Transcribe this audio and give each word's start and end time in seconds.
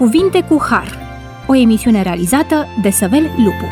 Cuvinte 0.00 0.42
cu 0.42 0.58
Har, 0.60 0.98
o 1.48 1.54
emisiune 1.54 2.02
realizată 2.02 2.66
de 2.82 2.90
Săvel 2.90 3.22
Lupu. 3.22 3.64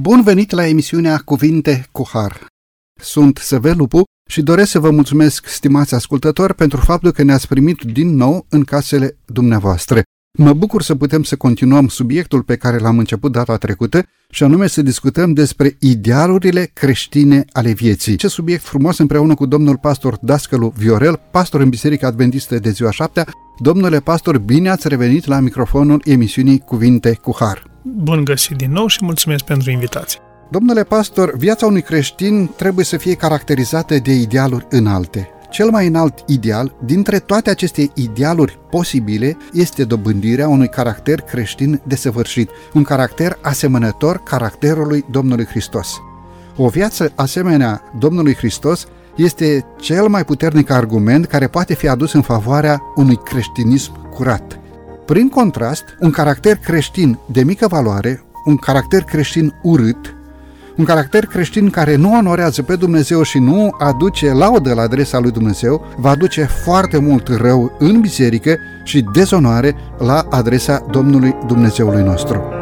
Bun 0.00 0.22
venit 0.22 0.50
la 0.50 0.66
emisiunea 0.66 1.18
Cuvinte 1.18 1.86
cu 1.92 2.08
Har. 2.12 2.46
Sunt 3.00 3.36
Săvel 3.36 3.76
Lupu 3.76 4.02
și 4.30 4.42
doresc 4.42 4.70
să 4.70 4.78
vă 4.78 4.90
mulțumesc, 4.90 5.46
stimați 5.46 5.94
ascultători, 5.94 6.54
pentru 6.54 6.80
faptul 6.80 7.10
că 7.12 7.22
ne-ați 7.22 7.48
primit 7.48 7.82
din 7.82 8.16
nou 8.16 8.46
în 8.48 8.64
casele 8.64 9.16
dumneavoastră. 9.24 10.02
Mă 10.38 10.52
bucur 10.52 10.82
să 10.82 10.94
putem 10.94 11.22
să 11.22 11.36
continuăm 11.36 11.88
subiectul 11.88 12.42
pe 12.42 12.56
care 12.56 12.78
l-am 12.78 12.98
început 12.98 13.32
data 13.32 13.56
trecută 13.56 14.06
și 14.30 14.42
anume 14.42 14.66
să 14.66 14.82
discutăm 14.82 15.32
despre 15.32 15.76
idealurile 15.80 16.70
creștine 16.72 17.44
ale 17.52 17.72
vieții. 17.72 18.16
Ce 18.16 18.28
subiect 18.28 18.62
frumos 18.62 18.98
împreună 18.98 19.34
cu 19.34 19.46
domnul 19.46 19.76
pastor 19.76 20.18
Dascălu 20.20 20.72
Viorel, 20.76 21.20
pastor 21.30 21.60
în 21.60 21.68
Biserica 21.68 22.06
Adventistă 22.06 22.58
de 22.58 22.70
ziua 22.70 22.90
șaptea. 22.90 23.26
Domnule 23.58 24.00
pastor, 24.00 24.38
bine 24.38 24.70
ați 24.70 24.88
revenit 24.88 25.26
la 25.26 25.40
microfonul 25.40 26.02
emisiunii 26.04 26.58
Cuvinte 26.58 27.18
cu 27.22 27.36
Har. 27.38 27.70
Bun 27.82 28.24
găsit 28.24 28.56
din 28.56 28.72
nou 28.72 28.86
și 28.86 28.98
mulțumesc 29.02 29.44
pentru 29.44 29.70
invitație. 29.70 30.20
Domnule 30.50 30.82
pastor, 30.82 31.36
viața 31.36 31.66
unui 31.66 31.82
creștin 31.82 32.50
trebuie 32.56 32.84
să 32.84 32.96
fie 32.96 33.14
caracterizată 33.14 33.98
de 33.98 34.12
idealuri 34.12 34.66
înalte. 34.70 35.28
Cel 35.56 35.70
mai 35.70 35.86
înalt 35.86 36.24
ideal 36.26 36.74
dintre 36.84 37.18
toate 37.18 37.50
aceste 37.50 37.90
idealuri 37.94 38.58
posibile 38.70 39.36
este 39.52 39.84
dobândirea 39.84 40.48
unui 40.48 40.68
caracter 40.68 41.20
creștin 41.20 41.80
desăvârșit, 41.86 42.50
un 42.72 42.82
caracter 42.82 43.38
asemănător 43.42 44.22
caracterului 44.22 45.04
Domnului 45.10 45.44
Hristos. 45.44 46.00
O 46.56 46.68
viață 46.68 47.12
asemenea 47.14 47.82
Domnului 47.98 48.34
Hristos 48.34 48.86
este 49.14 49.64
cel 49.80 50.08
mai 50.08 50.24
puternic 50.24 50.70
argument 50.70 51.26
care 51.26 51.46
poate 51.46 51.74
fi 51.74 51.88
adus 51.88 52.12
în 52.12 52.22
favoarea 52.22 52.82
unui 52.94 53.16
creștinism 53.16 54.10
curat. 54.10 54.60
Prin 55.06 55.28
contrast, 55.28 55.84
un 56.00 56.10
caracter 56.10 56.56
creștin 56.56 57.18
de 57.32 57.42
mică 57.42 57.66
valoare, 57.66 58.24
un 58.44 58.56
caracter 58.56 59.02
creștin 59.02 59.54
urât, 59.62 60.16
un 60.76 60.84
caracter 60.84 61.24
creștin 61.24 61.70
care 61.70 61.96
nu 61.96 62.12
onorează 62.12 62.62
pe 62.62 62.76
Dumnezeu 62.76 63.22
și 63.22 63.38
nu 63.38 63.74
aduce 63.78 64.32
laudă 64.32 64.74
la 64.74 64.82
adresa 64.82 65.18
lui 65.18 65.30
Dumnezeu, 65.30 65.86
va 65.96 66.10
aduce 66.10 66.44
foarte 66.64 66.98
mult 66.98 67.28
rău 67.28 67.76
în 67.78 68.00
biserică 68.00 68.56
și 68.84 69.04
dezonoare 69.12 69.74
la 69.98 70.26
adresa 70.30 70.86
Domnului 70.90 71.36
Dumnezeului 71.46 72.02
nostru. 72.02 72.55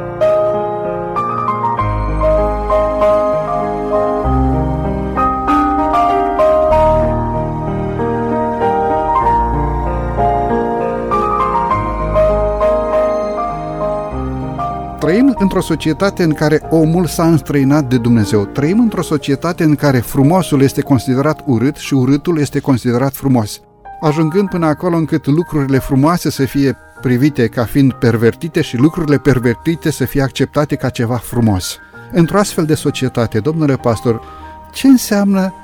Trăim 15.04 15.34
într-o 15.38 15.60
societate 15.60 16.22
în 16.22 16.32
care 16.32 16.60
omul 16.70 17.06
s-a 17.06 17.26
înstrăinat 17.26 17.88
de 17.88 17.98
Dumnezeu. 17.98 18.44
Trăim 18.44 18.80
într-o 18.80 19.02
societate 19.02 19.64
în 19.64 19.74
care 19.74 19.98
frumosul 19.98 20.62
este 20.62 20.80
considerat 20.80 21.42
urât 21.46 21.76
și 21.76 21.94
urâtul 21.94 22.38
este 22.38 22.60
considerat 22.60 23.12
frumos. 23.12 23.60
Ajungând 24.00 24.48
până 24.48 24.66
acolo 24.66 24.96
încât 24.96 25.26
lucrurile 25.26 25.78
frumoase 25.78 26.30
să 26.30 26.44
fie 26.44 26.76
privite 27.00 27.48
ca 27.48 27.64
fiind 27.64 27.92
pervertite 27.92 28.60
și 28.60 28.76
lucrurile 28.76 29.18
pervertite 29.18 29.90
să 29.90 30.04
fie 30.04 30.22
acceptate 30.22 30.76
ca 30.76 30.88
ceva 30.88 31.16
frumos. 31.16 31.78
Într-o 32.12 32.38
astfel 32.38 32.64
de 32.64 32.74
societate, 32.74 33.40
domnule 33.40 33.76
pastor, 33.76 34.20
ce 34.72 34.86
înseamnă 34.86 35.54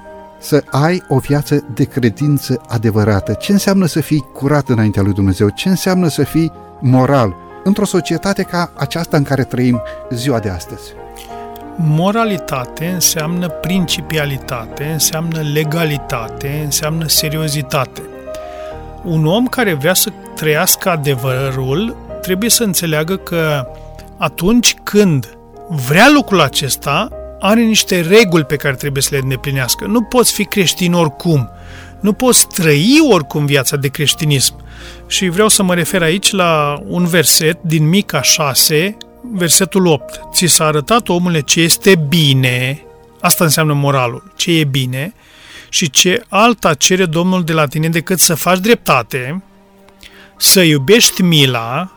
să 0.40 0.64
ai 0.70 1.02
o 1.08 1.18
viață 1.18 1.64
de 1.74 1.84
credință 1.84 2.60
adevărată? 2.68 3.32
Ce 3.32 3.52
înseamnă 3.52 3.86
să 3.86 4.00
fii 4.00 4.26
curat 4.32 4.68
înaintea 4.68 5.02
lui 5.02 5.12
Dumnezeu? 5.12 5.48
Ce 5.48 5.68
înseamnă 5.68 6.08
să 6.08 6.22
fii 6.22 6.52
moral? 6.80 7.48
Într-o 7.64 7.84
societate 7.84 8.42
ca 8.42 8.72
aceasta 8.76 9.16
în 9.16 9.22
care 9.22 9.44
trăim 9.44 9.82
ziua 10.10 10.38
de 10.38 10.48
astăzi? 10.48 10.92
Moralitate 11.76 12.86
înseamnă 12.86 13.48
principialitate, 13.48 14.84
înseamnă 14.84 15.40
legalitate, 15.52 16.60
înseamnă 16.64 17.08
seriozitate. 17.08 18.02
Un 19.02 19.26
om 19.26 19.46
care 19.46 19.74
vrea 19.74 19.94
să 19.94 20.10
trăiască 20.34 20.90
adevărul 20.90 21.96
trebuie 22.20 22.50
să 22.50 22.62
înțeleagă 22.62 23.16
că 23.16 23.66
atunci 24.16 24.76
când 24.82 25.36
vrea 25.68 26.08
lucrul 26.14 26.40
acesta, 26.40 27.08
are 27.40 27.60
niște 27.60 28.00
reguli 28.00 28.44
pe 28.44 28.56
care 28.56 28.74
trebuie 28.74 29.02
să 29.02 29.08
le 29.12 29.20
îndeplinească. 29.22 29.86
Nu 29.86 30.02
poți 30.02 30.32
fi 30.32 30.44
creștin 30.44 30.92
oricum. 30.92 31.50
Nu 32.00 32.12
poți 32.12 32.46
trăi 32.46 32.98
oricum 33.10 33.46
viața 33.46 33.76
de 33.76 33.88
creștinism. 33.88 34.54
Și 35.06 35.28
vreau 35.28 35.48
să 35.48 35.62
mă 35.62 35.74
refer 35.74 36.02
aici 36.02 36.30
la 36.30 36.82
un 36.86 37.06
verset 37.06 37.62
din 37.62 37.88
Mica 37.88 38.22
6, 38.22 38.96
versetul 39.32 39.86
8. 39.86 40.20
Ți 40.32 40.46
s-a 40.46 40.64
arătat, 40.64 41.08
omule, 41.08 41.40
ce 41.40 41.60
este 41.60 41.94
bine, 42.08 42.82
asta 43.20 43.44
înseamnă 43.44 43.72
moralul, 43.72 44.32
ce 44.36 44.58
e 44.58 44.64
bine, 44.64 45.14
și 45.68 45.90
ce 45.90 46.24
alta 46.28 46.74
cere 46.74 47.04
Domnul 47.04 47.44
de 47.44 47.52
la 47.52 47.66
tine 47.66 47.88
decât 47.88 48.18
să 48.18 48.34
faci 48.34 48.58
dreptate, 48.58 49.42
să 50.36 50.60
iubești 50.60 51.22
mila 51.22 51.92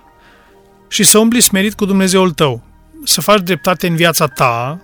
și 0.87 1.03
să 1.03 1.17
umbli 1.17 1.41
smerit 1.41 1.73
cu 1.73 1.85
Dumnezeul 1.85 2.31
tău, 2.31 2.61
să 3.03 3.21
faci 3.21 3.41
dreptate 3.41 3.87
în 3.87 3.95
viața 3.95 4.27
ta, 4.27 4.81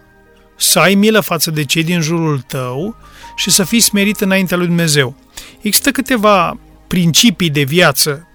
să 0.58 0.80
ai 0.80 0.96
milă 0.96 1.20
față 1.20 1.52
de 1.52 1.66
cei 1.66 1.84
din 1.84 2.02
jurul 2.02 2.40
tău 2.40 2.96
și 3.36 3.50
să 3.50 3.64
fii 3.64 3.80
smerit 3.80 4.20
înaintea 4.20 4.58
lui 4.58 4.66
Dumnezeu. 4.66 5.16
Există 5.62 5.92
câteva 5.92 6.58
principii 6.90 7.50
de 7.50 7.64
viață, 7.64 8.28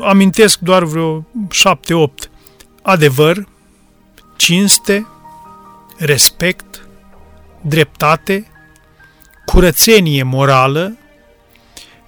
amintesc 0.00 0.58
doar 0.58 0.84
vreo 0.84 1.26
șapte-opt. 1.50 2.30
Adevăr, 2.82 3.48
cinste, 4.36 5.06
respect, 5.96 6.88
dreptate, 7.60 8.46
curățenie 9.44 10.22
morală, 10.22 10.96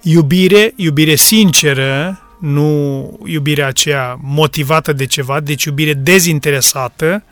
iubire, 0.01 0.73
iubire 0.75 1.15
sinceră, 1.15 2.19
nu 2.39 3.19
iubirea 3.25 3.67
aceea 3.67 4.17
motivată 4.21 4.93
de 4.93 5.05
ceva, 5.05 5.39
deci 5.39 5.63
iubire 5.63 5.93
dezinteresată, 5.93 7.23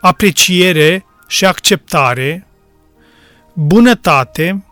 apreciere 0.00 1.04
și 1.26 1.44
acceptare, 1.44 2.46
bunătate 3.52 4.64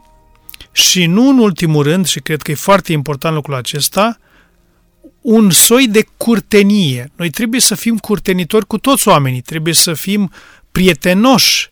și 0.72 1.06
nu 1.06 1.28
în 1.28 1.38
ultimul 1.38 1.82
rând, 1.82 2.06
și 2.06 2.20
cred 2.20 2.42
că 2.42 2.50
e 2.50 2.54
foarte 2.54 2.92
important 2.92 3.34
lucrul 3.34 3.54
acesta, 3.54 4.19
un 5.20 5.50
soi 5.50 5.88
de 5.88 6.06
curtenie. 6.16 7.10
Noi 7.16 7.31
trebuie 7.31 7.60
să 7.60 7.75
fim 7.75 7.98
curtenitori 7.98 8.66
cu 8.66 8.78
toți 8.78 9.09
oamenii, 9.09 9.41
trebuie 9.41 9.75
să 9.75 9.92
fim 9.92 10.32
prietenoși, 10.72 11.70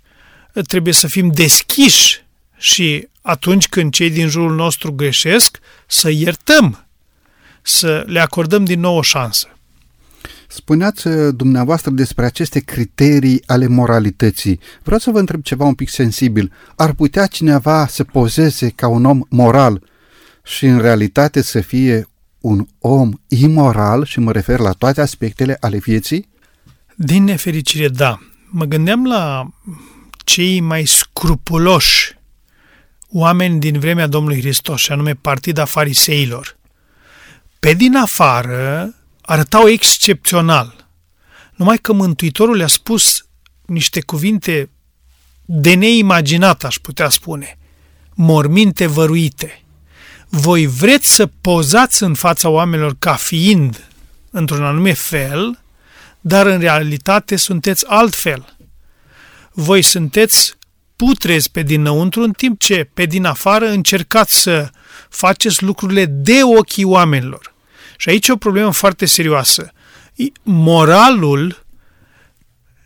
trebuie 0.66 0.92
să 0.92 1.06
fim 1.06 1.28
deschiși 1.28 2.24
și 2.56 3.08
atunci 3.22 3.68
când 3.68 3.92
cei 3.92 4.10
din 4.10 4.28
jurul 4.28 4.54
nostru 4.54 4.92
greșesc, 4.92 5.58
să 5.86 6.10
iertăm, 6.10 6.86
să 7.62 8.04
le 8.06 8.20
acordăm 8.20 8.64
din 8.64 8.80
nou 8.80 8.96
o 8.96 9.02
șansă. 9.02 9.57
Spuneați 10.50 11.06
uh, 11.06 11.34
dumneavoastră 11.34 11.90
despre 11.90 12.24
aceste 12.24 12.60
criterii 12.60 13.42
ale 13.46 13.66
moralității. 13.66 14.60
Vreau 14.82 14.98
să 14.98 15.10
vă 15.10 15.18
întreb 15.18 15.42
ceva 15.42 15.64
un 15.64 15.74
pic 15.74 15.88
sensibil. 15.88 16.52
Ar 16.76 16.92
putea 16.92 17.26
cineva 17.26 17.86
să 17.86 18.04
pozeze 18.04 18.68
ca 18.68 18.88
un 18.88 19.04
om 19.04 19.20
moral 19.28 19.82
și 20.44 20.66
în 20.66 20.78
realitate 20.78 21.42
să 21.42 21.60
fie 21.60 22.08
un 22.40 22.66
om 22.78 23.10
imoral 23.28 24.04
și 24.04 24.20
mă 24.20 24.32
refer 24.32 24.58
la 24.58 24.72
toate 24.72 25.00
aspectele 25.00 25.56
ale 25.60 25.78
vieții? 25.78 26.28
Din 26.94 27.24
nefericire, 27.24 27.88
da. 27.88 28.18
Mă 28.50 28.64
gândeam 28.64 29.06
la 29.06 29.48
cei 30.24 30.60
mai 30.60 30.84
scrupuloși 30.86 32.16
oameni 33.08 33.60
din 33.60 33.78
vremea 33.78 34.06
Domnului 34.06 34.40
Hristos, 34.40 34.80
și 34.80 34.92
anume 34.92 35.14
partida 35.14 35.64
fariseilor. 35.64 36.56
Pe 37.60 37.72
din 37.72 37.96
afară 37.96 38.94
arătau 39.28 39.68
excepțional. 39.68 40.88
Numai 41.54 41.78
că 41.78 41.92
Mântuitorul 41.92 42.56
le-a 42.56 42.66
spus 42.66 43.26
niște 43.66 44.00
cuvinte 44.00 44.70
de 45.44 45.74
neimaginat, 45.74 46.64
aș 46.64 46.76
putea 46.76 47.08
spune, 47.08 47.58
morminte 48.14 48.86
văruite. 48.86 49.62
Voi 50.28 50.66
vreți 50.66 51.14
să 51.14 51.26
pozați 51.26 52.02
în 52.02 52.14
fața 52.14 52.48
oamenilor 52.48 52.94
ca 52.98 53.14
fiind 53.14 53.88
într-un 54.30 54.64
anume 54.64 54.92
fel, 54.92 55.62
dar 56.20 56.46
în 56.46 56.60
realitate 56.60 57.36
sunteți 57.36 57.86
altfel. 57.86 58.56
Voi 59.52 59.82
sunteți 59.82 60.56
putrezi 60.96 61.50
pe 61.50 61.62
dinăuntru, 61.62 62.22
în 62.22 62.32
timp 62.32 62.58
ce 62.58 62.90
pe 62.94 63.04
din 63.04 63.24
afară 63.24 63.68
încercați 63.68 64.40
să 64.40 64.70
faceți 65.08 65.62
lucrurile 65.62 66.04
de 66.04 66.40
ochii 66.42 66.84
oamenilor. 66.84 67.56
Și 68.00 68.08
aici 68.08 68.28
e 68.28 68.32
o 68.32 68.36
problemă 68.36 68.72
foarte 68.72 69.06
serioasă. 69.06 69.72
Moralul 70.42 71.64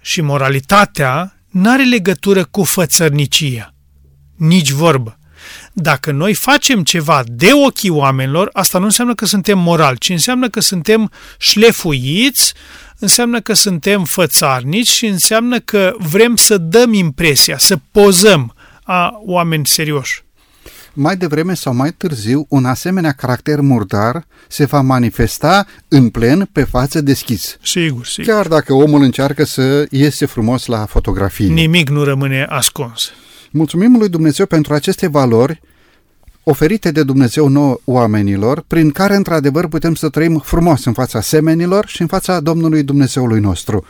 și 0.01 0.21
moralitatea 0.21 1.37
nu 1.51 1.71
are 1.71 1.85
legătură 1.85 2.45
cu 2.45 2.65
fățărnicia. 2.65 3.75
Nici 4.37 4.71
vorbă. 4.71 5.19
Dacă 5.73 6.11
noi 6.11 6.35
facem 6.35 6.83
ceva 6.83 7.23
de 7.27 7.51
ochii 7.53 7.91
oamenilor, 7.91 8.49
asta 8.53 8.79
nu 8.79 8.85
înseamnă 8.85 9.15
că 9.15 9.27
suntem 9.27 9.59
morali, 9.59 9.99
ci 9.99 10.09
înseamnă 10.09 10.49
că 10.49 10.61
suntem 10.61 11.11
șlefuiți, 11.39 12.55
înseamnă 12.99 13.41
că 13.41 13.53
suntem 13.53 14.05
fățarnici 14.05 14.91
și 14.91 15.07
înseamnă 15.07 15.61
că 15.61 15.95
vrem 15.99 16.37
să 16.37 16.59
dăm 16.59 16.93
impresia, 16.93 17.59
să 17.59 17.79
pozăm 17.91 18.55
a 18.83 19.21
oameni 19.25 19.67
serioși 19.67 20.23
mai 20.95 21.17
devreme 21.17 21.55
sau 21.55 21.75
mai 21.75 21.91
târziu, 21.93 22.47
un 22.49 22.65
asemenea 22.65 23.13
caracter 23.13 23.61
murdar 23.61 24.27
se 24.49 24.65
va 24.65 24.81
manifesta 24.81 25.67
în 25.89 26.09
plen 26.09 26.49
pe 26.53 26.65
față 26.65 27.01
deschis. 27.01 27.57
Sigur, 27.63 28.07
sigur. 28.07 28.33
Chiar 28.33 28.49
dacă 28.49 28.73
omul 28.73 29.03
încearcă 29.03 29.45
să 29.45 29.87
iese 29.91 30.27
frumos 30.27 30.67
la 30.67 30.87
fotografie. 30.87 31.53
Nimic 31.53 31.89
nu 31.89 32.05
rămâne 32.05 32.47
ascuns. 32.49 33.11
Mulțumim 33.51 33.97
lui 33.99 34.09
Dumnezeu 34.09 34.47
pentru 34.47 34.75
aceste 34.75 35.07
valori 35.07 35.61
oferite 36.45 36.91
de 36.91 37.03
Dumnezeu 37.03 37.49
nouă 37.49 37.79
oamenilor, 37.85 38.65
prin 38.67 38.91
care 38.91 39.15
într-adevăr 39.15 39.69
putem 39.69 39.95
să 39.95 40.09
trăim 40.09 40.39
frumos 40.45 40.85
în 40.85 40.93
fața 40.93 41.21
semenilor 41.21 41.87
și 41.87 42.01
în 42.01 42.07
fața 42.07 42.41
Domnului 42.41 42.83
Dumnezeului 42.83 43.41
nostru. 43.41 43.85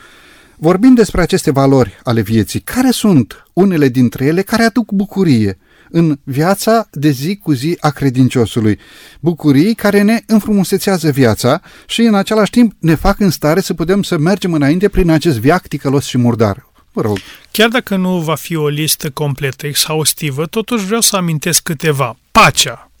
Vorbim 0.57 0.93
despre 0.93 1.21
aceste 1.21 1.51
valori 1.51 1.99
ale 2.03 2.21
vieții. 2.21 2.59
Care 2.59 2.91
sunt 2.91 3.47
unele 3.53 3.87
dintre 3.87 4.25
ele 4.25 4.41
care 4.41 4.63
aduc 4.63 4.91
bucurie? 4.91 5.57
În 5.95 6.19
viața 6.23 6.87
de 6.91 7.09
zi 7.09 7.35
cu 7.35 7.51
zi 7.51 7.77
a 7.79 7.89
credinciosului. 7.89 8.79
Bucurii 9.19 9.73
care 9.73 10.01
ne 10.01 10.21
înfrumusețează 10.25 11.11
viața 11.11 11.61
și 11.87 12.01
în 12.01 12.15
același 12.15 12.51
timp 12.51 12.73
ne 12.79 12.95
fac 12.95 13.19
în 13.19 13.29
stare 13.29 13.61
să 13.61 13.73
putem 13.73 14.03
să 14.03 14.17
mergem 14.17 14.53
înainte 14.53 14.89
prin 14.89 15.09
acest 15.09 15.39
viac 15.39 15.67
ticălos 15.67 16.05
și 16.05 16.17
murdar. 16.17 16.67
Vă 16.91 17.01
rog. 17.01 17.17
Chiar 17.51 17.69
dacă 17.69 17.95
nu 17.95 18.19
va 18.19 18.35
fi 18.35 18.55
o 18.55 18.67
listă 18.67 19.09
completă, 19.09 19.67
exhaustivă, 19.67 20.45
totuși 20.45 20.85
vreau 20.85 21.01
să 21.01 21.15
amintesc 21.15 21.63
câteva. 21.63 22.17
Pacea. 22.31 22.91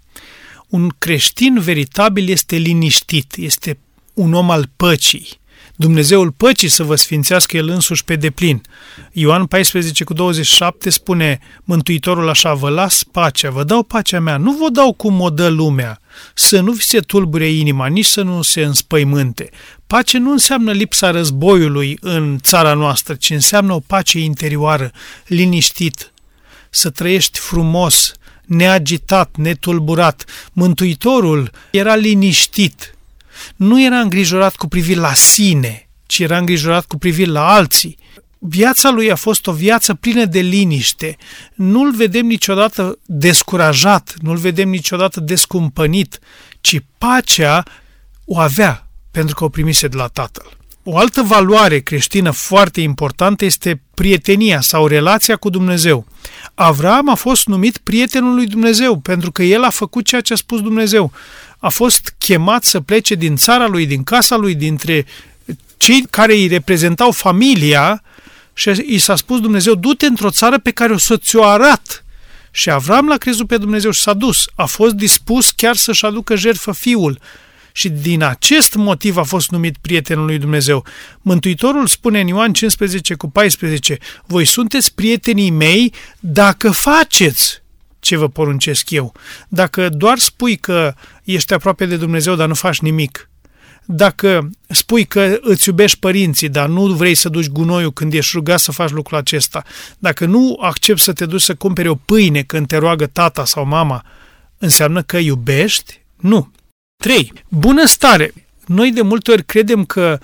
Un 0.67 0.89
creștin 0.97 1.59
veritabil 1.59 2.29
este 2.29 2.55
liniștit, 2.55 3.33
este 3.35 3.77
un 4.13 4.33
om 4.33 4.49
al 4.51 4.69
păcii. 4.75 5.41
Dumnezeul 5.75 6.31
păcii 6.31 6.67
să 6.67 6.83
vă 6.83 6.95
sfințească 6.95 7.57
El 7.57 7.69
însuși 7.69 8.03
pe 8.03 8.15
deplin. 8.15 8.61
Ioan 9.11 9.45
14 9.45 10.03
cu 10.03 10.13
27 10.13 10.89
spune 10.89 11.39
Mântuitorul 11.63 12.29
așa, 12.29 12.53
vă 12.53 12.69
las 12.69 13.03
pacea, 13.03 13.49
vă 13.49 13.63
dau 13.63 13.83
pacea 13.83 14.19
mea, 14.19 14.37
nu 14.37 14.51
vă 14.51 14.69
dau 14.71 14.93
cum 14.93 15.21
o 15.21 15.29
dă 15.29 15.47
lumea, 15.47 16.01
să 16.33 16.59
nu 16.59 16.71
vi 16.71 16.83
se 16.83 16.99
tulbure 16.99 17.49
inima, 17.49 17.87
nici 17.87 18.05
să 18.05 18.21
nu 18.21 18.41
se 18.41 18.61
înspăimânte. 18.61 19.49
Pace 19.87 20.17
nu 20.17 20.31
înseamnă 20.31 20.71
lipsa 20.71 21.11
războiului 21.11 21.97
în 22.01 22.37
țara 22.41 22.73
noastră, 22.73 23.13
ci 23.13 23.29
înseamnă 23.29 23.73
o 23.73 23.79
pace 23.79 24.19
interioară, 24.19 24.91
liniștit, 25.27 26.13
să 26.69 26.89
trăiești 26.89 27.39
frumos, 27.39 28.13
neagitat, 28.45 29.35
netulburat. 29.35 30.25
Mântuitorul 30.53 31.51
era 31.71 31.95
liniștit, 31.95 32.95
nu 33.55 33.83
era 33.83 33.99
îngrijorat 33.99 34.55
cu 34.55 34.67
privire 34.67 34.99
la 34.99 35.13
sine, 35.13 35.89
ci 36.05 36.19
era 36.19 36.37
îngrijorat 36.37 36.85
cu 36.85 36.97
privire 36.97 37.31
la 37.31 37.53
alții. 37.53 37.97
Viața 38.39 38.89
lui 38.89 39.11
a 39.11 39.15
fost 39.15 39.47
o 39.47 39.51
viață 39.51 39.93
plină 39.93 40.25
de 40.25 40.39
liniște. 40.39 41.17
Nu-l 41.55 41.95
vedem 41.95 42.25
niciodată 42.25 42.99
descurajat, 43.05 44.13
nu-l 44.21 44.37
vedem 44.37 44.69
niciodată 44.69 45.19
descumpănit, 45.19 46.19
ci 46.61 46.79
pacea 46.97 47.63
o 48.25 48.39
avea 48.39 48.87
pentru 49.11 49.35
că 49.35 49.43
o 49.43 49.49
primise 49.49 49.87
de 49.87 49.97
la 49.97 50.07
Tatăl. 50.07 50.57
O 50.83 50.97
altă 50.97 51.21
valoare 51.21 51.79
creștină 51.79 52.31
foarte 52.31 52.81
importantă 52.81 53.45
este 53.45 53.81
prietenia 53.93 54.61
sau 54.61 54.87
relația 54.87 55.35
cu 55.35 55.49
Dumnezeu. 55.49 56.05
Avram 56.53 57.09
a 57.09 57.15
fost 57.15 57.47
numit 57.47 57.77
prietenul 57.77 58.35
lui 58.35 58.45
Dumnezeu 58.45 58.97
pentru 58.97 59.31
că 59.31 59.43
el 59.43 59.63
a 59.63 59.69
făcut 59.69 60.05
ceea 60.05 60.21
ce 60.21 60.33
a 60.33 60.35
spus 60.35 60.61
Dumnezeu 60.61 61.11
a 61.63 61.69
fost 61.69 62.15
chemat 62.17 62.63
să 62.63 62.79
plece 62.79 63.15
din 63.15 63.35
țara 63.35 63.67
lui, 63.67 63.85
din 63.85 64.03
casa 64.03 64.35
lui, 64.35 64.55
dintre 64.55 65.05
cei 65.77 66.05
care 66.09 66.33
îi 66.33 66.47
reprezentau 66.47 67.11
familia 67.11 68.03
și 68.53 68.69
i 68.87 68.97
s-a 68.97 69.15
spus 69.15 69.39
Dumnezeu, 69.39 69.75
du-te 69.75 70.05
într-o 70.05 70.29
țară 70.29 70.59
pe 70.59 70.71
care 70.71 70.93
o 70.93 70.97
să 70.97 71.17
ți-o 71.17 71.43
arat. 71.43 72.05
Și 72.51 72.69
Avram 72.69 73.07
l-a 73.07 73.17
crezut 73.17 73.47
pe 73.47 73.57
Dumnezeu 73.57 73.91
și 73.91 74.01
s-a 74.01 74.13
dus. 74.13 74.45
A 74.55 74.65
fost 74.65 74.93
dispus 74.93 75.51
chiar 75.51 75.75
să-și 75.75 76.05
aducă 76.05 76.35
jertfă 76.35 76.71
fiul. 76.71 77.19
Și 77.71 77.89
din 77.89 78.23
acest 78.23 78.75
motiv 78.75 79.17
a 79.17 79.23
fost 79.23 79.49
numit 79.49 79.77
prietenul 79.81 80.25
lui 80.25 80.37
Dumnezeu. 80.37 80.85
Mântuitorul 81.21 81.87
spune 81.87 82.19
în 82.19 82.27
Ioan 82.27 82.53
15 82.53 83.13
cu 83.13 83.29
14, 83.29 83.97
voi 84.25 84.45
sunteți 84.45 84.93
prietenii 84.93 85.49
mei 85.49 85.93
dacă 86.19 86.71
faceți 86.71 87.63
ce 88.03 88.17
vă 88.17 88.29
poruncesc 88.29 88.89
eu. 88.89 89.13
Dacă 89.47 89.89
doar 89.89 90.17
spui 90.17 90.55
că 90.55 90.93
ești 91.23 91.53
aproape 91.53 91.85
de 91.85 91.97
Dumnezeu, 91.97 92.35
dar 92.35 92.47
nu 92.47 92.53
faci 92.53 92.79
nimic, 92.79 93.29
dacă 93.85 94.49
spui 94.67 95.05
că 95.05 95.37
îți 95.41 95.67
iubești 95.67 95.99
părinții, 95.99 96.49
dar 96.49 96.67
nu 96.67 96.85
vrei 96.85 97.15
să 97.15 97.29
duci 97.29 97.49
gunoiul 97.49 97.91
când 97.91 98.13
ești 98.13 98.31
rugat 98.35 98.59
să 98.59 98.71
faci 98.71 98.89
lucrul 98.89 99.17
acesta, 99.17 99.63
dacă 99.99 100.25
nu 100.25 100.57
accepti 100.61 101.01
să 101.01 101.13
te 101.13 101.25
duci 101.25 101.41
să 101.41 101.55
cumperi 101.55 101.87
o 101.87 101.95
pâine 101.95 102.41
când 102.41 102.67
te 102.67 102.77
roagă 102.77 103.05
tata 103.05 103.45
sau 103.45 103.65
mama, 103.65 104.05
înseamnă 104.57 105.01
că 105.01 105.17
iubești? 105.17 106.01
Nu. 106.15 106.51
3. 107.03 107.33
Bunăstare. 107.47 108.33
Noi 108.65 108.91
de 108.91 109.01
multe 109.01 109.31
ori 109.31 109.43
credem 109.43 109.85
că 109.85 110.19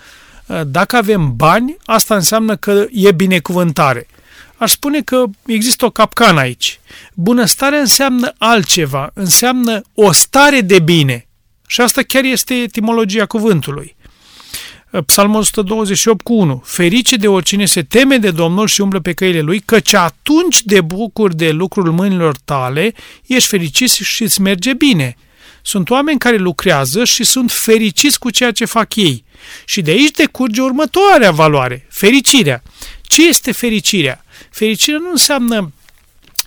ă, 0.49 0.63
dacă 0.63 0.95
avem 0.95 1.35
bani, 1.35 1.77
asta 1.85 2.15
înseamnă 2.15 2.55
că 2.55 2.85
e 2.91 3.11
binecuvântare 3.11 4.07
aș 4.59 4.71
spune 4.71 5.01
că 5.01 5.23
există 5.45 5.85
o 5.85 5.89
capcană 5.89 6.39
aici. 6.39 6.79
Bunăstarea 7.13 7.79
înseamnă 7.79 8.33
altceva, 8.37 9.11
înseamnă 9.13 9.81
o 9.93 10.11
stare 10.11 10.61
de 10.61 10.79
bine. 10.79 11.27
Și 11.67 11.81
asta 11.81 12.01
chiar 12.01 12.23
este 12.23 12.53
etimologia 12.53 13.25
cuvântului. 13.25 13.95
Psalmul 15.05 15.39
128 15.39 16.21
cu 16.21 16.33
1. 16.33 16.61
Ferice 16.65 17.15
de 17.15 17.27
oricine 17.27 17.65
se 17.65 17.83
teme 17.83 18.17
de 18.17 18.31
Domnul 18.31 18.67
și 18.67 18.81
umblă 18.81 18.99
pe 18.99 19.13
căile 19.13 19.41
lui, 19.41 19.59
căci 19.59 19.93
atunci 19.93 20.63
de 20.63 20.81
bucur 20.81 21.33
de 21.33 21.49
lucrul 21.51 21.91
mâinilor 21.91 22.37
tale, 22.45 22.93
ești 23.25 23.49
fericit 23.49 23.89
și 23.89 24.23
îți 24.23 24.41
merge 24.41 24.73
bine. 24.73 25.15
Sunt 25.61 25.89
oameni 25.89 26.19
care 26.19 26.37
lucrează 26.37 27.03
și 27.03 27.23
sunt 27.23 27.51
fericiți 27.51 28.19
cu 28.19 28.29
ceea 28.29 28.51
ce 28.51 28.65
fac 28.65 28.95
ei. 28.95 29.23
Și 29.65 29.81
de 29.81 29.91
aici 29.91 30.11
decurge 30.11 30.61
următoarea 30.61 31.31
valoare, 31.31 31.87
fericirea. 31.89 32.63
Ce 33.09 33.27
este 33.27 33.51
fericirea? 33.51 34.23
Fericirea 34.49 34.99
nu 34.99 35.09
înseamnă 35.11 35.71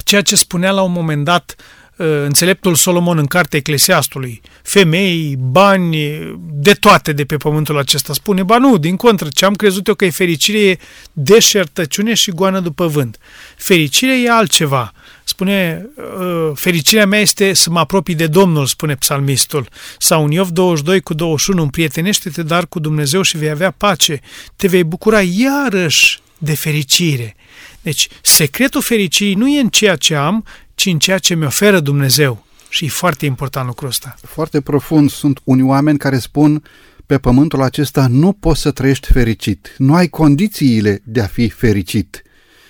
ceea 0.04 0.22
ce 0.22 0.36
spunea 0.36 0.70
la 0.70 0.82
un 0.82 0.92
moment 0.92 1.24
dat 1.24 1.54
uh, 1.96 2.06
înțeleptul 2.24 2.74
Solomon 2.74 3.18
în 3.18 3.26
cartea 3.26 3.58
Eclesiastului, 3.58 4.40
femei, 4.62 5.36
bani, 5.38 5.96
de 6.38 6.72
toate 6.72 7.12
de 7.12 7.24
pe 7.24 7.36
pământul 7.36 7.78
acesta. 7.78 8.12
Spune, 8.12 8.42
ba 8.42 8.58
nu, 8.58 8.78
din 8.78 8.96
contră, 8.96 9.28
ce 9.34 9.44
am 9.44 9.54
crezut 9.54 9.86
eu 9.86 9.94
că 9.94 10.04
e 10.04 10.10
fericire 10.10 10.58
e 10.58 10.78
deșertăciune 11.12 12.14
și 12.14 12.30
goană 12.30 12.60
după 12.60 12.86
vânt. 12.86 13.18
Fericirea 13.56 14.14
e 14.14 14.30
altceva. 14.30 14.92
Spune, 15.24 15.86
uh, 15.96 16.50
fericirea 16.54 17.06
mea 17.06 17.20
este 17.20 17.52
să 17.52 17.70
mă 17.70 17.78
apropii 17.78 18.14
de 18.14 18.26
Domnul, 18.26 18.66
spune 18.66 18.94
psalmistul. 18.94 19.68
Sau 19.98 20.24
în 20.24 20.30
Iov 20.30 20.48
22 20.48 21.00
cu 21.00 21.14
21, 21.14 21.62
împrietenește-te 21.62 22.42
dar 22.42 22.66
cu 22.66 22.78
Dumnezeu 22.78 23.22
și 23.22 23.36
vei 23.36 23.50
avea 23.50 23.70
pace. 23.70 24.20
Te 24.56 24.66
vei 24.66 24.84
bucura 24.84 25.20
iarăși 25.20 26.20
de 26.42 26.54
fericire. 26.54 27.36
Deci, 27.82 28.08
secretul 28.22 28.82
fericirii 28.82 29.34
nu 29.34 29.48
e 29.48 29.60
în 29.60 29.68
ceea 29.68 29.96
ce 29.96 30.14
am, 30.14 30.44
ci 30.74 30.86
în 30.86 30.98
ceea 30.98 31.18
ce 31.18 31.34
mi 31.34 31.44
oferă 31.44 31.80
Dumnezeu. 31.80 32.46
Și 32.68 32.84
e 32.84 32.88
foarte 32.88 33.26
important 33.26 33.66
lucrul 33.66 33.88
ăsta. 33.88 34.14
Foarte 34.22 34.60
profund. 34.60 35.10
Sunt 35.10 35.40
unii 35.44 35.62
oameni 35.62 35.98
care 35.98 36.18
spun 36.18 36.62
pe 37.06 37.18
pământul 37.18 37.62
acesta 37.62 38.06
nu 38.06 38.32
poți 38.32 38.60
să 38.60 38.70
trăiești 38.70 39.12
fericit. 39.12 39.74
Nu 39.78 39.94
ai 39.94 40.08
condițiile 40.08 41.02
de 41.04 41.20
a 41.20 41.26
fi 41.26 41.48
fericit. 41.48 42.22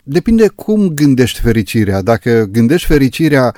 Depinde 0.03 0.49
cum 0.49 0.89
gândești 0.89 1.41
fericirea. 1.41 2.03
Dacă 2.03 2.45
gândești 2.51 2.87
fericirea 2.87 3.55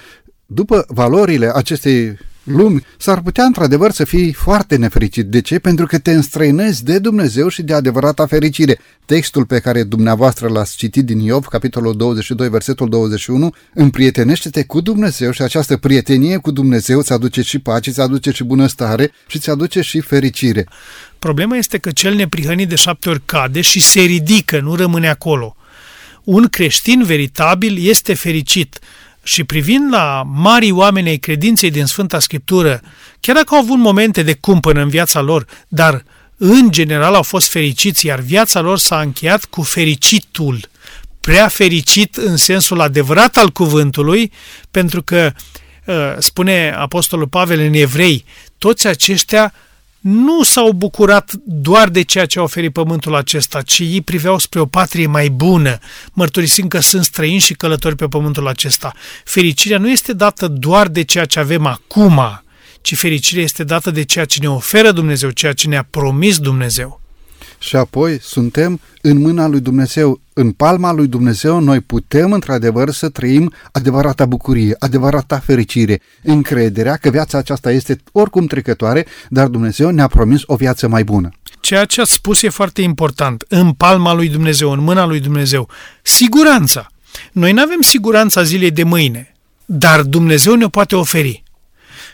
după 0.47 0.85
valorile 0.89 1.51
acestei 1.55 2.17
lumi, 2.45 2.85
s-ar 2.99 3.21
putea 3.21 3.45
într-adevăr 3.45 3.91
să 3.91 4.05
fii 4.05 4.33
foarte 4.33 4.77
nefericit. 4.77 5.27
De 5.27 5.41
ce? 5.41 5.59
Pentru 5.59 5.87
că 5.87 5.99
te 5.99 6.13
înstrăinezi 6.13 6.85
de 6.85 6.99
Dumnezeu 6.99 7.49
și 7.49 7.63
de 7.63 7.75
adevărata 7.75 8.27
fericire. 8.27 8.79
Textul 9.05 9.45
pe 9.45 9.59
care 9.59 9.83
dumneavoastră 9.83 10.49
l-ați 10.49 10.77
citit 10.77 11.05
din 11.05 11.19
Iov, 11.19 11.47
capitolul 11.47 11.97
22, 11.97 12.49
versetul 12.49 12.89
21, 12.89 13.55
împrietenește-te 13.75 14.65
cu 14.65 14.81
Dumnezeu 14.81 15.31
și 15.31 15.43
această 15.43 15.77
prietenie 15.77 16.37
cu 16.37 16.51
Dumnezeu 16.51 16.99
îți 16.99 17.13
aduce 17.13 17.43
și 17.43 17.59
pace, 17.59 17.91
îți 17.91 18.01
aduce 18.01 18.31
și 18.31 18.45
bunăstare 18.45 19.13
și 19.27 19.37
îți 19.37 19.51
aduce 19.51 19.81
și 19.81 20.01
fericire. 20.01 20.67
Problema 21.19 21.57
este 21.57 21.79
că 21.79 21.91
cel 21.91 22.15
neprihănit 22.15 22.69
de 22.69 22.75
șapte 22.75 23.09
ori 23.09 23.23
cade 23.25 23.61
și 23.61 23.81
se 23.81 24.01
ridică, 24.01 24.61
nu 24.61 24.75
rămâne 24.75 25.09
acolo. 25.09 25.57
Un 26.25 26.47
creștin 26.47 27.03
veritabil 27.03 27.89
este 27.89 28.15
fericit 28.15 28.79
și 29.25 29.45
privind 29.45 29.93
la 29.93 30.23
marii 30.27 30.71
oameni 30.71 31.09
ai 31.09 31.17
credinței 31.17 31.71
din 31.71 31.85
Sfânta 31.85 32.19
Scriptură, 32.19 32.81
chiar 33.21 33.37
dacă 33.37 33.55
au 33.55 33.61
avut 33.61 33.79
momente 33.79 34.23
de 34.23 34.35
cumpănă 34.35 34.83
în 34.83 34.89
viața 34.89 35.21
lor, 35.21 35.47
dar 35.69 36.05
în 36.37 36.71
general 36.71 37.15
au 37.15 37.23
fost 37.23 37.49
fericiți, 37.49 38.07
iar 38.07 38.21
viața 38.21 38.61
lor 38.61 38.79
s-a 38.79 39.01
încheiat 39.01 39.45
cu 39.45 39.63
fericitul. 39.63 40.73
prea 41.21 41.49
fericit 41.49 42.17
în 42.17 42.37
sensul 42.37 42.81
adevărat 42.81 43.37
al 43.37 43.51
cuvântului, 43.51 44.33
pentru 44.71 45.03
că, 45.03 45.33
uh, 45.85 45.95
spune 46.19 46.75
Apostolul 46.79 47.29
Pavel 47.29 47.61
în 47.61 47.73
Evrei, 47.73 48.25
toți 48.59 48.87
aceștia 48.87 49.53
nu 50.05 50.43
s-au 50.43 50.73
bucurat 50.73 51.33
doar 51.45 51.89
de 51.89 52.03
ceea 52.03 52.27
ce 52.27 52.39
a 52.39 52.43
oferit 52.43 52.73
pământul 52.73 53.15
acesta, 53.15 53.63
ci 53.63 53.79
ei 53.79 54.01
priveau 54.01 54.39
spre 54.39 54.61
o 54.61 54.67
patrie 54.67 55.07
mai 55.07 55.29
bună, 55.29 55.79
mărturisind 56.13 56.69
că 56.69 56.81
sunt 56.81 57.05
străini 57.05 57.39
și 57.39 57.55
călători 57.55 57.97
pe 57.97 58.07
pământul 58.07 58.49
acesta. 58.49 58.93
Fericirea 59.25 59.79
nu 59.79 59.91
este 59.91 60.13
dată 60.13 60.49
doar 60.49 60.89
de 60.89 61.03
ceea 61.03 61.25
ce 61.25 61.39
avem 61.39 61.67
acum, 61.67 62.43
ci 62.81 62.97
fericirea 62.97 63.43
este 63.43 63.65
dată 63.65 63.91
de 63.91 64.03
ceea 64.03 64.25
ce 64.25 64.41
ne 64.41 64.49
oferă 64.49 64.91
Dumnezeu, 64.91 65.31
ceea 65.31 65.53
ce 65.53 65.69
ne-a 65.69 65.87
promis 65.91 66.39
Dumnezeu. 66.39 67.04
Și 67.65 67.77
apoi 67.77 68.19
suntem 68.21 68.81
în 69.01 69.19
mâna 69.19 69.47
lui 69.47 69.61
Dumnezeu, 69.61 70.21
în 70.33 70.53
palma 70.53 70.93
lui 70.93 71.07
Dumnezeu, 71.07 71.61
noi 71.61 71.81
putem 71.81 72.33
într-adevăr 72.33 72.91
să 72.91 73.09
trăim 73.09 73.53
adevărata 73.73 74.27
bucurie, 74.27 74.77
adevărata 74.79 75.39
fericire, 75.39 76.01
încrederea 76.23 76.97
că 76.97 77.11
viața 77.11 77.39
aceasta 77.39 77.73
este 77.73 78.01
oricum 78.13 78.47
trecătoare, 78.47 79.07
dar 79.29 79.47
Dumnezeu 79.47 79.91
ne-a 79.91 80.07
promis 80.07 80.41
o 80.47 80.57
viață 80.57 80.89
mai 80.89 81.05
bună. 81.05 81.29
Ceea 81.61 81.85
ce 81.85 82.01
ați 82.01 82.13
spus 82.13 82.43
e 82.43 82.49
foarte 82.49 82.83
important. 82.83 83.45
În 83.49 83.73
palma 83.73 84.13
lui 84.13 84.29
Dumnezeu, 84.29 84.71
în 84.71 84.81
mâna 84.81 85.07
lui 85.07 85.21
Dumnezeu. 85.21 85.69
Siguranța. 86.03 86.87
Noi 87.33 87.53
nu 87.53 87.63
avem 87.63 87.81
siguranța 87.81 88.43
zilei 88.43 88.71
de 88.71 88.83
mâine, 88.83 89.35
dar 89.65 90.03
Dumnezeu 90.03 90.55
ne-o 90.55 90.69
poate 90.69 90.97
oferi. 90.97 91.43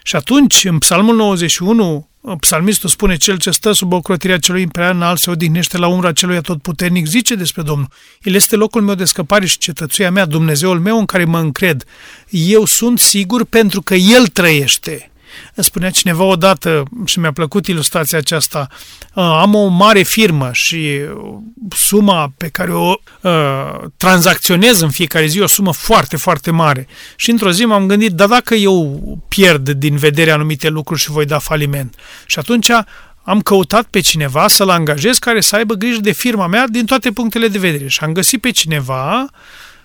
Și 0.03 0.17
atunci, 0.17 0.65
în 0.65 0.79
Psalmul 0.79 1.17
91, 1.17 2.10
psalmistul 2.41 2.89
spune, 2.89 3.17
cel 3.17 3.39
ce 3.39 3.51
stă 3.51 3.73
sub 3.73 3.93
ocrotirea 3.93 4.39
celui 4.39 4.67
prea 4.67 4.91
înalt 4.91 5.19
se 5.19 5.31
odihnește 5.31 5.79
la 5.79 5.87
umbra 5.87 6.13
celui 6.13 6.37
atotputernic, 6.37 7.07
zice 7.07 7.35
despre 7.35 7.63
Domnul. 7.63 7.89
El 8.23 8.35
este 8.35 8.57
locul 8.57 8.83
meu 8.83 8.95
de 8.95 9.05
scăpare 9.05 9.47
și 9.47 9.59
cetățuia 9.59 10.11
mea, 10.11 10.27
Dumnezeul 10.27 10.81
meu 10.81 10.99
în 10.99 11.05
care 11.05 11.25
mă 11.25 11.39
încred. 11.39 11.85
Eu 12.29 12.65
sunt 12.65 12.99
sigur 12.99 13.45
pentru 13.45 13.83
că 13.83 13.95
El 13.95 14.27
trăiește. 14.27 15.11
Îmi 15.55 15.65
spunea 15.65 15.91
cineva 15.91 16.25
odată, 16.25 16.83
și 17.05 17.19
mi-a 17.19 17.33
plăcut 17.33 17.67
ilustrația 17.67 18.19
aceasta, 18.19 18.69
am 19.15 19.55
o 19.55 19.67
mare 19.67 20.03
firmă 20.03 20.51
și 20.53 21.01
suma 21.77 22.33
pe 22.37 22.49
care 22.49 22.73
o 22.73 22.95
uh, 23.21 23.31
tranzacționez 23.97 24.81
în 24.81 24.91
fiecare 24.91 25.27
zi, 25.27 25.41
o 25.41 25.47
sumă 25.47 25.73
foarte, 25.73 26.17
foarte 26.17 26.51
mare. 26.51 26.87
Și 27.17 27.31
într-o 27.31 27.51
zi 27.51 27.65
m-am 27.65 27.87
gândit, 27.87 28.13
dar 28.13 28.29
dacă 28.29 28.55
eu 28.55 29.01
pierd 29.29 29.71
din 29.71 29.97
vedere 29.97 30.31
anumite 30.31 30.69
lucruri 30.69 31.01
și 31.01 31.11
voi 31.11 31.25
da 31.25 31.39
faliment? 31.39 31.95
Și 32.27 32.39
atunci 32.39 32.71
am 33.23 33.41
căutat 33.41 33.87
pe 33.87 34.01
cineva 34.01 34.49
să-l 34.49 34.69
angajez 34.69 35.19
care 35.19 35.41
să 35.41 35.57
aibă 35.57 35.75
grijă 35.75 36.01
de 36.01 36.13
firma 36.13 36.47
mea 36.47 36.67
din 36.69 36.87
toate 36.87 37.11
punctele 37.11 37.49
de 37.49 37.59
vedere. 37.59 37.89
Și 37.89 37.99
am 38.03 38.13
găsit 38.13 38.41
pe 38.41 38.51
cineva 38.51 39.27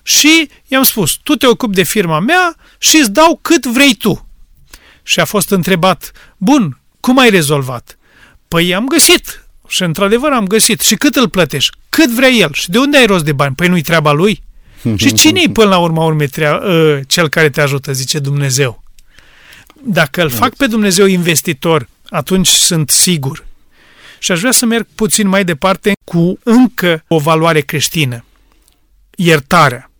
și 0.04 0.50
i-am 0.68 0.84
spus, 0.84 1.20
tu 1.24 1.36
te 1.36 1.48
ocupi 1.48 1.76
de 1.76 1.84
firma 1.84 2.20
mea 2.20 2.56
și 2.78 2.98
îți 2.98 3.12
dau 3.12 3.40
cât 3.42 3.66
vrei 3.66 3.94
tu 3.94 4.25
și 5.08 5.20
a 5.20 5.26
fost 5.26 5.50
întrebat, 5.50 6.12
bun, 6.38 6.80
cum 7.00 7.20
ai 7.20 7.30
rezolvat? 7.30 7.98
Păi 8.48 8.76
am 8.76 8.86
găsit. 8.86 9.48
Și 9.68 9.84
într-adevăr 9.84 10.32
am 10.32 10.48
găsit. 10.48 10.82
Și 10.82 10.96
cât 10.96 11.16
îl 11.16 11.30
plătești? 11.30 11.78
Cât 11.90 12.10
vrea 12.10 12.30
el? 12.30 12.50
Și 12.54 12.70
de 12.70 12.78
unde 12.78 12.98
ai 12.98 13.06
rost 13.06 13.24
de 13.24 13.32
bani? 13.32 13.56
Păi 13.56 13.68
nu-i 13.68 13.82
treaba 13.82 14.12
lui? 14.12 14.44
și 14.96 15.14
cine 15.14 15.42
e 15.42 15.50
până 15.50 15.70
la 15.70 15.78
urma 15.78 16.04
urmei 16.04 16.28
trea- 16.28 16.62
ă, 16.64 17.00
cel 17.08 17.30
care 17.30 17.50
te 17.50 17.62
ajută? 17.62 17.92
Zice 17.92 18.20
Dumnezeu. 18.20 18.84
Dacă 19.84 20.22
îl 20.22 20.30
fac 20.30 20.56
pe 20.56 20.68
Dumnezeu 20.68 21.06
investitor, 21.06 21.88
atunci 22.10 22.48
sunt 22.48 22.90
sigur. 22.90 23.46
Și 24.20 24.32
aș 24.32 24.40
vrea 24.40 24.52
să 24.52 24.66
merg 24.66 24.88
puțin 24.96 25.28
mai 25.28 25.44
departe 25.44 25.92
cu 26.04 26.40
încă 26.44 27.04
o 27.08 27.20
valoare 27.20 27.62
creștină. 27.62 28.26
Iertarea. 29.16 29.92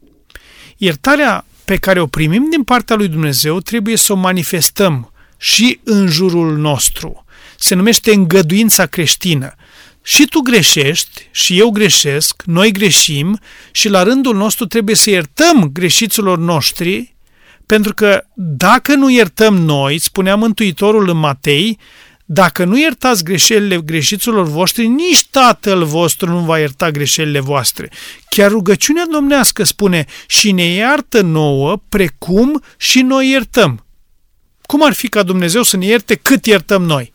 Iertarea 0.78 1.46
pe 1.66 1.76
care 1.76 2.02
o 2.02 2.08
primim 2.08 2.48
din 2.50 2.64
partea 2.64 2.96
lui 2.96 3.08
Dumnezeu 3.08 3.60
trebuie 3.60 3.98
să 3.98 4.14
o 4.14 4.16
manifestăm 4.16 5.12
și 5.38 5.80
în 5.84 6.08
jurul 6.08 6.58
nostru. 6.58 7.26
Se 7.58 7.76
numește 7.76 8.14
îngăduința 8.14 8.86
creștină. 8.86 9.56
Și 10.02 10.26
tu 10.26 10.40
greșești, 10.40 11.28
și 11.32 11.60
eu 11.60 11.70
greșesc, 11.70 12.44
noi 12.46 12.72
greșim 12.72 13.40
și 13.72 13.90
la 13.90 14.04
rândul 14.04 14.36
nostru 14.36 14.66
trebuie 14.66 14.96
să 14.96 15.10
iertăm 15.10 15.70
greșiților 15.74 16.38
noștri, 16.38 17.16
pentru 17.66 17.94
că 17.94 18.24
dacă 18.36 18.96
nu 18.96 19.10
iertăm 19.10 19.58
noi, 19.58 20.00
spunea 20.00 20.36
Mântuitorul 20.36 21.10
în 21.10 21.18
Matei, 21.18 21.80
dacă 22.26 22.64
nu 22.64 22.80
iertați 22.80 23.24
greșelile 23.24 23.78
greșiților 23.78 24.48
voștri, 24.48 24.88
nici 24.88 25.28
Tatăl 25.30 25.84
vostru 25.84 26.30
nu 26.30 26.40
va 26.40 26.60
ierta 26.60 26.92
greșelile 26.92 27.40
voastre. 27.40 27.92
Chiar 28.30 28.52
rugăciunea 28.52 29.06
domnească 29.12 29.64
spune 29.64 30.06
și 30.28 30.52
ne 30.52 30.64
iartă 30.64 31.22
nouă 31.22 31.82
precum 31.90 32.64
și 32.78 33.02
noi 33.02 33.30
iertăm. 33.30 33.86
Cum 34.62 34.86
ar 34.86 34.94
fi 34.94 35.08
ca 35.08 35.24
Dumnezeu 35.24 35.64
să 35.64 35.78
ne 35.78 35.86
ierte 35.86 36.16
cât 36.16 36.46
iertăm 36.46 36.84
noi? 36.84 37.14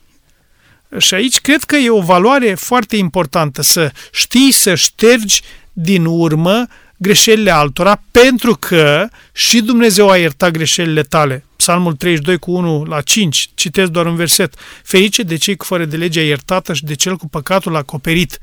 Și 0.98 1.14
aici 1.14 1.40
cred 1.40 1.62
că 1.62 1.76
e 1.76 1.90
o 1.90 2.00
valoare 2.00 2.54
foarte 2.54 2.96
importantă 2.96 3.62
să 3.62 3.92
știi 4.12 4.52
să 4.52 4.74
ștergi 4.74 5.42
din 5.72 6.04
urmă 6.04 6.66
greșelile 7.02 7.50
altora, 7.50 8.02
pentru 8.10 8.54
că 8.54 9.08
și 9.32 9.60
Dumnezeu 9.60 10.08
a 10.08 10.16
iertat 10.16 10.50
greșelile 10.50 11.02
tale. 11.02 11.44
Psalmul 11.56 11.94
32 11.94 12.38
cu 12.38 12.52
1 12.52 12.84
la 12.84 13.00
5, 13.00 13.50
citesc 13.54 13.90
doar 13.90 14.06
un 14.06 14.16
verset. 14.16 14.54
Ferice 14.84 15.22
de 15.22 15.36
cei 15.36 15.56
cu 15.56 15.64
fără 15.64 15.84
de 15.84 15.96
legea 15.96 16.20
iertată 16.20 16.72
și 16.72 16.84
de 16.84 16.94
cel 16.94 17.16
cu 17.16 17.28
păcatul 17.28 17.76
acoperit. 17.76 18.38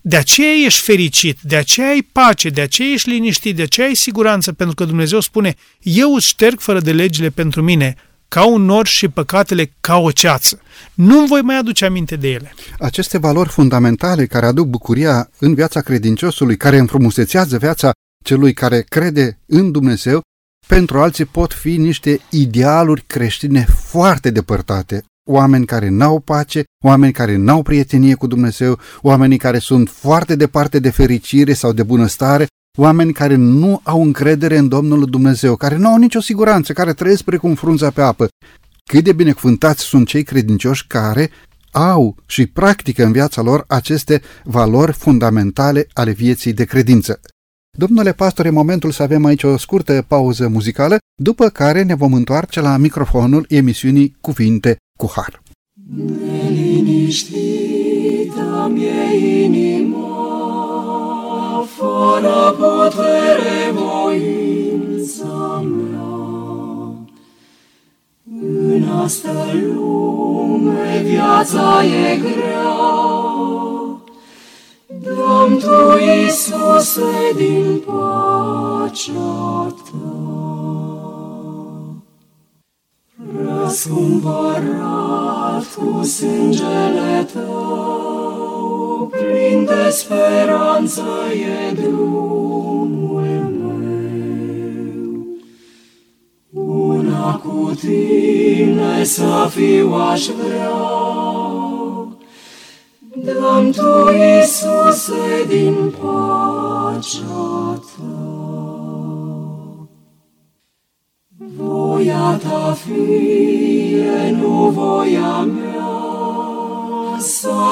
De 0.00 0.16
aceea 0.16 0.52
ești 0.52 0.80
fericit, 0.80 1.38
de 1.40 1.56
aceea 1.56 1.88
ai 1.88 2.08
pace, 2.12 2.48
de 2.48 2.60
aceea 2.60 2.88
ești 2.88 3.08
liniștit, 3.08 3.56
de 3.56 3.62
aceea 3.62 3.86
ai 3.86 3.94
siguranță, 3.94 4.52
pentru 4.52 4.74
că 4.74 4.84
Dumnezeu 4.84 5.20
spune, 5.20 5.54
eu 5.82 6.14
îți 6.14 6.26
șterg 6.26 6.60
fără 6.60 6.80
de 6.80 6.92
legile 6.92 7.30
pentru 7.30 7.62
mine, 7.62 7.94
ca 8.32 8.46
un 8.46 8.62
nor 8.62 8.86
și 8.86 9.08
păcatele 9.08 9.72
ca 9.80 9.96
o 9.96 10.10
ceață. 10.10 10.60
Nu 10.94 11.26
voi 11.26 11.40
mai 11.40 11.58
aduce 11.58 11.84
aminte 11.84 12.16
de 12.16 12.28
ele. 12.28 12.54
Aceste 12.78 13.18
valori 13.18 13.48
fundamentale 13.48 14.26
care 14.26 14.46
aduc 14.46 14.66
bucuria 14.66 15.30
în 15.38 15.54
viața 15.54 15.80
credinciosului, 15.80 16.56
care 16.56 16.78
înfrumusețează 16.78 17.58
viața 17.58 17.90
celui 18.24 18.52
care 18.52 18.84
crede 18.88 19.38
în 19.46 19.70
Dumnezeu, 19.70 20.20
pentru 20.66 21.00
alții 21.00 21.24
pot 21.24 21.52
fi 21.52 21.76
niște 21.76 22.20
idealuri 22.30 23.04
creștine 23.06 23.66
foarte 23.90 24.30
depărtate. 24.30 25.04
Oameni 25.30 25.66
care 25.66 25.88
n-au 25.88 26.20
pace, 26.20 26.64
oameni 26.84 27.12
care 27.12 27.36
n-au 27.36 27.62
prietenie 27.62 28.14
cu 28.14 28.26
Dumnezeu, 28.26 28.78
oamenii 29.00 29.38
care 29.38 29.58
sunt 29.58 29.88
foarte 29.88 30.36
departe 30.36 30.78
de 30.78 30.90
fericire 30.90 31.52
sau 31.52 31.72
de 31.72 31.82
bunăstare, 31.82 32.46
oameni 32.78 33.12
care 33.12 33.34
nu 33.34 33.80
au 33.82 34.02
încredere 34.02 34.56
în 34.56 34.68
Domnul 34.68 35.04
Dumnezeu, 35.04 35.56
care 35.56 35.76
nu 35.76 35.88
au 35.88 35.96
nicio 35.96 36.20
siguranță, 36.20 36.72
care 36.72 36.92
trăiesc 36.92 37.22
precum 37.22 37.54
frunza 37.54 37.90
pe 37.90 38.02
apă. 38.02 38.28
Cât 38.84 39.04
de 39.04 39.12
binecuvântați 39.12 39.82
sunt 39.82 40.06
cei 40.06 40.22
credincioși 40.22 40.86
care 40.86 41.30
au 41.70 42.16
și 42.26 42.46
practică 42.46 43.04
în 43.04 43.12
viața 43.12 43.42
lor 43.42 43.64
aceste 43.68 44.22
valori 44.44 44.92
fundamentale 44.92 45.86
ale 45.92 46.10
vieții 46.10 46.52
de 46.52 46.64
credință. 46.64 47.20
Domnule 47.78 48.12
pastor, 48.12 48.46
e 48.46 48.50
momentul 48.50 48.90
să 48.90 49.02
avem 49.02 49.24
aici 49.24 49.42
o 49.42 49.56
scurtă 49.56 50.04
pauză 50.08 50.48
muzicală, 50.48 50.96
după 51.22 51.48
care 51.48 51.82
ne 51.82 51.94
vom 51.94 52.12
întoarce 52.12 52.60
la 52.60 52.76
microfonul 52.76 53.46
emisiunii 53.48 54.16
Cuvinte 54.20 54.76
cu 54.98 55.10
Har. 55.14 55.42
Neliniștită 56.24 58.70
mi-e 58.74 59.44
inima, 59.44 60.11
fără 61.76 62.54
putere 62.58 63.60
voința 63.72 65.62
mea. 65.64 66.10
În 68.50 68.82
asta 69.02 69.46
lume 69.52 71.02
viața 71.04 71.84
e 71.84 72.16
grea, 72.16 72.80
Dăm 74.86 75.58
Tu, 75.58 75.98
Iisuse, 75.98 77.32
din 77.36 77.82
pacea 77.86 79.74
Ta. 79.84 80.10
Răscumpărat 83.44 85.64
cu 85.76 86.02
sângele 86.02 87.26
Tău, 87.32 88.11
plin 89.22 89.64
de 89.64 89.90
speranță 89.90 91.02
e 91.32 91.72
drumul 91.72 93.20
meu. 93.60 95.26
Una 96.64 97.40
cu 97.44 97.74
Tine 97.80 99.04
să 99.04 99.48
fiu 99.50 99.92
aș 99.94 100.26
vrea, 100.26 100.70
Dăm 103.24 103.70
Tu, 103.70 104.10
Iisuse, 104.10 105.44
din 105.48 105.94
pacea 106.00 107.80
Ta. 107.96 108.42
Voia 111.56 112.40
Ta 112.42 112.72
fie, 112.72 114.36
nu 114.40 114.70
voia 114.74 115.40
mea, 115.40 115.61
să 115.61 115.61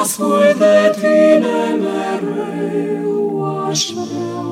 ascult 0.01 0.57
de 0.57 0.95
Tine 0.99 1.77
mereu 1.81 3.43
aș 3.67 3.91
vrea. 3.91 4.49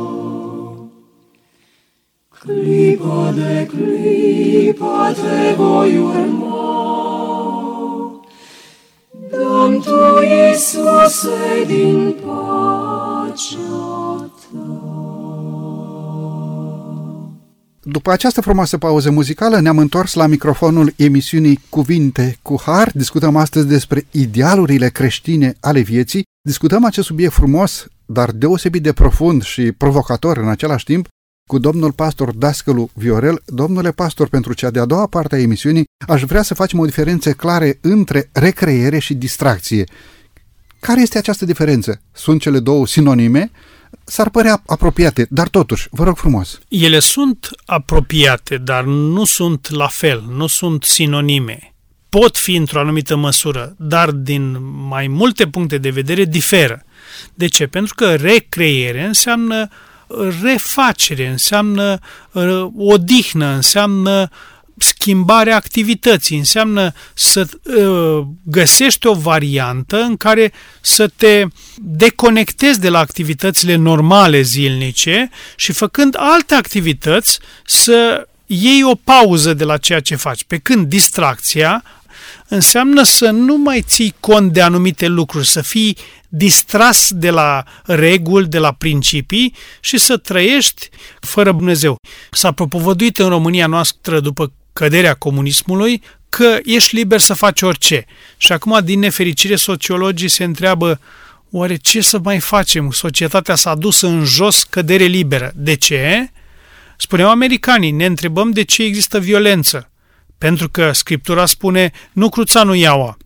Clipă 2.39 3.33
de 3.35 3.67
clipă 3.69 5.13
te 5.13 5.53
voi 5.57 5.97
urma. 5.97 6.59
Dăm 9.29 9.81
tu, 9.81 10.21
Iisuse, 10.21 11.63
din 11.67 12.15
pacea 12.25 13.88
După 17.91 18.11
această 18.11 18.41
frumoasă 18.41 18.77
pauză 18.77 19.11
muzicală 19.11 19.59
ne-am 19.59 19.77
întors 19.77 20.13
la 20.13 20.27
microfonul 20.27 20.93
emisiunii 20.95 21.59
Cuvinte 21.69 22.37
cu 22.41 22.61
Har. 22.65 22.91
Discutăm 22.93 23.35
astăzi 23.35 23.67
despre 23.67 24.05
idealurile 24.11 24.89
creștine 24.89 25.55
ale 25.59 25.79
vieții. 25.79 26.23
Discutăm 26.41 26.85
acest 26.85 27.07
subiect 27.07 27.33
frumos, 27.33 27.87
dar 28.05 28.31
deosebit 28.31 28.83
de 28.83 28.93
profund 28.93 29.43
și 29.43 29.71
provocator 29.71 30.37
în 30.37 30.47
același 30.47 30.85
timp, 30.85 31.07
cu 31.49 31.57
domnul 31.57 31.91
pastor 31.91 32.33
Dascălu 32.35 32.89
Viorel. 32.93 33.41
Domnule 33.45 33.91
pastor, 33.91 34.27
pentru 34.27 34.53
cea 34.53 34.69
de-a 34.69 34.85
doua 34.85 35.07
parte 35.07 35.35
a 35.35 35.39
emisiunii, 35.39 35.85
aș 36.07 36.23
vrea 36.23 36.41
să 36.41 36.53
facem 36.53 36.79
o 36.79 36.85
diferență 36.85 37.31
clare 37.31 37.77
între 37.81 38.29
recreere 38.31 38.99
și 38.99 39.13
distracție. 39.13 39.83
Care 40.79 41.01
este 41.01 41.17
această 41.17 41.45
diferență? 41.45 42.01
Sunt 42.11 42.41
cele 42.41 42.59
două 42.59 42.87
sinonime? 42.87 43.51
S-ar 44.03 44.29
părea 44.29 44.61
apropiate, 44.65 45.27
dar 45.29 45.47
totuși, 45.47 45.87
vă 45.91 46.03
rog 46.03 46.17
frumos. 46.17 46.59
Ele 46.67 46.99
sunt 46.99 47.49
apropiate, 47.65 48.57
dar 48.57 48.83
nu 48.83 49.25
sunt 49.25 49.69
la 49.69 49.87
fel, 49.87 50.23
nu 50.29 50.47
sunt 50.47 50.83
sinonime. 50.83 51.73
Pot 52.09 52.37
fi 52.37 52.55
într-o 52.55 52.79
anumită 52.79 53.15
măsură, 53.15 53.75
dar 53.77 54.11
din 54.11 54.57
mai 54.87 55.07
multe 55.07 55.47
puncte 55.47 55.77
de 55.77 55.89
vedere 55.89 56.23
diferă. 56.23 56.83
De 57.33 57.47
ce? 57.47 57.67
Pentru 57.67 57.93
că 57.95 58.15
recreere 58.15 59.03
înseamnă 59.03 59.69
refacere, 60.41 61.27
înseamnă 61.27 61.99
uh, 62.31 62.67
odihnă, 62.77 63.45
înseamnă 63.45 64.29
schimbarea 64.81 65.55
activității, 65.55 66.37
înseamnă 66.37 66.93
să 67.13 67.47
uh, 67.63 68.27
găsești 68.43 69.07
o 69.07 69.13
variantă 69.13 69.97
în 69.97 70.17
care 70.17 70.51
să 70.81 71.07
te 71.07 71.45
deconectezi 71.75 72.79
de 72.79 72.89
la 72.89 72.99
activitățile 72.99 73.75
normale 73.75 74.41
zilnice 74.41 75.29
și 75.55 75.71
făcând 75.71 76.15
alte 76.17 76.53
activități 76.53 77.39
să 77.65 78.27
iei 78.45 78.83
o 78.83 78.95
pauză 78.95 79.53
de 79.53 79.63
la 79.63 79.77
ceea 79.77 79.99
ce 79.99 80.15
faci. 80.15 80.43
Pe 80.43 80.57
când 80.57 80.87
distracția 80.87 81.83
înseamnă 82.47 83.03
să 83.03 83.29
nu 83.29 83.57
mai 83.57 83.81
ții 83.81 84.15
cont 84.19 84.53
de 84.53 84.61
anumite 84.61 85.07
lucruri, 85.07 85.47
să 85.47 85.61
fii 85.61 85.97
distras 86.29 87.09
de 87.11 87.29
la 87.29 87.63
reguli, 87.83 88.47
de 88.47 88.57
la 88.57 88.71
principii 88.71 89.55
și 89.79 89.97
să 89.97 90.17
trăiești 90.17 90.89
fără 91.19 91.51
Dumnezeu. 91.51 91.95
S-a 92.31 92.51
propovăduit 92.51 93.19
în 93.19 93.27
România 93.27 93.67
noastră 93.67 94.19
după 94.19 94.53
căderea 94.79 95.13
comunismului 95.13 96.01
că 96.29 96.57
ești 96.63 96.95
liber 96.95 97.19
să 97.19 97.33
faci 97.33 97.61
orice. 97.61 98.05
Și 98.37 98.51
acum, 98.51 98.79
din 98.83 98.99
nefericire, 98.99 99.55
sociologii 99.55 100.27
se 100.27 100.43
întreabă 100.43 100.99
oare 101.51 101.75
ce 101.75 102.01
să 102.01 102.19
mai 102.23 102.39
facem? 102.39 102.91
Societatea 102.91 103.55
s-a 103.55 103.75
dus 103.75 104.01
în 104.01 104.23
jos, 104.23 104.63
cădere 104.63 105.03
liberă. 105.03 105.51
De 105.55 105.73
ce? 105.73 106.31
Spuneau 106.97 107.29
americanii, 107.29 107.91
ne 107.91 108.05
întrebăm 108.05 108.51
de 108.51 108.63
ce 108.63 108.83
există 108.83 109.19
violență. 109.19 109.89
Pentru 110.37 110.69
că 110.69 110.91
Scriptura 110.91 111.45
spune, 111.45 111.91
nu 112.11 112.29
cruța, 112.29 112.63
nu 112.63 112.73
iaua. 112.73 113.17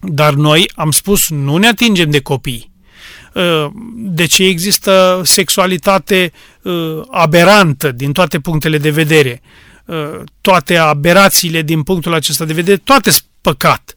Dar 0.00 0.34
noi 0.34 0.70
am 0.74 0.90
spus, 0.90 1.28
nu 1.28 1.56
ne 1.56 1.66
atingem 1.66 2.10
de 2.10 2.20
copii. 2.20 2.70
Ă, 3.34 3.72
de 3.94 4.26
ce 4.26 4.44
există 4.44 5.20
sexualitate 5.24 6.32
ă, 6.64 7.04
aberantă 7.10 7.92
din 7.92 8.12
toate 8.12 8.40
punctele 8.40 8.78
de 8.78 8.90
vedere? 8.90 9.42
Ă, 9.88 10.24
toate 10.40 10.76
aberațiile 10.76 11.62
din 11.62 11.82
punctul 11.82 12.14
acesta 12.14 12.44
de 12.44 12.52
vedere, 12.52 12.76
toate 12.76 13.10
sunt 13.10 13.24
păcat. 13.40 13.94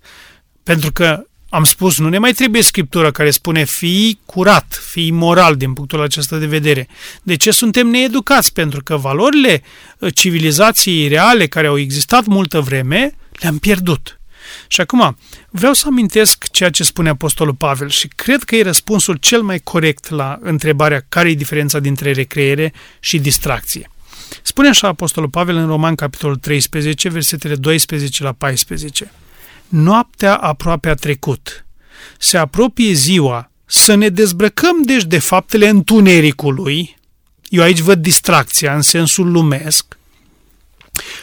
Pentru 0.64 0.92
că 0.92 1.24
am 1.50 1.64
spus, 1.64 1.98
nu 1.98 2.10
ne 2.10 2.18
mai 2.18 2.32
trebuie 2.32 2.62
scriptură 2.62 3.12
care 3.12 3.32
spune 3.32 3.64
fii 3.64 4.20
curat, 4.26 4.82
fii 4.92 5.12
moral 5.12 5.56
din 5.56 5.74
punctul 5.74 6.02
acesta 6.02 6.38
de 6.38 6.46
vedere. 6.46 6.88
De 7.24 7.36
ce 7.36 7.52
suntem 7.52 7.88
needucați? 7.88 8.54
Pentru 8.54 8.84
că 8.84 8.98
valorile 8.98 9.64
civilizației 10.14 11.08
reale 11.08 11.48
care 11.48 11.68
au 11.68 11.78
existat 11.78 12.26
multă 12.26 12.60
vreme 12.60 13.16
le-am 13.32 13.58
pierdut. 13.58 14.20
Și 14.68 14.82
acum, 14.82 15.18
vreau 15.50 15.74
să 15.74 15.86
amintesc 15.88 16.52
ceea 16.52 16.70
ce 16.70 16.84
spune 16.84 17.10
Apostolul 17.10 17.54
Pavel 17.54 17.90
și 17.90 18.08
cred 18.08 18.44
că 18.44 18.56
e 18.56 18.64
răspunsul 18.64 19.16
cel 19.16 19.42
mai 19.42 19.60
corect 19.60 20.10
la 20.10 20.38
întrebarea 20.42 21.06
care 21.10 21.30
e 21.30 21.34
diferența 21.34 21.80
dintre 21.80 22.12
recreere 22.12 22.74
și 23.00 23.20
distracție. 23.20 23.90
Spune 24.42 24.68
așa 24.68 24.88
Apostolul 24.88 25.30
Pavel 25.30 25.56
în 25.56 25.68
Roman, 25.68 25.96
capitolul 25.96 26.36
13, 26.36 27.10
versetele 27.10 27.56
12 27.56 28.24
la 28.24 28.32
14. 28.32 29.12
Noaptea 29.68 30.36
aproape 30.36 30.90
a 30.90 30.94
trecut. 30.94 31.66
Se 32.18 32.38
apropie 32.38 32.94
ziua. 32.94 33.52
Să 33.66 33.96
ne 33.96 34.10
dezbrăcăm 34.10 34.84
deci 34.84 35.04
de 35.04 35.20
faptele 35.20 35.68
întunericului. 35.68 36.96
Eu 37.50 37.64
aici 37.64 37.80
văd 37.80 38.02
distracția 38.02 38.76
în 38.76 38.82
sensul 38.82 39.32
lumesc. 39.32 39.98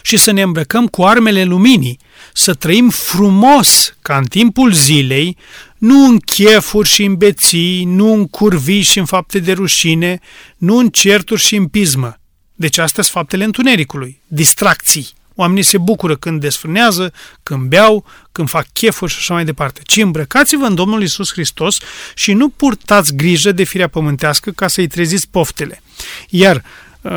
Și 0.03 0.17
să 0.17 0.31
ne 0.31 0.43
îmbrăcăm 0.43 0.87
cu 0.87 1.03
armele 1.05 1.45
luminii, 1.45 1.99
să 2.33 2.55
trăim 2.55 2.91
frumos 2.91 3.95
ca 4.03 4.17
în 4.17 4.25
timpul 4.25 4.73
zilei, 4.73 5.37
nu 5.79 6.05
în 6.05 6.19
chefuri 6.19 6.89
și 6.89 7.05
în 7.05 7.15
beții, 7.15 7.85
nu 7.85 8.13
în 8.13 8.27
curvii 8.27 8.83
și 8.83 8.99
în 8.99 9.05
fapte 9.05 9.39
de 9.39 9.53
rușine, 9.53 10.21
nu 10.57 10.77
în 10.77 10.89
certuri 10.89 11.41
și 11.41 11.57
în 11.57 11.67
pismă. 11.67 12.21
Deci 12.59 12.79
astea 12.79 13.03
sunt 13.03 13.15
faptele 13.17 13.45
întunericului, 13.45 14.21
distracții. 14.27 15.09
Oamenii 15.35 15.63
se 15.63 15.79
bucură 15.79 16.17
când 16.17 16.41
desfrânează, 16.41 17.13
când 17.43 17.69
beau, 17.69 18.05
când 18.33 18.49
fac 18.49 18.67
chefuri 18.73 19.13
și 19.13 19.19
așa 19.19 19.35
mai 19.35 19.45
departe. 19.45 19.81
Ci 19.85 19.97
îmbrăcați-vă 19.97 20.65
în 20.65 20.75
Domnul 20.75 21.03
Isus 21.03 21.33
Hristos 21.33 21.79
și 22.15 22.33
nu 22.33 22.49
purtați 22.49 23.15
grijă 23.15 23.53
de 23.53 23.65
firea 23.65 23.89
pământească 23.89 24.51
ca 24.51 24.69
să-i 24.69 24.87
treziți 24.87 25.29
poftele. 25.31 25.83
Iar 26.29 26.65
uh, 27.01 27.13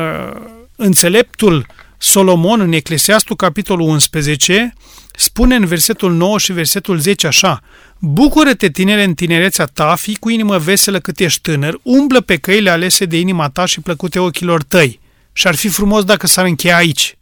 înțeleptul 0.76 1.66
Solomon 1.98 2.60
în 2.60 2.72
Eclesiastul 2.72 3.36
capitolul 3.36 3.88
11 3.88 4.74
spune 5.16 5.54
în 5.54 5.64
versetul 5.64 6.12
9 6.12 6.38
și 6.38 6.52
versetul 6.52 6.98
10 6.98 7.26
așa 7.26 7.62
Bucură-te, 7.98 8.70
tinere, 8.70 9.02
în 9.02 9.14
tinerețea 9.14 9.64
ta, 9.64 9.94
fii 9.94 10.16
cu 10.16 10.30
inimă 10.30 10.58
veselă 10.58 11.00
cât 11.00 11.18
ești 11.18 11.40
tânăr, 11.40 11.78
umblă 11.82 12.20
pe 12.20 12.36
căile 12.36 12.70
alese 12.70 13.04
de 13.04 13.18
inima 13.18 13.48
ta 13.48 13.64
și 13.64 13.80
plăcute 13.80 14.18
ochilor 14.18 14.62
tăi. 14.62 15.00
Și 15.32 15.46
ar 15.46 15.54
fi 15.54 15.68
frumos 15.68 16.04
dacă 16.04 16.26
s-ar 16.26 16.44
încheia 16.44 16.76
aici. 16.76 17.18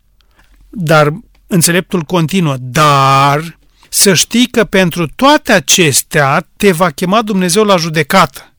Dar 0.69 1.13
înțeleptul 1.47 2.03
continuă, 2.03 2.57
dar 2.59 3.59
să 3.89 4.15
știi 4.15 4.47
că 4.47 4.65
pentru 4.65 5.07
toate 5.07 5.53
acestea 5.53 6.49
te 6.57 6.73
va 6.73 6.91
chema 6.91 7.23
Dumnezeu 7.23 7.65
la 7.65 7.77
judecată. 7.77 8.53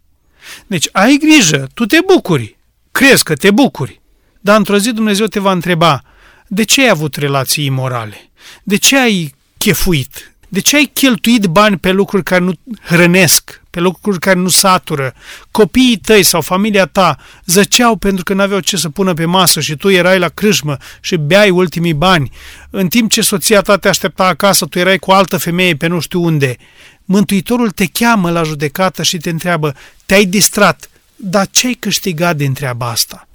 Deci 0.67 0.89
ai 0.91 1.17
grijă, 1.17 1.69
tu 1.73 1.85
te 1.85 1.97
bucuri, 2.13 2.57
crezi 2.91 3.23
că 3.23 3.33
te 3.35 3.51
bucuri, 3.51 4.01
dar 4.39 4.57
într-o 4.57 4.77
zi 4.77 4.91
Dumnezeu 4.91 5.25
te 5.25 5.39
va 5.39 5.51
întreba, 5.51 6.03
de 6.47 6.63
ce 6.63 6.81
ai 6.81 6.89
avut 6.89 7.15
relații 7.15 7.65
imorale? 7.65 8.29
De 8.63 8.75
ce 8.75 8.97
ai 8.97 9.33
chefuit? 9.57 10.35
De 10.47 10.59
ce 10.59 10.75
ai 10.75 10.89
cheltuit 10.93 11.45
bani 11.45 11.77
pe 11.77 11.91
lucruri 11.91 12.23
care 12.23 12.43
nu 12.43 12.53
hrănesc, 12.81 13.60
pe 13.71 13.79
lucruri 13.79 14.19
care 14.19 14.39
nu 14.39 14.49
satură? 14.49 15.13
Copiii 15.51 15.97
tăi 15.97 16.23
sau 16.23 16.41
familia 16.41 16.85
ta 16.85 17.17
zăceau 17.45 17.95
pentru 17.95 18.23
că 18.23 18.33
nu 18.33 18.41
aveau 18.41 18.59
ce 18.59 18.77
să 18.77 18.89
pună 18.89 19.13
pe 19.13 19.25
masă 19.25 19.59
și 19.59 19.75
tu 19.75 19.89
erai 19.89 20.19
la 20.19 20.27
crâșmă 20.27 20.77
și 20.99 21.15
beai 21.15 21.49
ultimii 21.49 21.93
bani. 21.93 22.31
În 22.69 22.87
timp 22.87 23.11
ce 23.11 23.21
soția 23.21 23.61
ta 23.61 23.77
te 23.77 23.87
aștepta 23.87 24.25
acasă, 24.25 24.65
tu 24.65 24.79
erai 24.79 24.99
cu 24.99 25.11
altă 25.11 25.37
femeie 25.37 25.75
pe 25.75 25.87
nu 25.87 25.99
știu 25.99 26.23
unde. 26.23 26.57
Mântuitorul 27.05 27.71
te 27.71 27.85
cheamă 27.85 28.29
la 28.31 28.43
judecată 28.43 29.03
și 29.03 29.17
te 29.17 29.29
întreabă, 29.29 29.75
te-ai 30.05 30.25
distrat, 30.25 30.89
dar 31.15 31.47
ce 31.51 31.67
ai 31.67 31.73
câștigat 31.73 32.35
din 32.35 32.53
treaba 32.53 32.89
asta? 32.89 33.27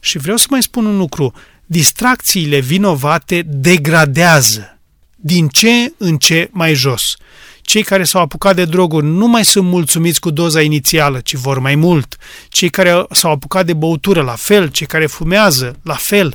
Și 0.00 0.18
vreau 0.18 0.36
să 0.36 0.46
mai 0.50 0.62
spun 0.62 0.84
un 0.86 0.96
lucru, 0.96 1.32
distracțiile 1.66 2.60
vinovate 2.60 3.42
degradează 3.46 4.78
din 5.16 5.48
ce 5.48 5.92
în 5.96 6.16
ce 6.18 6.48
mai 6.52 6.74
jos. 6.74 7.16
Cei 7.66 7.82
care 7.82 8.04
s-au 8.04 8.20
apucat 8.20 8.54
de 8.54 8.64
droguri 8.64 9.06
nu 9.06 9.26
mai 9.26 9.44
sunt 9.44 9.66
mulțumiți 9.66 10.20
cu 10.20 10.30
doza 10.30 10.60
inițială, 10.60 11.20
ci 11.20 11.34
vor 11.34 11.58
mai 11.58 11.74
mult. 11.74 12.16
Cei 12.48 12.68
care 12.70 13.06
s-au 13.10 13.30
apucat 13.30 13.66
de 13.66 13.72
băutură, 13.72 14.22
la 14.22 14.34
fel. 14.34 14.68
Cei 14.68 14.86
care 14.86 15.06
fumează, 15.06 15.76
la 15.82 15.94
fel. 15.94 16.34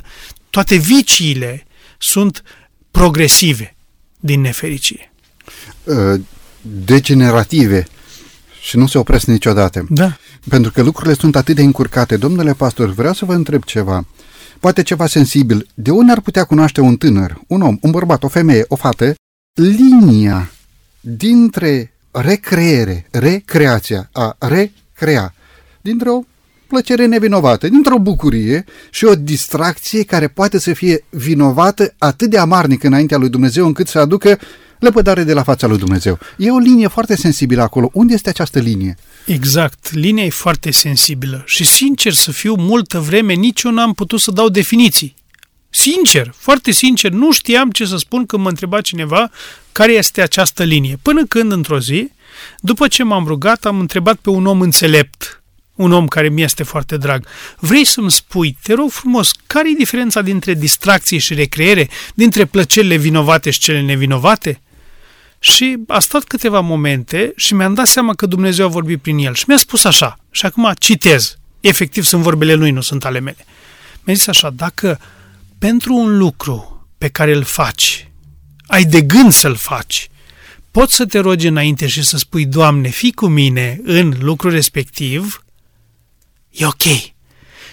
Toate 0.50 0.76
viciile 0.76 1.66
sunt 1.98 2.42
progresive 2.90 3.76
din 4.20 4.40
nefericire. 4.40 5.12
Uh, 5.84 6.20
degenerative 6.60 7.86
și 8.60 8.76
nu 8.76 8.86
se 8.86 8.98
opresc 8.98 9.26
niciodată. 9.26 9.86
Da. 9.88 10.16
Pentru 10.48 10.72
că 10.72 10.82
lucrurile 10.82 11.14
sunt 11.14 11.36
atât 11.36 11.54
de 11.54 11.62
încurcate. 11.62 12.16
Domnule 12.16 12.54
pastor, 12.54 12.88
vreau 12.88 13.12
să 13.12 13.24
vă 13.24 13.34
întreb 13.34 13.64
ceva 13.64 14.06
poate 14.60 14.82
ceva 14.82 15.06
sensibil. 15.06 15.66
De 15.74 15.90
unde 15.90 16.12
ar 16.12 16.20
putea 16.20 16.44
cunoaște 16.44 16.80
un 16.80 16.96
tânăr, 16.96 17.40
un 17.46 17.62
om, 17.62 17.78
un 17.80 17.90
bărbat, 17.90 18.22
o 18.22 18.28
femeie, 18.28 18.64
o 18.68 18.76
fată, 18.76 19.14
linia 19.52 20.51
dintre 21.04 21.92
recreere, 22.10 23.06
recreația, 23.10 24.08
a 24.12 24.36
recrea, 24.38 25.34
dintre 25.80 26.10
o 26.10 26.22
plăcere 26.66 27.06
nevinovată, 27.06 27.68
dintr-o 27.68 27.98
bucurie 27.98 28.64
și 28.90 29.04
o 29.04 29.14
distracție 29.14 30.02
care 30.02 30.28
poate 30.28 30.58
să 30.58 30.72
fie 30.72 31.04
vinovată 31.10 31.94
atât 31.98 32.30
de 32.30 32.38
amarnic 32.38 32.82
înaintea 32.82 33.18
lui 33.18 33.28
Dumnezeu 33.28 33.66
încât 33.66 33.88
să 33.88 33.98
aducă 33.98 34.38
lepădare 34.78 35.22
de 35.24 35.32
la 35.32 35.42
fața 35.42 35.66
lui 35.66 35.78
Dumnezeu. 35.78 36.18
E 36.36 36.50
o 36.50 36.58
linie 36.58 36.86
foarte 36.86 37.16
sensibilă 37.16 37.62
acolo. 37.62 37.90
Unde 37.92 38.14
este 38.14 38.28
această 38.28 38.58
linie? 38.58 38.96
Exact. 39.26 39.92
Linia 39.92 40.24
e 40.24 40.30
foarte 40.30 40.70
sensibilă 40.70 41.42
și 41.46 41.64
sincer 41.64 42.12
să 42.12 42.30
fiu, 42.30 42.54
multă 42.54 42.98
vreme 42.98 43.32
nici 43.32 43.62
eu 43.62 43.70
n-am 43.70 43.92
putut 43.92 44.20
să 44.20 44.30
dau 44.30 44.48
definiții. 44.48 45.14
Sincer, 45.74 46.32
foarte 46.36 46.70
sincer, 46.70 47.10
nu 47.10 47.32
știam 47.32 47.70
ce 47.70 47.84
să 47.84 47.96
spun 47.96 48.26
când 48.26 48.42
mă 48.42 48.48
întreba 48.48 48.80
cineva 48.80 49.30
care 49.72 49.92
este 49.92 50.22
această 50.22 50.62
linie. 50.62 50.98
Până 51.02 51.26
când, 51.26 51.52
într-o 51.52 51.78
zi, 51.78 52.10
după 52.58 52.88
ce 52.88 53.02
m-am 53.02 53.26
rugat, 53.26 53.64
am 53.64 53.78
întrebat 53.78 54.16
pe 54.16 54.30
un 54.30 54.46
om 54.46 54.60
înțelept, 54.60 55.42
un 55.74 55.92
om 55.92 56.06
care 56.06 56.28
mi 56.28 56.42
este 56.42 56.62
foarte 56.62 56.96
drag. 56.96 57.26
Vrei 57.58 57.84
să-mi 57.84 58.10
spui, 58.10 58.56
te 58.62 58.72
rog 58.74 58.90
frumos, 58.90 59.30
care 59.46 59.70
e 59.70 59.74
diferența 59.78 60.22
dintre 60.22 60.54
distracție 60.54 61.18
și 61.18 61.34
recreere, 61.34 61.88
dintre 62.14 62.44
plăcerile 62.44 62.96
vinovate 62.96 63.50
și 63.50 63.58
cele 63.58 63.80
nevinovate? 63.80 64.60
Și 65.38 65.76
a 65.86 65.98
stat 65.98 66.24
câteva 66.24 66.60
momente 66.60 67.32
și 67.36 67.54
mi-am 67.54 67.74
dat 67.74 67.86
seama 67.86 68.14
că 68.14 68.26
Dumnezeu 68.26 68.66
a 68.66 68.68
vorbit 68.68 69.02
prin 69.02 69.18
el 69.18 69.34
și 69.34 69.44
mi-a 69.46 69.56
spus 69.56 69.84
așa, 69.84 70.18
și 70.30 70.46
acum 70.46 70.72
citez, 70.78 71.36
efectiv 71.60 72.04
sunt 72.04 72.22
vorbele 72.22 72.54
lui, 72.54 72.70
nu 72.70 72.80
sunt 72.80 73.04
ale 73.04 73.20
mele. 73.20 73.46
Mi-a 74.02 74.14
zis 74.14 74.26
așa, 74.26 74.50
dacă 74.50 75.00
pentru 75.62 75.94
un 75.94 76.18
lucru 76.18 76.88
pe 76.98 77.08
care 77.08 77.34
îl 77.34 77.42
faci, 77.42 78.10
ai 78.66 78.84
de 78.84 79.00
gând 79.00 79.32
să-l 79.32 79.54
faci, 79.54 80.08
poți 80.70 80.94
să 80.94 81.06
te 81.06 81.18
rogi 81.18 81.46
înainte 81.46 81.86
și 81.86 82.02
să 82.02 82.16
spui, 82.16 82.46
Doamne, 82.46 82.88
fii 82.88 83.12
cu 83.12 83.26
mine 83.26 83.80
în 83.84 84.14
lucrul 84.20 84.50
respectiv, 84.50 85.44
e 86.50 86.66
ok. 86.66 86.82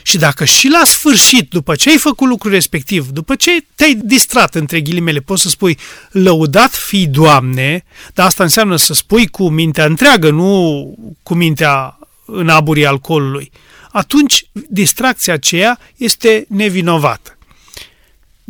Și 0.04 0.18
dacă 0.18 0.46
și 0.46 0.68
la 0.68 0.82
sfârșit, 0.86 1.50
după 1.50 1.76
ce 1.76 1.90
ai 1.90 1.98
făcut 1.98 2.28
lucrul 2.28 2.52
respectiv, 2.52 3.08
după 3.08 3.36
ce 3.36 3.66
te-ai 3.76 3.96
distrat, 4.04 4.56
între 4.56 4.82
ghilimele, 4.82 5.20
poți 5.20 5.42
să 5.42 5.50
spui 5.50 5.78
lăudat 6.12 6.72
fi 6.72 7.08
Doamne, 7.08 7.84
dar 8.14 8.26
asta 8.26 8.44
înseamnă 8.44 8.76
să 8.76 8.94
spui 8.94 9.28
cu 9.28 9.50
mintea 9.50 9.86
întreagă, 9.86 10.30
nu 10.30 10.94
cu 11.24 11.34
mintea 11.34 12.00
în 12.26 12.50
aburii 12.50 12.86
alcoolului, 12.86 13.52
atunci 13.92 14.46
distracția 14.68 15.34
aceea 15.34 15.80
este 15.96 16.46
nevinovată. 16.48 17.34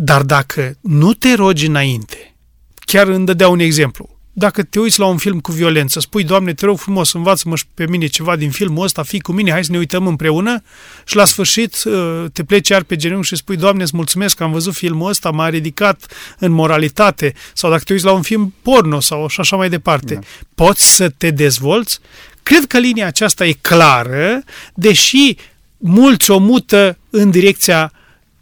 Dar 0.01 0.21
dacă 0.21 0.77
nu 0.81 1.13
te 1.13 1.33
rogi 1.33 1.65
înainte, 1.65 2.35
chiar 2.79 3.07
îmi 3.07 3.25
dădea 3.25 3.47
un 3.47 3.59
exemplu, 3.59 4.19
dacă 4.33 4.63
te 4.63 4.79
uiți 4.79 4.99
la 4.99 5.05
un 5.05 5.17
film 5.17 5.39
cu 5.39 5.51
violență, 5.51 5.99
spui, 5.99 6.23
Doamne, 6.23 6.53
te 6.53 6.65
rog 6.65 6.77
frumos, 6.77 7.13
învață-mă 7.13 7.55
și 7.55 7.63
pe 7.73 7.87
mine 7.87 8.07
ceva 8.07 8.35
din 8.35 8.49
filmul 8.49 8.83
ăsta, 8.83 9.03
fii 9.03 9.19
cu 9.19 9.31
mine, 9.31 9.51
hai 9.51 9.63
să 9.63 9.71
ne 9.71 9.77
uităm 9.77 10.07
împreună 10.07 10.63
și 11.05 11.15
la 11.15 11.25
sfârșit 11.25 11.83
uh, 11.83 12.25
te 12.33 12.43
pleci 12.43 12.69
iar 12.69 12.83
pe 12.83 12.95
genunchi 12.95 13.27
și 13.27 13.35
spui, 13.35 13.55
Doamne, 13.55 13.83
îți 13.83 13.95
mulțumesc 13.95 14.35
că 14.35 14.43
am 14.43 14.51
văzut 14.51 14.73
filmul 14.73 15.09
ăsta, 15.09 15.29
m-a 15.29 15.49
ridicat 15.49 16.13
în 16.37 16.51
moralitate, 16.51 17.33
sau 17.53 17.69
dacă 17.69 17.83
te 17.83 17.93
uiți 17.93 18.05
la 18.05 18.11
un 18.11 18.21
film 18.21 18.53
porno 18.61 18.99
sau 18.99 19.27
și 19.27 19.39
așa 19.39 19.55
mai 19.55 19.69
departe, 19.69 20.13
da. 20.13 20.19
poți 20.55 20.95
să 20.95 21.09
te 21.09 21.31
dezvolți? 21.31 21.99
Cred 22.43 22.65
că 22.65 22.77
linia 22.79 23.07
aceasta 23.07 23.45
e 23.45 23.57
clară, 23.61 24.43
deși 24.73 25.35
mulți 25.77 26.31
o 26.31 26.37
mută 26.37 26.97
în 27.09 27.29
direcția 27.29 27.91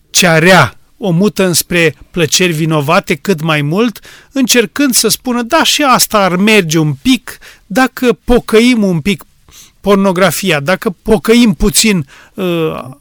cea 0.09 0.39
rea 0.39 0.77
o 0.97 1.09
mută 1.09 1.45
înspre 1.45 1.95
plăceri 2.11 2.51
vinovate 2.51 3.15
cât 3.15 3.41
mai 3.41 3.61
mult, 3.61 3.99
încercând 4.31 4.93
să 4.93 5.07
spună, 5.07 5.41
da, 5.41 5.63
și 5.63 5.83
asta 5.83 6.17
ar 6.17 6.35
merge 6.35 6.77
un 6.77 6.93
pic 7.01 7.37
dacă 7.65 8.17
pocăim 8.23 8.83
un 8.83 8.99
pic 8.99 9.23
pornografia, 9.81 10.59
dacă 10.59 10.95
pocăim 11.01 11.53
puțin 11.53 12.07
uh, 12.33 12.45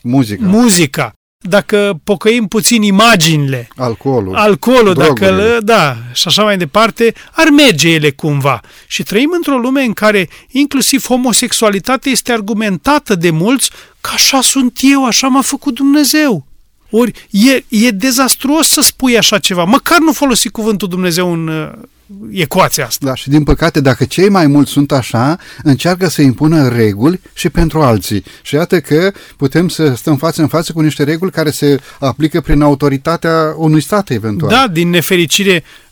muzica. 0.03 0.47
muzica, 0.47 1.13
dacă 1.39 2.01
pocăim 2.05 2.47
puțin 2.47 2.83
imaginile, 2.83 3.69
alcoolul, 3.77 4.35
alcoolul 4.35 4.95
dacă, 4.95 5.59
da, 5.63 5.97
și 6.13 6.29
așa 6.29 6.43
mai 6.43 6.57
departe, 6.57 7.15
ar 7.33 7.49
merge 7.49 7.89
ele 7.89 8.11
cumva. 8.11 8.61
Și 8.87 9.03
trăim 9.03 9.31
într-o 9.35 9.57
lume 9.57 9.83
în 9.83 9.93
care 9.93 10.29
inclusiv 10.49 11.05
homosexualitatea 11.07 12.13
este 12.13 12.33
argumentată 12.33 13.15
de 13.15 13.31
mulți 13.31 13.71
că 14.01 14.11
așa 14.15 14.41
sunt 14.41 14.79
eu, 14.81 15.07
așa 15.07 15.27
m-a 15.27 15.43
făcut 15.43 15.75
Dumnezeu. 15.75 16.47
Ori 16.91 17.27
e, 17.31 17.65
e 17.69 17.91
dezastruos 17.91 18.67
să 18.69 18.81
spui 18.81 19.19
așa 19.19 19.39
ceva. 19.39 19.65
Măcar 19.65 19.99
nu 19.99 20.13
folosi 20.13 20.49
cuvântul 20.49 20.89
Dumnezeu 20.89 21.33
în 21.33 21.49
uh, 21.49 21.71
ecuația 22.31 22.87
asta. 22.87 23.07
Da, 23.07 23.15
și 23.15 23.29
din 23.29 23.43
păcate, 23.43 23.81
dacă 23.81 24.05
cei 24.05 24.29
mai 24.29 24.47
mulți 24.47 24.71
sunt 24.71 24.93
așa, 24.93 25.39
încearcă 25.63 26.09
să 26.09 26.23
impună 26.23 26.69
reguli 26.69 27.21
și 27.35 27.49
pentru 27.49 27.81
alții. 27.83 28.25
Și 28.43 28.55
iată 28.55 28.81
că 28.81 29.13
putem 29.37 29.69
să 29.69 29.95
stăm 29.95 30.17
față 30.17 30.43
în 30.43 30.49
față 30.49 30.73
cu 30.73 30.81
niște 30.81 31.05
reguli 31.05 31.31
care 31.31 31.51
se 31.51 31.81
aplică 32.01 32.41
prin 32.41 32.63
autoritatea 32.63 33.55
unui 33.57 33.81
stat 33.81 34.11
eventual. 34.11 34.51
Da, 34.51 34.69
din 34.73 34.91
nefericire, 34.91 35.55
Uh, 35.55 35.86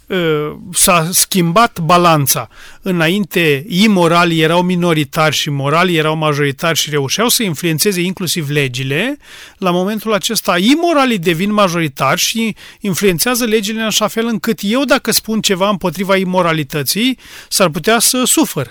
s-a 0.73 1.09
schimbat 1.13 1.81
balanța. 1.81 2.49
Înainte, 2.83 3.65
imoralii 3.69 4.41
erau 4.41 4.63
minoritari 4.63 5.35
și 5.35 5.51
moralii 5.51 5.97
erau 5.97 6.17
majoritari 6.17 6.79
și 6.79 6.91
reușeau 6.91 7.29
să 7.29 7.43
influențeze 7.43 8.01
inclusiv 8.01 8.49
legile. 8.49 9.17
La 9.59 9.71
momentul 9.71 10.13
acesta, 10.13 10.59
imoralii 10.59 11.19
devin 11.19 11.53
majoritari 11.53 12.21
și 12.21 12.57
influențează 12.81 13.45
legile 13.45 13.81
în 13.81 13.87
așa 13.87 14.07
fel 14.07 14.27
încât 14.27 14.59
eu, 14.63 14.85
dacă 14.85 15.13
spun 15.13 15.41
ceva 15.41 15.69
împotriva 15.69 16.17
imoralității, 16.17 17.19
s-ar 17.49 17.69
putea 17.69 17.99
să 17.99 18.23
sufăr 18.27 18.71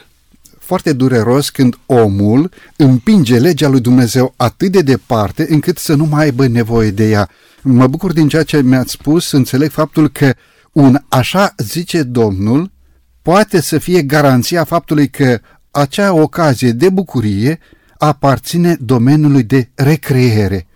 foarte 0.59 0.93
dureros 0.93 1.49
când 1.49 1.77
omul 1.85 2.51
împinge 2.75 3.37
legea 3.37 3.67
lui 3.67 3.79
Dumnezeu 3.79 4.33
atât 4.37 4.71
de 4.71 4.81
departe 4.81 5.45
încât 5.49 5.77
să 5.77 5.93
nu 5.93 6.05
mai 6.05 6.23
aibă 6.23 6.47
nevoie 6.47 6.89
de 6.89 7.09
ea. 7.09 7.29
Mă 7.61 7.87
bucur 7.87 8.13
din 8.13 8.27
ceea 8.27 8.43
ce 8.43 8.61
mi-ați 8.61 8.91
spus, 8.91 9.31
înțeleg 9.31 9.71
faptul 9.71 10.09
că 10.09 10.33
un 10.73 10.99
așa 11.09 11.53
zice 11.57 12.03
Domnul 12.03 12.71
poate 13.21 13.61
să 13.61 13.77
fie 13.77 14.01
garanția 14.01 14.63
faptului 14.63 15.09
că 15.09 15.39
acea 15.71 16.13
ocazie 16.13 16.71
de 16.71 16.89
bucurie 16.89 17.59
aparține 17.97 18.77
domeniului 18.79 19.43
de 19.43 19.69
recreere, 19.75 20.67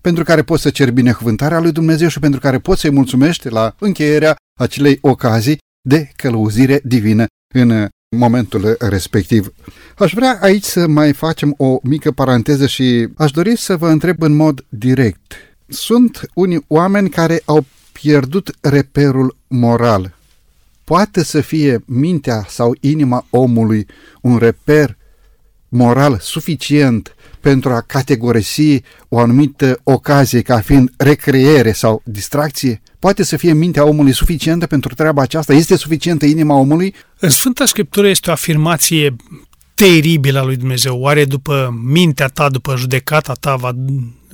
pentru 0.00 0.24
care 0.24 0.42
poți 0.42 0.62
să 0.62 0.70
ceri 0.70 0.92
binecuvântarea 0.92 1.60
lui 1.60 1.72
Dumnezeu 1.72 2.08
și 2.08 2.18
pentru 2.18 2.40
care 2.40 2.58
poți 2.58 2.80
să-i 2.80 2.90
mulțumești 2.90 3.48
la 3.48 3.74
încheierea 3.78 4.36
acelei 4.58 4.98
ocazii 5.00 5.58
de 5.88 6.10
călăuzire 6.16 6.80
divină 6.84 7.26
în 7.54 7.88
momentul 8.16 8.76
respectiv. 8.78 9.52
Aș 9.98 10.12
vrea 10.12 10.38
aici 10.40 10.64
să 10.64 10.86
mai 10.86 11.12
facem 11.12 11.54
o 11.56 11.78
mică 11.82 12.10
paranteză 12.10 12.66
și 12.66 13.08
aș 13.16 13.30
dori 13.30 13.56
să 13.56 13.76
vă 13.76 13.88
întreb 13.88 14.22
în 14.22 14.32
mod 14.32 14.64
direct. 14.68 15.32
Sunt 15.68 16.20
unii 16.34 16.64
oameni 16.66 17.10
care 17.10 17.42
au 17.44 17.64
pierdut 18.00 18.50
reperul 18.60 19.36
moral. 19.46 20.16
Poate 20.84 21.24
să 21.24 21.40
fie 21.40 21.82
mintea 21.86 22.44
sau 22.48 22.76
inima 22.80 23.26
omului 23.30 23.86
un 24.20 24.38
reper 24.38 24.96
moral 25.68 26.18
suficient 26.20 27.14
pentru 27.40 27.70
a 27.70 27.80
categorisi 27.80 28.82
o 29.08 29.18
anumită 29.18 29.80
ocazie 29.82 30.42
ca 30.42 30.60
fiind 30.60 30.92
recreere 30.96 31.72
sau 31.72 32.02
distracție? 32.04 32.82
Poate 32.98 33.22
să 33.22 33.36
fie 33.36 33.52
mintea 33.52 33.84
omului 33.84 34.12
suficientă 34.12 34.66
pentru 34.66 34.94
treaba 34.94 35.22
aceasta? 35.22 35.52
Este 35.52 35.76
suficientă 35.76 36.26
inima 36.26 36.54
omului? 36.54 36.94
În 37.18 37.28
Sfânta 37.28 37.64
Scriptură 37.64 38.08
este 38.08 38.30
o 38.30 38.32
afirmație 38.32 39.16
teribilă 39.74 40.38
a 40.38 40.44
lui 40.44 40.56
Dumnezeu. 40.56 40.98
Oare 40.98 41.24
după 41.24 41.80
mintea 41.84 42.26
ta, 42.26 42.48
după 42.48 42.76
judecata 42.76 43.32
ta, 43.32 43.56
va 43.56 43.72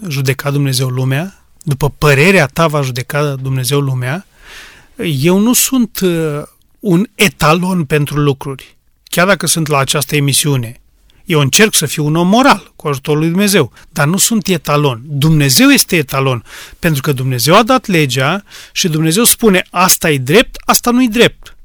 judeca 0.09 0.51
Dumnezeu 0.51 0.89
lumea? 0.89 1.46
După 1.67 1.91
părerea 1.99 2.47
ta 2.47 2.67
va 2.67 2.83
judeca 2.83 3.35
Dumnezeu 3.35 3.81
lumea, 3.81 4.27
eu 5.05 5.39
nu 5.39 5.53
sunt 5.53 6.01
uh, 6.03 6.43
un 6.81 7.07
etalon 7.15 7.85
pentru 7.85 8.21
lucruri. 8.21 8.77
Chiar 9.03 9.27
dacă 9.27 9.47
sunt 9.47 9.67
la 9.67 9.79
această 9.79 10.17
emisiune, 10.17 10.81
eu 11.25 11.41
încerc 11.41 11.75
să 11.75 11.87
fiu 11.87 12.05
un 12.05 12.17
om 12.17 12.29
moral 12.29 12.73
cu 12.77 12.89
ajutorul 12.89 13.21
lui 13.21 13.29
Dumnezeu, 13.29 13.73
dar 13.91 14.07
nu 14.07 14.17
sunt 14.17 14.47
etalon. 14.47 15.03
Dumnezeu 15.05 15.69
este 15.69 15.97
etalon, 15.97 16.45
pentru 16.79 17.03
că 17.03 17.13
Dumnezeu 17.13 17.55
a 17.55 17.63
dat 17.63 17.87
legea 17.87 18.45
și 18.73 18.89
Dumnezeu 18.89 19.25
spune 19.25 19.67
asta 19.71 20.11
e 20.11 20.19
drept, 20.19 20.57
asta 20.65 20.91
nu 20.91 21.03
e 21.03 21.09
drept. 21.09 21.56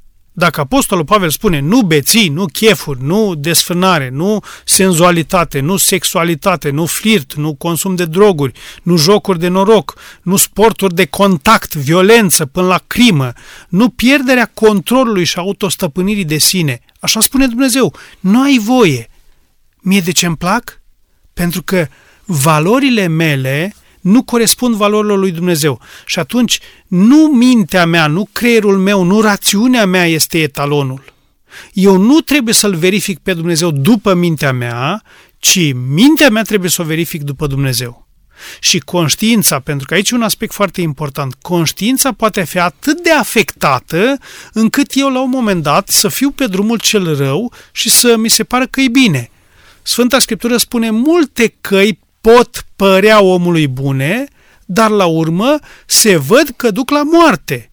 Dacă 0.41 0.59
Apostolul 0.59 1.05
Pavel 1.05 1.29
spune 1.29 1.59
nu 1.59 1.81
beții, 1.81 2.29
nu 2.29 2.45
chefuri, 2.45 3.03
nu 3.03 3.35
desfânare, 3.35 4.09
nu 4.09 4.39
senzualitate, 4.65 5.59
nu 5.59 5.77
sexualitate, 5.77 6.69
nu 6.69 6.85
flirt, 6.85 7.33
nu 7.33 7.53
consum 7.53 7.95
de 7.95 8.05
droguri, 8.05 8.59
nu 8.83 8.97
jocuri 8.97 9.39
de 9.39 9.47
noroc, 9.47 9.93
nu 10.21 10.35
sporturi 10.35 10.93
de 10.93 11.05
contact, 11.05 11.75
violență 11.75 12.45
până 12.45 12.67
la 12.67 12.81
crimă, 12.87 13.33
nu 13.69 13.89
pierderea 13.89 14.51
controlului 14.53 15.23
și 15.23 15.37
autostăpânirii 15.37 16.25
de 16.25 16.37
sine, 16.37 16.79
așa 16.99 17.19
spune 17.19 17.47
Dumnezeu, 17.47 17.95
nu 18.19 18.41
ai 18.41 18.59
voie. 18.63 19.09
Mie 19.81 19.99
de 19.99 20.11
ce 20.11 20.25
îmi 20.25 20.37
plac? 20.37 20.81
Pentru 21.33 21.63
că 21.63 21.87
valorile 22.25 23.07
mele 23.07 23.73
nu 24.01 24.23
corespund 24.23 24.75
valorilor 24.75 25.17
lui 25.17 25.31
Dumnezeu. 25.31 25.81
Și 26.05 26.19
atunci 26.19 26.59
nu 26.87 27.27
mintea 27.27 27.85
mea, 27.85 28.07
nu 28.07 28.27
creierul 28.31 28.77
meu, 28.77 29.03
nu 29.03 29.21
rațiunea 29.21 29.85
mea 29.85 30.05
este 30.05 30.41
etalonul. 30.41 31.13
Eu 31.73 31.97
nu 31.97 32.19
trebuie 32.19 32.53
să-L 32.53 32.75
verific 32.75 33.19
pe 33.19 33.33
Dumnezeu 33.33 33.71
după 33.71 34.13
mintea 34.13 34.51
mea, 34.51 35.03
ci 35.39 35.73
mintea 35.73 36.29
mea 36.29 36.43
trebuie 36.43 36.69
să 36.69 36.81
o 36.81 36.85
verific 36.85 37.21
după 37.21 37.47
Dumnezeu. 37.47 38.07
Și 38.59 38.79
conștiința, 38.79 39.59
pentru 39.59 39.87
că 39.87 39.93
aici 39.93 40.09
e 40.09 40.15
un 40.15 40.21
aspect 40.21 40.53
foarte 40.53 40.81
important, 40.81 41.33
conștiința 41.41 42.11
poate 42.11 42.43
fi 42.43 42.59
atât 42.59 43.03
de 43.03 43.11
afectată 43.11 44.17
încât 44.53 44.91
eu 44.93 45.09
la 45.09 45.21
un 45.21 45.29
moment 45.29 45.63
dat 45.63 45.89
să 45.89 46.07
fiu 46.07 46.31
pe 46.31 46.47
drumul 46.47 46.79
cel 46.79 47.15
rău 47.17 47.53
și 47.71 47.89
să 47.89 48.15
mi 48.17 48.29
se 48.29 48.43
pară 48.43 48.67
că 48.67 48.81
e 48.81 48.87
bine. 48.87 49.29
Sfânta 49.81 50.19
Scriptură 50.19 50.57
spune 50.57 50.89
multe 50.89 51.55
căi 51.61 51.99
pot 52.21 52.65
părea 52.75 53.21
omului 53.21 53.67
bune, 53.67 54.25
dar 54.65 54.89
la 54.89 55.05
urmă 55.05 55.59
se 55.85 56.17
văd 56.17 56.49
că 56.55 56.71
duc 56.71 56.89
la 56.89 57.03
moarte. 57.03 57.71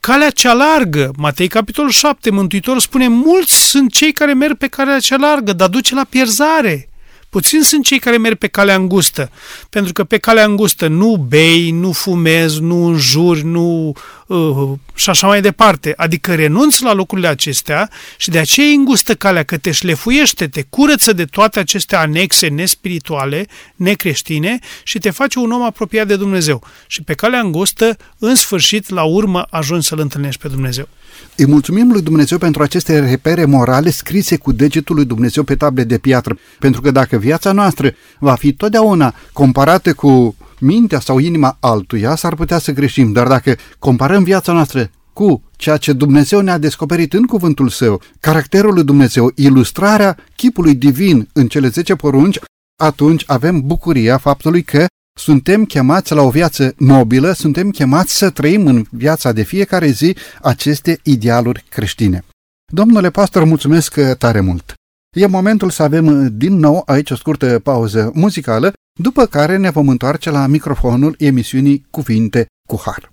Calea 0.00 0.30
cea 0.30 0.52
largă, 0.52 1.10
Matei 1.16 1.48
capitolul 1.48 1.90
7, 1.90 2.30
Mântuitorul 2.30 2.80
spune, 2.80 3.08
mulți 3.08 3.68
sunt 3.68 3.92
cei 3.92 4.12
care 4.12 4.34
merg 4.34 4.56
pe 4.56 4.66
calea 4.66 5.00
cea 5.00 5.16
largă, 5.16 5.52
dar 5.52 5.68
duce 5.68 5.94
la 5.94 6.06
pierzare. 6.08 6.88
Puțin 7.36 7.62
sunt 7.62 7.84
cei 7.84 7.98
care 7.98 8.18
merg 8.18 8.36
pe 8.36 8.46
calea 8.46 8.74
îngustă, 8.74 9.30
pentru 9.70 9.92
că 9.92 10.04
pe 10.04 10.18
calea 10.18 10.44
îngustă 10.44 10.86
nu 10.86 11.16
bei, 11.28 11.70
nu 11.70 11.92
fumezi, 11.92 12.60
nu 12.60 12.86
înjuri, 12.86 13.44
nu 13.44 13.92
uh, 14.26 14.70
și 14.94 15.10
așa 15.10 15.26
mai 15.26 15.40
departe. 15.40 15.92
Adică 15.96 16.34
renunți 16.34 16.82
la 16.82 16.92
lucrurile 16.92 17.28
acestea 17.28 17.90
și 18.16 18.30
de 18.30 18.38
aceea 18.38 18.66
e 18.66 18.74
îngustă 18.74 19.14
calea 19.14 19.42
că 19.42 19.56
te 19.56 19.70
șlefuiește, 19.70 20.48
te 20.48 20.62
curăță 20.70 21.12
de 21.12 21.24
toate 21.24 21.58
aceste 21.58 21.96
anexe 21.96 22.46
nespirituale, 22.46 23.46
necreștine 23.74 24.58
și 24.82 24.98
te 24.98 25.10
face 25.10 25.38
un 25.38 25.50
om 25.50 25.62
apropiat 25.62 26.06
de 26.06 26.16
Dumnezeu. 26.16 26.62
Și 26.86 27.02
pe 27.02 27.14
calea 27.14 27.40
îngustă, 27.40 27.96
în 28.18 28.34
sfârșit, 28.34 28.88
la 28.88 29.02
urmă, 29.02 29.46
ajungi 29.50 29.86
să-L 29.86 29.98
întâlnești 29.98 30.40
pe 30.40 30.48
Dumnezeu. 30.48 30.88
Îi 31.36 31.46
mulțumim 31.46 31.90
lui 31.92 32.02
Dumnezeu 32.02 32.38
pentru 32.38 32.62
aceste 32.62 32.98
repere 32.98 33.44
morale 33.44 33.90
scrise 33.90 34.36
cu 34.36 34.52
degetul 34.52 34.94
lui 34.94 35.04
Dumnezeu 35.04 35.42
pe 35.42 35.54
table 35.54 35.84
de 35.84 35.98
piatră, 35.98 36.38
pentru 36.58 36.80
că 36.80 36.90
dacă 36.90 37.16
viața 37.16 37.52
noastră 37.52 37.94
va 38.18 38.34
fi 38.34 38.52
totdeauna 38.52 39.14
comparată 39.32 39.94
cu 39.94 40.36
mintea 40.58 41.00
sau 41.00 41.18
inima 41.18 41.56
altuia, 41.60 42.14
s-ar 42.14 42.34
putea 42.34 42.58
să 42.58 42.72
greșim, 42.72 43.12
dar 43.12 43.26
dacă 43.26 43.54
comparăm 43.78 44.22
viața 44.22 44.52
noastră 44.52 44.90
cu 45.12 45.42
ceea 45.56 45.76
ce 45.76 45.92
Dumnezeu 45.92 46.40
ne-a 46.40 46.58
descoperit 46.58 47.12
în 47.12 47.22
cuvântul 47.22 47.68
său, 47.68 48.02
caracterul 48.20 48.74
lui 48.74 48.84
Dumnezeu, 48.84 49.32
ilustrarea 49.34 50.16
chipului 50.36 50.74
divin 50.74 51.28
în 51.32 51.48
cele 51.48 51.68
10 51.68 51.94
porunci, 51.94 52.38
atunci 52.82 53.24
avem 53.26 53.60
bucuria 53.60 54.18
faptului 54.18 54.62
că 54.62 54.86
suntem 55.18 55.64
chemați 55.64 56.14
la 56.14 56.22
o 56.22 56.30
viață 56.30 56.74
nobilă, 56.76 57.32
suntem 57.32 57.70
chemați 57.70 58.16
să 58.16 58.30
trăim 58.30 58.66
în 58.66 58.84
viața 58.90 59.32
de 59.32 59.42
fiecare 59.42 59.86
zi 59.86 60.16
aceste 60.42 61.00
idealuri 61.02 61.64
creștine. 61.68 62.24
Domnule 62.72 63.10
pastor, 63.10 63.44
mulțumesc 63.44 64.00
tare 64.18 64.40
mult! 64.40 64.74
E 65.16 65.26
momentul 65.26 65.70
să 65.70 65.82
avem 65.82 66.36
din 66.36 66.56
nou 66.56 66.82
aici 66.86 67.10
o 67.10 67.16
scurtă 67.16 67.58
pauză 67.58 68.10
muzicală, 68.14 68.72
după 69.00 69.26
care 69.26 69.56
ne 69.56 69.70
vom 69.70 69.88
întoarce 69.88 70.30
la 70.30 70.46
microfonul 70.46 71.14
emisiunii 71.18 71.86
Cuvinte 71.90 72.46
cu 72.68 72.82
Har. 72.84 73.10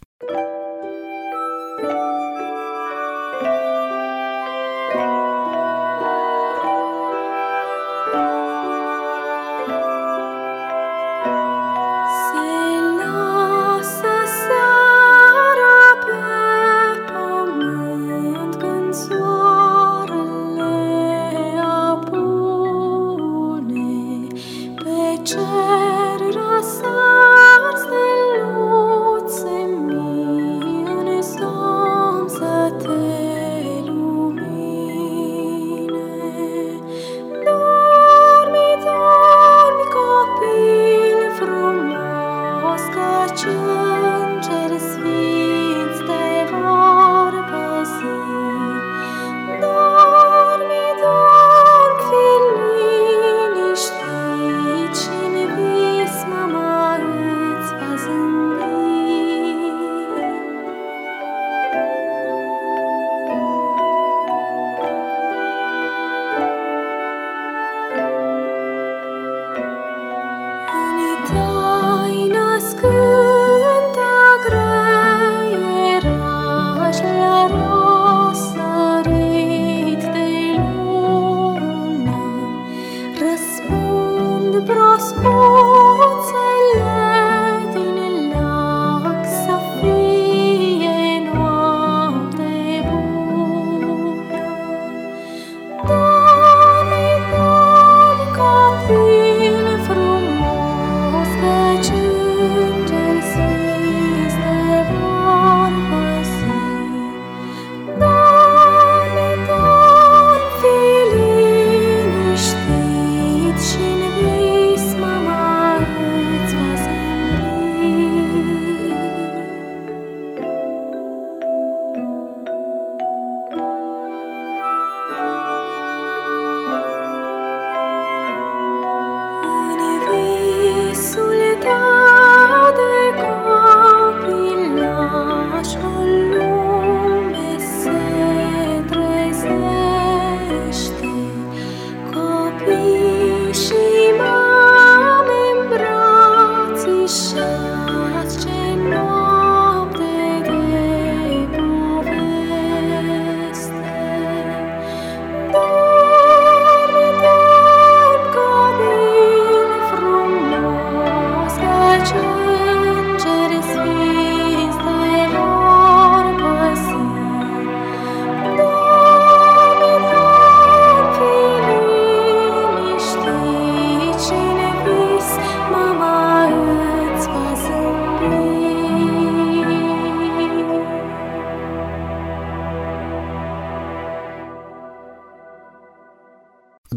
Her 25.53 26.31
rasa 26.31 26.92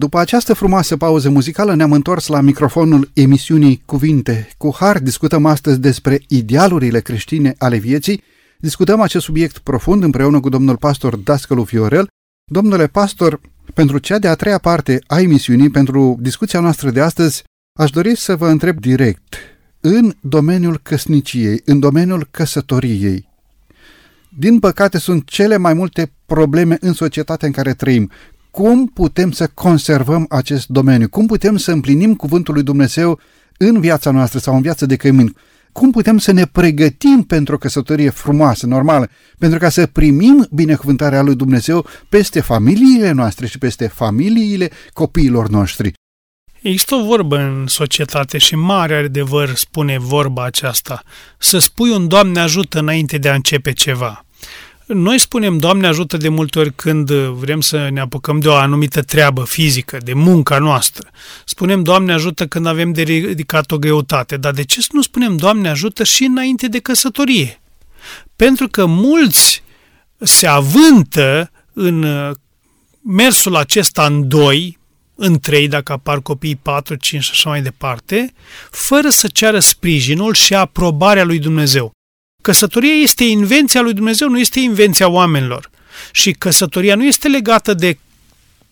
După 0.06 0.18
această 0.18 0.54
frumoasă 0.54 0.96
pauză 0.96 1.30
muzicală 1.30 1.74
ne-am 1.74 1.92
întors 1.92 2.26
la 2.26 2.40
microfonul 2.40 3.10
emisiunii 3.14 3.82
Cuvinte 3.84 4.48
cu 4.56 4.74
Har. 4.78 4.98
Discutăm 4.98 5.46
astăzi 5.46 5.80
despre 5.80 6.20
idealurile 6.28 7.00
creștine 7.00 7.54
ale 7.58 7.76
vieții. 7.76 8.22
Discutăm 8.58 9.00
acest 9.00 9.24
subiect 9.24 9.58
profund 9.58 10.02
împreună 10.02 10.40
cu 10.40 10.48
domnul 10.48 10.76
pastor 10.76 11.16
Dascălu 11.16 11.64
Fiorel. 11.64 12.08
Domnule 12.50 12.86
pastor, 12.86 13.40
Pentru 13.74 13.98
cea 13.98 14.18
de-a 14.18 14.34
treia 14.34 14.58
parte 14.58 14.98
a 15.06 15.20
emisiunii, 15.20 15.70
pentru 15.70 16.16
discuția 16.20 16.60
noastră 16.60 16.90
de 16.90 17.00
astăzi, 17.00 17.42
aș 17.78 17.90
dori 17.90 18.16
să 18.16 18.36
vă 18.36 18.48
întreb 18.48 18.80
direct, 18.80 19.34
în 19.80 20.14
domeniul 20.20 20.78
căsniciei, 20.82 21.62
în 21.64 21.78
domeniul 21.78 22.28
căsătoriei, 22.30 23.28
din 24.38 24.58
păcate 24.58 24.98
sunt 24.98 25.28
cele 25.28 25.56
mai 25.56 25.74
multe 25.74 26.12
probleme 26.26 26.76
în 26.80 26.92
societatea 26.92 27.46
în 27.46 27.54
care 27.54 27.74
trăim. 27.74 28.10
Cum 28.56 28.86
putem 28.86 29.30
să 29.30 29.46
conservăm 29.54 30.26
acest 30.28 30.66
domeniu? 30.66 31.08
Cum 31.08 31.26
putem 31.26 31.56
să 31.56 31.72
împlinim 31.72 32.14
cuvântul 32.14 32.54
lui 32.54 32.62
Dumnezeu 32.62 33.20
în 33.58 33.80
viața 33.80 34.10
noastră 34.10 34.38
sau 34.38 34.54
în 34.54 34.62
viața 34.62 34.86
de 34.86 34.96
cămin? 34.96 35.36
Cum 35.72 35.90
putem 35.90 36.18
să 36.18 36.32
ne 36.32 36.46
pregătim 36.46 37.22
pentru 37.22 37.54
o 37.54 37.58
căsătorie 37.58 38.10
frumoasă, 38.10 38.66
normală, 38.66 39.08
pentru 39.38 39.58
ca 39.58 39.68
să 39.68 39.86
primim 39.86 40.46
binecuvântarea 40.50 41.22
lui 41.22 41.34
Dumnezeu 41.34 41.86
peste 42.08 42.40
familiile 42.40 43.10
noastre 43.10 43.46
și 43.46 43.58
peste 43.58 43.86
familiile 43.86 44.70
copiilor 44.92 45.48
noștri? 45.48 45.92
Există 46.62 46.94
o 46.94 47.04
vorbă 47.04 47.36
în 47.36 47.66
societate 47.66 48.38
și 48.38 48.54
mare 48.54 48.94
adevăr 48.94 49.54
spune 49.54 49.98
vorba 49.98 50.44
aceasta. 50.44 51.02
Să 51.38 51.58
spui 51.58 51.90
un 51.90 52.08
Doamne 52.08 52.40
ajută 52.40 52.78
înainte 52.78 53.18
de 53.18 53.28
a 53.28 53.34
începe 53.34 53.72
ceva. 53.72 54.26
Noi 54.86 55.18
spunem 55.18 55.58
Doamne 55.58 55.86
ajută 55.86 56.16
de 56.16 56.28
multe 56.28 56.58
ori 56.58 56.74
când 56.74 57.10
vrem 57.12 57.60
să 57.60 57.88
ne 57.92 58.00
apucăm 58.00 58.40
de 58.40 58.48
o 58.48 58.54
anumită 58.54 59.02
treabă 59.02 59.44
fizică, 59.44 59.98
de 60.04 60.12
munca 60.12 60.58
noastră. 60.58 61.10
Spunem 61.44 61.82
Doamne 61.82 62.12
ajută 62.12 62.46
când 62.46 62.66
avem 62.66 62.92
de 62.92 63.02
ridicat 63.02 63.70
o 63.70 63.78
greutate, 63.78 64.36
dar 64.36 64.52
de 64.52 64.64
ce 64.64 64.80
să 64.80 64.88
nu 64.92 65.02
spunem 65.02 65.36
Doamne 65.36 65.68
ajută 65.68 66.04
și 66.04 66.24
înainte 66.24 66.68
de 66.68 66.78
căsătorie? 66.78 67.60
Pentru 68.36 68.68
că 68.68 68.84
mulți 68.84 69.62
se 70.18 70.46
avântă 70.46 71.50
în 71.72 72.02
uh, 72.02 72.34
mersul 73.02 73.56
acesta 73.56 74.06
în 74.06 74.28
doi, 74.28 74.78
în 75.14 75.38
trei, 75.38 75.68
dacă 75.68 75.92
apar 75.92 76.20
copii, 76.20 76.56
patru, 76.56 76.94
cinci 76.94 77.22
și 77.22 77.30
așa 77.32 77.48
mai 77.48 77.62
departe, 77.62 78.32
fără 78.70 79.08
să 79.08 79.28
ceară 79.32 79.58
sprijinul 79.58 80.34
și 80.34 80.54
aprobarea 80.54 81.24
lui 81.24 81.38
Dumnezeu. 81.38 81.95
Căsătoria 82.46 82.92
este 82.92 83.24
invenția 83.24 83.80
lui 83.80 83.92
Dumnezeu, 83.92 84.28
nu 84.28 84.38
este 84.38 84.60
invenția 84.60 85.08
oamenilor. 85.08 85.70
Și 86.12 86.32
căsătoria 86.32 86.94
nu 86.94 87.04
este 87.04 87.28
legată 87.28 87.74
de 87.74 87.98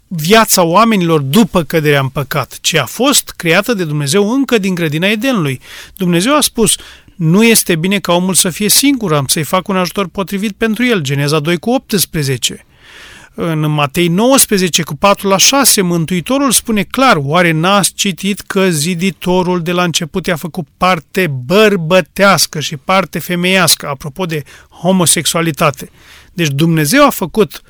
viața 0.07 0.63
oamenilor 0.63 1.21
după 1.21 1.63
căderea 1.63 2.01
în 2.01 2.09
păcat, 2.09 2.59
ci 2.61 2.75
a 2.75 2.85
fost 2.85 3.35
creată 3.37 3.75
de 3.75 3.85
Dumnezeu 3.85 4.33
încă 4.33 4.59
din 4.59 4.75
grădina 4.75 5.07
Edenului. 5.07 5.61
Dumnezeu 5.97 6.37
a 6.37 6.41
spus, 6.41 6.75
nu 7.15 7.45
este 7.45 7.77
bine 7.77 7.99
ca 7.99 8.13
omul 8.13 8.35
să 8.35 8.51
fie 8.51 8.69
singur, 8.69 9.13
am 9.13 9.27
să-i 9.27 9.43
fac 9.43 9.69
un 9.69 9.77
ajutor 9.77 10.09
potrivit 10.09 10.53
pentru 10.53 10.85
el. 10.85 11.01
Geneza 11.01 11.39
2 11.41 11.57
cu 11.57 11.71
18. 11.71 12.67
În 13.37 13.71
Matei 13.71 14.09
19 14.09 14.83
cu 14.83 14.95
4 14.97 15.29
la 15.29 15.37
6, 15.37 15.81
Mântuitorul 15.81 16.51
spune 16.51 16.83
clar, 16.83 17.17
oare 17.17 17.51
n-ați 17.51 17.93
citit 17.95 18.41
că 18.41 18.71
ziditorul 18.71 19.63
de 19.63 19.73
la 19.73 19.83
început 19.83 20.27
i-a 20.27 20.37
făcut 20.37 20.67
parte 20.77 21.27
bărbătească 21.27 22.61
și 22.61 22.77
parte 22.77 23.19
femeiască, 23.19 23.89
apropo 23.89 24.25
de 24.25 24.43
homosexualitate. 24.81 25.91
Deci 26.33 26.49
Dumnezeu 26.49 27.07
a 27.07 27.11
făcut 27.11 27.63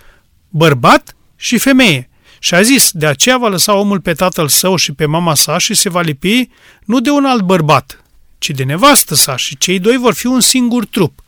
bărbat 0.49 1.17
și 1.37 1.59
femeie. 1.59 2.09
Și 2.39 2.55
a 2.55 2.63
zis, 2.63 2.91
de 2.93 3.07
aceea 3.07 3.39
va 3.39 3.49
lăsa 3.49 3.75
omul 3.75 4.01
pe 4.01 4.13
tatăl 4.13 4.49
său 4.49 4.77
și 4.77 4.93
pe 4.93 5.07
mama 5.07 5.35
sa 5.35 5.59
și 5.59 5.75
se 5.75 5.89
va 5.89 6.01
lipi 6.01 6.49
nu 6.85 7.01
de 7.01 7.11
un 7.11 7.25
alt 7.25 7.43
bărbat, 7.43 8.03
ci 8.39 8.51
de 8.51 8.65
nevastă 8.65 9.15
sa 9.15 9.37
și 9.37 9.57
cei 9.57 9.79
doi 9.79 9.97
vor 9.97 10.15
fi 10.15 10.27
un 10.27 10.41
singur 10.41 10.87
trup. 10.87 11.23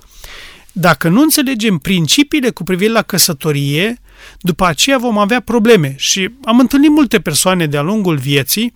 Dacă 0.72 1.08
nu 1.08 1.20
înțelegem 1.20 1.78
principiile 1.78 2.50
cu 2.50 2.62
privire 2.62 2.92
la 2.92 3.02
căsătorie, 3.02 4.00
după 4.40 4.64
aceea 4.66 4.98
vom 4.98 5.18
avea 5.18 5.40
probleme. 5.40 5.94
Și 5.96 6.30
am 6.44 6.58
întâlnit 6.58 6.90
multe 6.90 7.20
persoane 7.20 7.66
de-a 7.66 7.82
lungul 7.82 8.16
vieții 8.16 8.72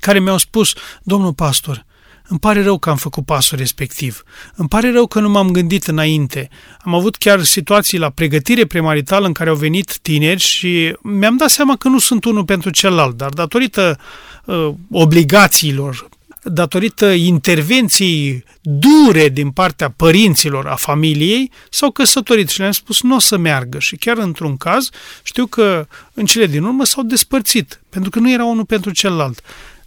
care 0.00 0.18
mi-au 0.18 0.38
spus, 0.38 0.72
domnul 1.02 1.34
pastor, 1.34 1.86
îmi 2.28 2.38
pare 2.38 2.62
rău 2.62 2.78
că 2.78 2.90
am 2.90 2.96
făcut 2.96 3.24
pasul 3.24 3.58
respectiv. 3.58 4.22
Îmi 4.54 4.68
pare 4.68 4.92
rău 4.92 5.06
că 5.06 5.20
nu 5.20 5.28
m-am 5.28 5.50
gândit 5.50 5.84
înainte. 5.84 6.48
Am 6.78 6.94
avut 6.94 7.16
chiar 7.16 7.42
situații 7.42 7.98
la 7.98 8.10
pregătire 8.10 8.66
premaritală 8.66 9.26
în 9.26 9.32
care 9.32 9.50
au 9.50 9.56
venit 9.56 9.98
tineri 9.98 10.40
și 10.40 10.96
mi-am 11.02 11.36
dat 11.36 11.50
seama 11.50 11.76
că 11.76 11.88
nu 11.88 11.98
sunt 11.98 12.24
unul 12.24 12.44
pentru 12.44 12.70
celălalt, 12.70 13.16
dar 13.16 13.28
datorită 13.28 13.98
uh, 14.44 14.68
obligațiilor 14.90 16.08
datorită 16.48 17.06
intervenției 17.06 18.44
dure 18.62 19.28
din 19.28 19.50
partea 19.50 19.90
părinților, 19.90 20.66
a 20.66 20.74
familiei, 20.74 21.50
s-au 21.70 21.90
căsătorit 21.90 22.48
și 22.48 22.58
le-am 22.58 22.72
spus 22.72 23.02
nu 23.02 23.14
o 23.14 23.18
să 23.18 23.36
meargă. 23.36 23.78
Și 23.78 23.96
chiar 23.96 24.18
într-un 24.18 24.56
caz 24.56 24.88
știu 25.22 25.46
că 25.46 25.86
în 26.14 26.24
cele 26.24 26.46
din 26.46 26.62
urmă 26.62 26.84
s-au 26.84 27.02
despărțit, 27.02 27.80
pentru 27.88 28.10
că 28.10 28.18
nu 28.18 28.30
era 28.30 28.44
unul 28.44 28.64
pentru 28.64 28.90
celălalt. 28.90 29.40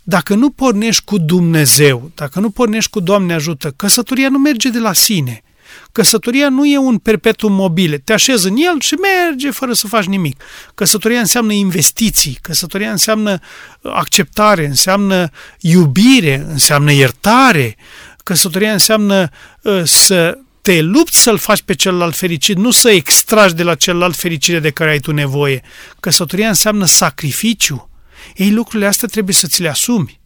Dacă 0.03 0.35
nu 0.35 0.49
pornești 0.49 1.03
cu 1.03 1.17
Dumnezeu, 1.17 2.11
dacă 2.15 2.39
nu 2.39 2.49
pornești 2.49 2.89
cu 2.89 2.99
Doamne 2.99 3.33
ajută, 3.33 3.73
căsătoria 3.75 4.29
nu 4.29 4.37
merge 4.37 4.69
de 4.69 4.79
la 4.79 4.93
sine. 4.93 5.43
Căsătoria 5.91 6.49
nu 6.49 6.65
e 6.65 6.77
un 6.77 6.97
perpetuum 6.97 7.53
mobile. 7.53 7.97
Te 7.97 8.13
așezi 8.13 8.47
în 8.47 8.55
el 8.55 8.79
și 8.79 8.93
merge 8.93 9.51
fără 9.51 9.73
să 9.73 9.87
faci 9.87 10.05
nimic. 10.05 10.43
Căsătoria 10.75 11.19
înseamnă 11.19 11.53
investiții, 11.53 12.37
căsătoria 12.41 12.91
înseamnă 12.91 13.39
acceptare, 13.83 14.65
înseamnă 14.65 15.29
iubire, 15.59 16.45
înseamnă 16.49 16.91
iertare. 16.91 17.75
Căsătoria 18.23 18.71
înseamnă 18.71 19.29
uh, 19.61 19.81
să 19.83 20.37
te 20.61 20.81
lupți 20.81 21.21
să-l 21.21 21.37
faci 21.37 21.61
pe 21.61 21.75
celălalt 21.75 22.15
fericit, 22.15 22.57
nu 22.57 22.71
să 22.71 22.89
extragi 22.89 23.53
de 23.53 23.63
la 23.63 23.75
celălalt 23.75 24.15
fericire 24.15 24.59
de 24.59 24.69
care 24.69 24.89
ai 24.89 24.99
tu 24.99 25.11
nevoie. 25.11 25.61
Căsătoria 25.99 26.47
înseamnă 26.47 26.85
sacrificiu. 26.85 27.89
Ei, 28.35 28.51
lucrurile 28.51 28.87
astea 28.87 29.07
trebuie 29.07 29.35
să 29.35 29.47
ți 29.47 29.61
le 29.61 29.69
asumi 29.69 30.18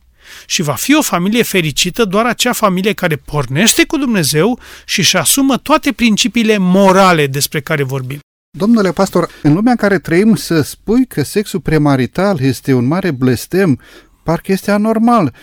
și 0.45 0.61
va 0.61 0.73
fi 0.73 0.95
o 0.95 1.01
familie 1.01 1.43
fericită 1.43 2.05
doar 2.05 2.25
acea 2.25 2.53
familie 2.53 2.93
care 2.93 3.15
pornește 3.15 3.85
cu 3.85 3.97
Dumnezeu 3.97 4.59
și 4.85 4.99
își 4.99 5.17
asumă 5.17 5.57
toate 5.57 5.91
principiile 5.91 6.57
morale 6.57 7.27
despre 7.27 7.61
care 7.61 7.83
vorbim. 7.83 8.19
Domnule 8.57 8.91
pastor, 8.91 9.29
în 9.41 9.53
lumea 9.53 9.71
în 9.71 9.77
care 9.77 9.99
trăim 9.99 10.35
să 10.35 10.61
spui 10.61 11.05
că 11.05 11.23
sexul 11.23 11.59
premarital 11.59 12.39
este 12.39 12.73
un 12.73 12.85
mare 12.85 13.11
blestem, 13.11 13.79
parcă 14.23 14.51
este 14.51 14.71
anormal. 14.71 15.33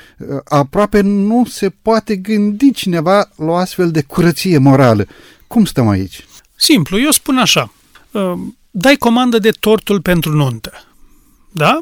Aproape 0.44 1.00
nu 1.00 1.44
se 1.48 1.70
poate 1.70 2.16
gândi 2.16 2.72
cineva 2.72 3.30
la 3.36 3.44
o 3.44 3.54
astfel 3.54 3.90
de 3.90 4.02
curăție 4.02 4.58
morală. 4.58 5.06
Cum 5.46 5.64
stăm 5.64 5.88
aici? 5.88 6.24
Simplu, 6.56 7.00
eu 7.00 7.10
spun 7.10 7.38
așa. 7.38 7.72
Uh, 8.10 8.32
dai 8.70 8.96
comandă 8.96 9.38
de 9.38 9.50
tortul 9.50 10.00
pentru 10.00 10.32
nuntă. 10.32 10.72
Da? 11.52 11.80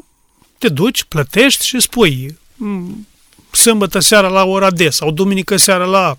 Te 0.57 0.69
duci, 0.69 1.03
plătești 1.03 1.65
și 1.65 1.79
spui 1.79 2.37
sâmbătă 3.51 3.99
seara 3.99 4.27
la 4.27 4.43
ora 4.43 4.71
D 4.71 4.91
sau 4.91 5.11
duminică 5.11 5.57
seara 5.57 5.85
la 5.85 6.17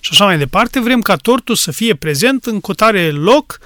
și 0.00 0.08
așa 0.12 0.24
mai 0.24 0.38
departe, 0.38 0.80
vrem 0.80 1.00
ca 1.00 1.16
tortul 1.16 1.54
să 1.54 1.70
fie 1.70 1.94
prezent 1.94 2.44
în 2.44 2.60
cotare 2.60 3.10
loc 3.10 3.58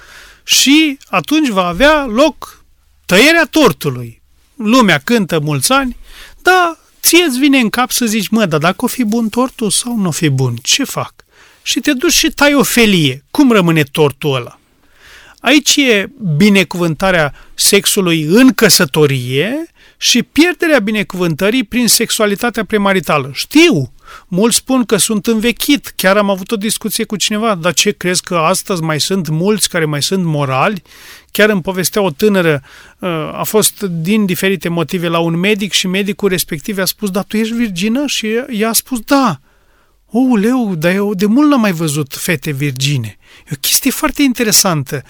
și 0.43 0.97
atunci 1.07 1.49
va 1.49 1.65
avea 1.65 2.05
loc 2.05 2.63
tăierea 3.05 3.47
tortului. 3.49 4.21
Lumea 4.55 4.97
cântă 5.03 5.39
mulți 5.39 5.71
ani, 5.71 5.97
dar 6.41 6.77
ție 7.01 7.23
îți 7.23 7.39
vine 7.39 7.59
în 7.59 7.69
cap 7.69 7.91
să 7.91 8.05
zici, 8.05 8.27
mă, 8.27 8.45
dar 8.45 8.59
dacă 8.59 8.85
o 8.85 8.87
fi 8.87 9.03
bun 9.03 9.29
tortul 9.29 9.69
sau 9.69 9.97
nu 9.97 10.07
o 10.07 10.11
fi 10.11 10.29
bun, 10.29 10.55
ce 10.61 10.83
fac? 10.83 11.13
Și 11.63 11.79
te 11.79 11.93
duci 11.93 12.13
și 12.13 12.29
tai 12.29 12.53
o 12.53 12.63
felie. 12.63 13.23
Cum 13.31 13.51
rămâne 13.51 13.83
tortul 13.83 14.35
ăla? 14.35 14.59
Aici 15.39 15.75
e 15.75 16.09
binecuvântarea 16.35 17.33
sexului 17.53 18.21
în 18.21 18.53
căsătorie 18.53 19.67
și 19.97 20.23
pierderea 20.23 20.79
binecuvântării 20.79 21.63
prin 21.63 21.87
sexualitatea 21.87 22.65
premaritală. 22.65 23.29
Știu, 23.33 23.91
mulți 24.27 24.55
spun 24.55 24.85
că 24.85 24.97
sunt 24.97 25.27
învechit, 25.27 25.93
chiar 25.95 26.17
am 26.17 26.29
avut 26.29 26.51
o 26.51 26.55
discuție 26.55 27.03
cu 27.03 27.15
cineva, 27.15 27.55
dar 27.55 27.73
ce 27.73 27.91
crezi 27.91 28.23
că 28.23 28.35
astăzi 28.35 28.81
mai 28.81 28.99
sunt 28.99 29.27
mulți 29.27 29.69
care 29.69 29.85
mai 29.85 30.03
sunt 30.03 30.25
morali? 30.25 30.81
Chiar 31.31 31.49
îmi 31.49 31.61
povestea 31.61 32.01
o 32.01 32.09
tânără, 32.09 32.63
uh, 32.99 33.09
a 33.33 33.43
fost 33.43 33.81
din 33.81 34.25
diferite 34.25 34.69
motive 34.69 35.07
la 35.07 35.19
un 35.19 35.35
medic 35.39 35.71
și 35.71 35.87
medicul 35.87 36.29
respectiv 36.29 36.77
a 36.77 36.85
spus, 36.85 37.09
da, 37.09 37.21
tu 37.21 37.37
ești 37.37 37.53
virgină? 37.53 38.03
Și 38.05 38.27
ea 38.49 38.69
a 38.69 38.73
spus, 38.73 38.99
da. 38.99 39.39
O, 40.11 40.35
leu, 40.35 40.75
dar 40.75 40.93
eu 40.93 41.13
de 41.13 41.25
mult 41.25 41.49
n-am 41.49 41.59
mai 41.59 41.71
văzut 41.71 42.13
fete 42.13 42.51
virgine. 42.51 43.17
E 43.39 43.51
o 43.51 43.55
chestie 43.59 43.91
foarte 43.91 44.21
interesantă. 44.21 45.03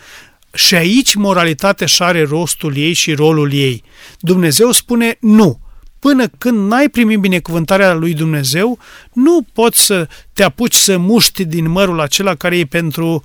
Și 0.56 0.76
aici 0.76 1.14
moralitatea 1.14 1.88
și 1.88 2.04
are 2.04 2.24
rostul 2.24 2.78
ei 2.78 2.94
și 2.94 3.14
rolul 3.14 3.54
ei. 3.54 3.84
Dumnezeu 4.20 4.72
spune 4.72 5.18
nu. 5.20 5.60
Până 6.00 6.28
când 6.38 6.68
n-ai 6.68 6.90
primit 6.90 7.20
binecuvântarea 7.20 7.94
lui 7.94 8.14
Dumnezeu, 8.14 8.80
nu 9.14 9.46
poți 9.54 9.86
să 9.86 10.08
te 10.34 10.44
apuci 10.44 10.74
să 10.74 10.98
muști 10.98 11.46
din 11.46 11.70
mărul 11.70 12.00
acela 12.00 12.36
care 12.36 12.58
e 12.58 12.66
pentru 12.66 13.24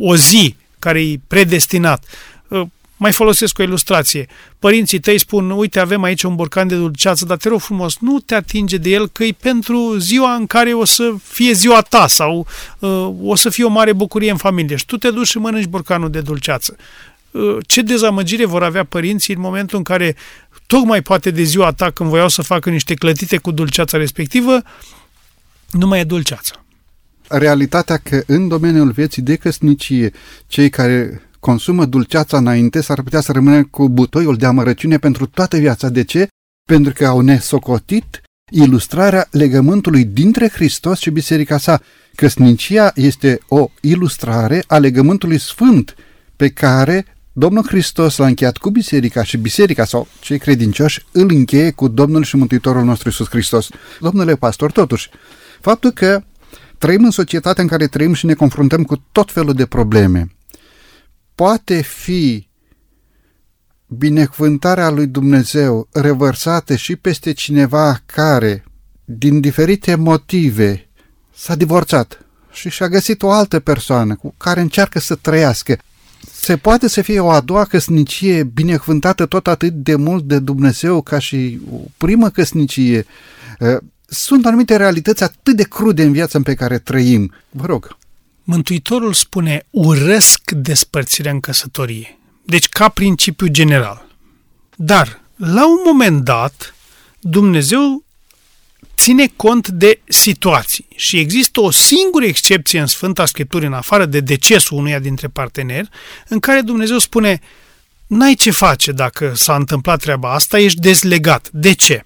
o 0.00 0.16
zi, 0.16 0.56
care 0.78 1.02
e 1.02 1.20
predestinat. 1.26 2.04
Mai 3.02 3.12
folosesc 3.12 3.58
o 3.58 3.62
ilustrație. 3.62 4.26
Părinții 4.58 4.98
tăi 4.98 5.18
spun, 5.18 5.50
uite, 5.50 5.80
avem 5.80 6.02
aici 6.02 6.22
un 6.22 6.34
borcan 6.34 6.68
de 6.68 6.74
dulceață, 6.74 7.24
dar 7.24 7.36
te 7.36 7.48
rog 7.48 7.60
frumos, 7.60 7.96
nu 8.00 8.18
te 8.18 8.34
atinge 8.34 8.76
de 8.76 8.90
el, 8.90 9.08
că 9.08 9.24
e 9.24 9.34
pentru 9.40 9.96
ziua 9.98 10.34
în 10.34 10.46
care 10.46 10.72
o 10.72 10.84
să 10.84 11.14
fie 11.22 11.52
ziua 11.52 11.80
ta 11.80 12.06
sau 12.06 12.46
uh, 12.78 13.08
o 13.22 13.34
să 13.34 13.48
fie 13.48 13.64
o 13.64 13.68
mare 13.68 13.92
bucurie 13.92 14.30
în 14.30 14.36
familie. 14.36 14.76
Și 14.76 14.86
tu 14.86 14.96
te 14.96 15.10
duci 15.10 15.26
și 15.26 15.38
mănânci 15.38 15.66
borcanul 15.66 16.10
de 16.10 16.20
dulceață. 16.20 16.76
uh, 17.30 17.56
ce 17.66 17.82
dezamăgire 17.82 18.44
vor 18.44 18.62
avea 18.62 18.84
părinții 18.84 19.34
în 19.34 19.40
momentul 19.40 19.78
în 19.78 19.84
care, 19.84 20.16
tocmai 20.66 21.02
poate 21.02 21.30
de 21.30 21.42
ziua 21.42 21.72
ta, 21.72 21.90
când 21.90 22.08
voiau 22.08 22.28
să 22.28 22.42
facă 22.42 22.70
niște 22.70 22.94
clătite 22.94 23.36
cu 23.36 23.50
dulceața 23.50 23.98
respectivă, 23.98 24.62
nu 25.70 25.86
mai 25.86 26.00
e 26.00 26.04
dulceața. 26.04 26.64
Realitatea 27.28 27.96
că 27.96 28.22
în 28.26 28.48
domeniul 28.48 28.90
vieții 28.90 29.22
de 29.22 29.36
căsnicie, 29.36 30.12
cei 30.46 30.70
care 30.70 31.22
consumă 31.42 31.84
dulceața 31.84 32.36
înainte 32.36 32.80
s-ar 32.80 33.02
putea 33.02 33.20
să 33.20 33.32
rămână 33.32 33.64
cu 33.64 33.88
butoiul 33.88 34.36
de 34.36 34.46
amărăciune 34.46 34.98
pentru 34.98 35.26
toată 35.26 35.56
viața. 35.56 35.88
De 35.88 36.04
ce? 36.04 36.26
Pentru 36.68 36.92
că 36.92 37.06
au 37.06 37.20
nesocotit 37.20 38.20
ilustrarea 38.50 39.28
legământului 39.30 40.04
dintre 40.04 40.48
Hristos 40.48 40.98
și 40.98 41.10
biserica 41.10 41.58
sa. 41.58 41.80
Căsnicia 42.14 42.92
este 42.94 43.40
o 43.48 43.68
ilustrare 43.80 44.64
a 44.66 44.78
legământului 44.78 45.38
sfânt 45.38 45.94
pe 46.36 46.48
care 46.48 47.04
Domnul 47.32 47.66
Hristos 47.66 48.16
l-a 48.16 48.26
încheiat 48.26 48.56
cu 48.56 48.70
biserica 48.70 49.22
și 49.22 49.36
biserica 49.36 49.84
sau 49.84 50.08
cei 50.20 50.38
credincioși 50.38 51.04
îl 51.12 51.30
încheie 51.30 51.70
cu 51.70 51.88
Domnul 51.88 52.22
și 52.22 52.36
Mântuitorul 52.36 52.84
nostru 52.84 53.08
Iisus 53.08 53.28
Hristos. 53.28 53.68
Domnule 54.00 54.36
pastor, 54.36 54.72
totuși, 54.72 55.10
faptul 55.60 55.90
că 55.90 56.22
trăim 56.78 57.04
în 57.04 57.10
societatea 57.10 57.62
în 57.62 57.68
care 57.68 57.86
trăim 57.86 58.12
și 58.12 58.26
ne 58.26 58.34
confruntăm 58.34 58.82
cu 58.82 59.04
tot 59.12 59.32
felul 59.32 59.54
de 59.54 59.66
probleme, 59.66 60.28
poate 61.34 61.80
fi 61.80 62.48
binecuvântarea 63.86 64.90
lui 64.90 65.06
Dumnezeu 65.06 65.88
revărsată 65.92 66.76
și 66.76 66.96
peste 66.96 67.32
cineva 67.32 68.00
care, 68.06 68.64
din 69.04 69.40
diferite 69.40 69.94
motive, 69.94 70.88
s-a 71.34 71.54
divorțat 71.54 72.24
și 72.52 72.70
și-a 72.70 72.88
găsit 72.88 73.22
o 73.22 73.30
altă 73.30 73.60
persoană 73.60 74.14
cu 74.14 74.34
care 74.36 74.60
încearcă 74.60 74.98
să 74.98 75.14
trăiască. 75.14 75.78
Se 76.32 76.56
poate 76.56 76.88
să 76.88 77.02
fie 77.02 77.20
o 77.20 77.30
a 77.30 77.40
doua 77.40 77.64
căsnicie 77.64 78.44
binecuvântată 78.44 79.26
tot 79.26 79.46
atât 79.46 79.72
de 79.72 79.94
mult 79.94 80.24
de 80.24 80.38
Dumnezeu 80.38 81.02
ca 81.02 81.18
și 81.18 81.60
o 81.72 81.76
primă 81.96 82.30
căsnicie. 82.30 83.06
Sunt 84.06 84.46
anumite 84.46 84.76
realități 84.76 85.22
atât 85.22 85.56
de 85.56 85.62
crude 85.62 86.02
în 86.02 86.12
viața 86.12 86.38
în 86.38 86.44
pe 86.44 86.54
care 86.54 86.78
trăim. 86.78 87.32
Vă 87.50 87.66
rog. 87.66 87.96
Mântuitorul 88.44 89.12
spune, 89.12 89.66
urăsc 89.70 90.50
despărțirea 90.50 91.32
în 91.32 91.40
căsătorie. 91.40 92.18
Deci 92.44 92.68
ca 92.68 92.88
principiu 92.88 93.46
general. 93.46 94.06
Dar, 94.76 95.20
la 95.36 95.66
un 95.66 95.80
moment 95.84 96.24
dat, 96.24 96.74
Dumnezeu 97.20 98.04
ține 98.96 99.26
cont 99.36 99.68
de 99.68 100.00
situații 100.04 100.86
și 100.96 101.18
există 101.18 101.60
o 101.60 101.70
singură 101.70 102.24
excepție 102.24 102.80
în 102.80 102.86
Sfânta 102.86 103.26
Scriptură, 103.26 103.66
în 103.66 103.72
afară 103.72 104.04
de 104.04 104.20
decesul 104.20 104.78
unuia 104.78 104.98
dintre 104.98 105.28
parteneri, 105.28 105.88
în 106.28 106.40
care 106.40 106.60
Dumnezeu 106.60 106.98
spune 106.98 107.40
n-ai 108.06 108.34
ce 108.34 108.50
face 108.50 108.92
dacă 108.92 109.32
s-a 109.34 109.54
întâmplat 109.54 110.00
treaba 110.00 110.32
asta, 110.34 110.58
ești 110.58 110.80
dezlegat. 110.80 111.48
De 111.52 111.72
ce? 111.72 112.04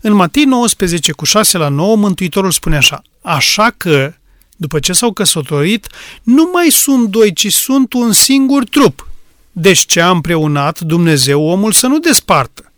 În 0.00 0.12
Matei 0.12 0.44
19 0.44 1.12
cu 1.12 1.24
6 1.24 1.58
la 1.58 1.68
9, 1.68 1.96
Mântuitorul 1.96 2.50
spune 2.50 2.76
așa, 2.76 3.02
așa 3.22 3.74
că, 3.76 4.14
după 4.56 4.78
ce 4.78 4.92
s-au 4.92 5.12
căsătorit, 5.12 5.86
nu 6.22 6.50
mai 6.52 6.68
sunt 6.70 7.08
doi, 7.08 7.32
ci 7.32 7.52
sunt 7.52 7.92
un 7.92 8.12
singur 8.12 8.64
trup. 8.64 9.08
Deci 9.52 9.86
ce 9.86 10.00
a 10.00 10.10
împreunat 10.10 10.80
Dumnezeu 10.80 11.42
omul 11.42 11.72
să 11.72 11.86
nu 11.86 11.98
despartă. 11.98 12.72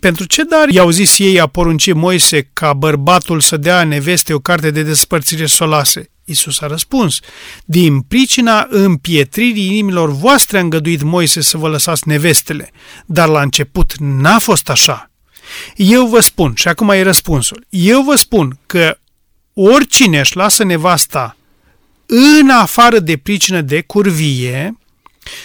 Pentru 0.00 0.24
ce 0.24 0.42
dar 0.42 0.68
i-au 0.68 0.90
zis 0.90 1.18
ei 1.18 1.40
a 1.40 1.46
poruncit 1.46 1.94
Moise 1.94 2.50
ca 2.52 2.72
bărbatul 2.72 3.40
să 3.40 3.56
dea 3.56 3.84
neveste 3.84 4.32
o 4.32 4.38
carte 4.38 4.70
de 4.70 4.82
despărțire 4.82 5.46
să 5.46 5.64
o 5.64 5.66
lase? 5.66 6.10
Iisus 6.24 6.60
a 6.60 6.66
răspuns, 6.66 7.18
din 7.64 8.00
pricina 8.00 8.66
împietririi 8.70 9.66
inimilor 9.66 10.10
voastre 10.10 10.58
a 10.58 10.60
îngăduit 10.60 11.02
Moise 11.02 11.40
să 11.40 11.56
vă 11.56 11.68
lăsați 11.68 12.08
nevestele, 12.08 12.70
dar 13.06 13.28
la 13.28 13.42
început 13.42 13.94
n-a 13.98 14.38
fost 14.38 14.68
așa. 14.68 15.10
Eu 15.76 16.06
vă 16.06 16.20
spun, 16.20 16.52
și 16.56 16.68
acum 16.68 16.88
e 16.88 17.02
răspunsul, 17.02 17.66
eu 17.68 18.02
vă 18.02 18.14
spun 18.14 18.58
că 18.66 18.98
oricine 19.54 20.18
își 20.18 20.36
lasă 20.36 20.64
nevasta 20.64 21.36
în 22.06 22.50
afară 22.50 22.98
de 22.98 23.16
pricină 23.16 23.60
de 23.60 23.80
curvie, 23.80 24.74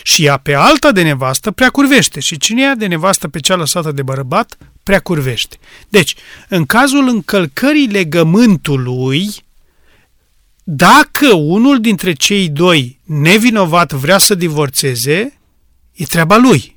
și 0.04 0.26
ea 0.26 0.38
pe 0.38 0.54
alta 0.54 0.92
de 0.92 1.02
nevastă 1.02 1.52
prea 1.52 1.70
curvește 1.70 2.20
și 2.20 2.38
cine 2.38 2.62
ia 2.62 2.76
de 2.76 2.86
nevastă 2.86 3.28
pe 3.28 3.40
cea 3.40 3.56
lăsată 3.56 3.92
de 3.92 4.02
bărbat 4.02 4.58
prea 4.84 5.00
curvește. 5.00 5.58
Deci, 5.90 6.16
în 6.50 6.66
cazul 6.66 7.08
încălcării 7.08 7.88
legământului, 7.88 9.30
dacă 10.64 11.34
unul 11.34 11.82
dintre 11.82 12.14
cei 12.14 12.50
doi 12.50 13.00
nevinovat 13.04 13.92
vrea 13.92 14.18
să 14.18 14.36
divorțeze, 14.36 15.40
e 15.94 16.06
treaba 16.06 16.38
lui. 16.38 16.75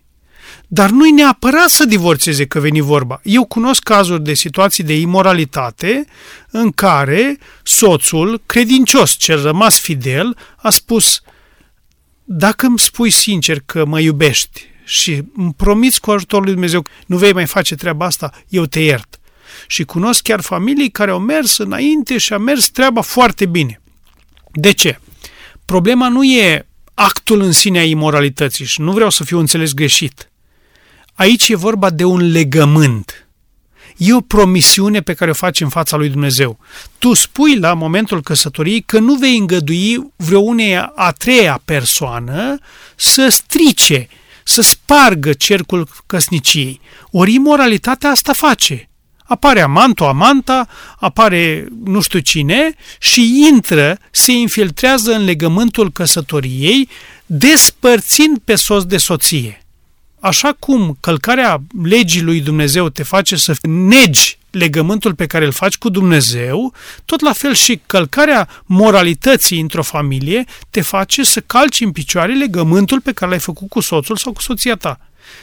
Dar 0.70 0.90
nu-i 0.90 1.10
neapărat 1.10 1.68
să 1.68 1.84
divorțeze 1.84 2.46
că 2.46 2.60
veni 2.60 2.80
vorba. 2.80 3.20
Eu 3.22 3.44
cunosc 3.44 3.82
cazuri 3.82 4.22
de 4.22 4.34
situații 4.34 4.84
de 4.84 4.98
imoralitate 4.98 6.04
în 6.50 6.70
care 6.70 7.38
soțul, 7.62 8.42
credincios, 8.46 9.16
cel 9.16 9.42
rămas 9.42 9.78
fidel, 9.78 10.36
a 10.56 10.70
spus– 10.70 11.20
dacă 12.30 12.66
îmi 12.66 12.78
spui 12.78 13.10
sincer 13.10 13.62
că 13.66 13.84
mă 13.84 14.00
iubești 14.00 14.64
și 14.84 15.22
îmi 15.36 15.54
promiți 15.56 16.00
cu 16.00 16.10
ajutorul 16.10 16.44
lui 16.44 16.52
Dumnezeu 16.52 16.82
că 16.82 16.90
nu 17.06 17.16
vei 17.16 17.32
mai 17.32 17.46
face 17.46 17.74
treaba 17.74 18.04
asta, 18.04 18.30
eu 18.48 18.66
te 18.66 18.80
iert. 18.80 19.20
Și 19.66 19.84
cunosc 19.84 20.22
chiar 20.22 20.40
familii 20.40 20.90
care 20.90 21.10
au 21.10 21.18
mers 21.18 21.58
înainte 21.58 22.18
și 22.18 22.32
a 22.32 22.38
mers 22.38 22.68
treaba 22.68 23.00
foarte 23.00 23.46
bine. 23.46 23.80
De 24.52 24.72
ce? 24.72 25.00
Problema 25.64 26.08
nu 26.08 26.24
e 26.24 26.66
actul 26.94 27.40
în 27.40 27.52
sine 27.52 27.78
a 27.78 27.84
imoralității 27.84 28.64
și 28.64 28.80
nu 28.80 28.92
vreau 28.92 29.10
să 29.10 29.24
fiu 29.24 29.38
înțeles 29.38 29.72
greșit. 29.72 30.30
Aici 31.18 31.48
e 31.48 31.56
vorba 31.56 31.90
de 31.90 32.04
un 32.04 32.30
legământ. 32.30 33.28
E 33.96 34.14
o 34.14 34.20
promisiune 34.20 35.00
pe 35.00 35.14
care 35.14 35.30
o 35.30 35.34
faci 35.34 35.60
în 35.60 35.68
fața 35.68 35.96
lui 35.96 36.08
Dumnezeu. 36.08 36.58
Tu 36.98 37.14
spui 37.14 37.58
la 37.58 37.74
momentul 37.74 38.22
căsătoriei 38.22 38.80
că 38.80 38.98
nu 38.98 39.14
vei 39.14 39.38
îngădui 39.38 40.12
vreo 40.16 40.40
uneia 40.40 40.92
a 40.96 41.12
treia 41.12 41.60
persoană 41.64 42.58
să 42.96 43.28
strice, 43.28 44.08
să 44.44 44.62
spargă 44.62 45.32
cercul 45.32 45.88
căsniciei. 46.06 46.80
Ori 47.10 47.34
imoralitatea 47.34 48.10
asta 48.10 48.32
face. 48.32 48.88
Apare 49.24 49.60
amantul, 49.60 50.06
amanta, 50.06 50.68
apare 50.98 51.66
nu 51.84 52.00
știu 52.00 52.18
cine 52.18 52.74
și 53.00 53.46
intră, 53.52 53.98
se 54.10 54.32
infiltrează 54.32 55.12
în 55.12 55.24
legământul 55.24 55.90
căsătoriei, 55.90 56.88
despărțind 57.26 58.38
pe 58.44 58.54
soț 58.54 58.82
de 58.82 58.96
soție 58.96 59.62
așa 60.20 60.56
cum 60.58 60.96
călcarea 61.00 61.62
legii 61.82 62.22
lui 62.22 62.40
Dumnezeu 62.40 62.88
te 62.88 63.02
face 63.02 63.36
să 63.36 63.56
negi 63.62 64.38
legământul 64.50 65.14
pe 65.14 65.26
care 65.26 65.44
îl 65.44 65.52
faci 65.52 65.76
cu 65.76 65.88
Dumnezeu, 65.88 66.72
tot 67.04 67.20
la 67.20 67.32
fel 67.32 67.54
și 67.54 67.80
călcarea 67.86 68.48
moralității 68.64 69.60
într-o 69.60 69.82
familie 69.82 70.44
te 70.70 70.80
face 70.80 71.24
să 71.24 71.40
calci 71.40 71.80
în 71.80 71.92
picioare 71.92 72.34
legământul 72.34 73.00
pe 73.00 73.12
care 73.12 73.30
l-ai 73.30 73.40
făcut 73.40 73.68
cu 73.68 73.80
soțul 73.80 74.16
sau 74.16 74.32
cu 74.32 74.42
soția 74.42 74.74
ta. 74.74 75.00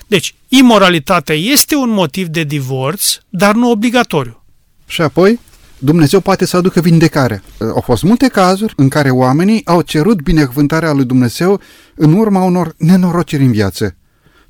Deci, 0.08 0.36
imoralitatea 0.48 1.36
este 1.36 1.76
un 1.76 1.90
motiv 1.90 2.28
de 2.28 2.44
divorț, 2.44 3.18
dar 3.30 3.56
nu 3.56 3.70
obligatoriu. 3.70 4.44
Și 4.88 5.02
apoi, 5.02 5.40
Dumnezeu 5.78 6.20
poate 6.20 6.46
să 6.46 6.58
aducă 6.58 6.82
vindecare. 6.82 7.44
Au 7.60 7.82
fost 7.86 8.04
multe 8.04 8.28
cazuri 8.28 8.74
în 8.78 8.90
care 8.90 9.10
oamenii 9.10 9.66
au 9.66 9.82
cerut 9.82 10.22
binecuvântarea 10.22 10.92
lui 10.92 11.06
Dumnezeu 11.06 11.62
în 11.96 12.14
urma 12.14 12.44
unor 12.44 12.74
nenorociri 12.78 13.44
în 13.44 13.52
viață 13.52 13.96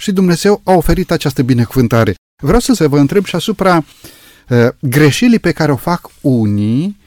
și 0.05 0.11
Dumnezeu 0.11 0.61
a 0.63 0.71
oferit 0.71 1.11
această 1.11 1.41
binecuvântare. 1.41 2.15
Vreau 2.43 2.59
să 2.59 2.73
se 2.73 2.87
vă 2.87 2.97
întreb 2.99 3.25
și 3.25 3.35
asupra 3.35 3.85
uh, 4.49 4.67
greșelii 4.79 5.39
pe 5.39 5.51
care 5.51 5.71
o 5.71 5.75
fac 5.75 6.09
unii 6.21 6.97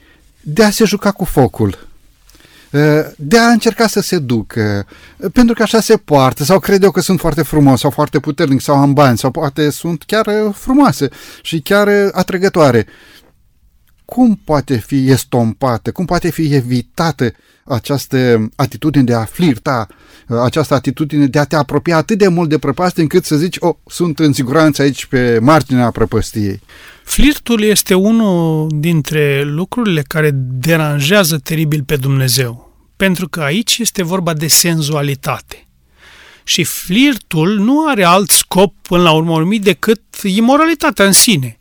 de 0.41 0.63
a 0.63 0.69
se 0.69 0.85
juca 0.85 1.11
cu 1.11 1.23
focul, 1.23 1.87
uh, 2.71 2.81
de 3.17 3.37
a 3.37 3.47
încerca 3.47 3.87
să 3.87 3.99
se 4.01 4.17
ducă, 4.17 4.85
uh, 5.17 5.31
pentru 5.33 5.55
că 5.55 5.61
așa 5.61 5.79
se 5.79 5.97
poartă, 5.97 6.43
sau 6.43 6.59
cred 6.59 6.83
eu 6.83 6.91
că 6.91 7.01
sunt 7.01 7.19
foarte 7.19 7.41
frumos, 7.41 7.79
sau 7.79 7.89
foarte 7.89 8.19
puternic, 8.19 8.61
sau 8.61 8.75
am 8.75 8.93
bani, 8.93 9.17
sau 9.17 9.31
poate 9.31 9.69
sunt 9.69 10.03
chiar 10.03 10.25
uh, 10.25 10.53
frumoase 10.53 11.09
și 11.41 11.59
chiar 11.59 11.87
uh, 11.87 12.09
atrăgătoare. 12.11 12.87
Cum 14.05 14.41
poate 14.43 14.77
fi 14.77 15.09
estompată, 15.09 15.91
cum 15.91 16.05
poate 16.05 16.29
fi 16.29 16.53
evitată 16.53 17.33
această 17.69 18.49
atitudine 18.55 19.03
de 19.03 19.13
a 19.13 19.23
flirta, 19.23 19.87
această 20.43 20.73
atitudine 20.73 21.25
de 21.25 21.39
a 21.39 21.43
te 21.43 21.55
apropia 21.55 21.97
atât 21.97 22.17
de 22.17 22.27
mult 22.27 22.49
de 22.49 22.57
prăpastie 22.57 23.01
încât 23.01 23.25
să 23.25 23.35
zici, 23.35 23.55
oh, 23.59 23.75
sunt 23.85 24.19
în 24.19 24.33
siguranță 24.33 24.81
aici 24.81 25.05
pe 25.05 25.39
marginea 25.41 25.91
prăpăstiei. 25.91 26.61
Flirtul 27.03 27.61
este 27.61 27.93
unul 27.93 28.67
dintre 28.75 29.43
lucrurile 29.43 30.01
care 30.07 30.31
deranjează 30.33 31.37
teribil 31.37 31.83
pe 31.83 31.95
Dumnezeu, 31.95 32.73
pentru 32.97 33.27
că 33.29 33.41
aici 33.41 33.77
este 33.77 34.03
vorba 34.03 34.33
de 34.33 34.47
senzualitate. 34.47 35.63
Și 36.43 36.63
flirtul 36.63 37.59
nu 37.59 37.87
are 37.87 38.03
alt 38.03 38.29
scop 38.29 38.73
până 38.81 39.01
la 39.01 39.11
urmă 39.11 39.43
decât 39.61 40.01
imoralitatea 40.23 41.05
în 41.05 41.11
sine. 41.11 41.59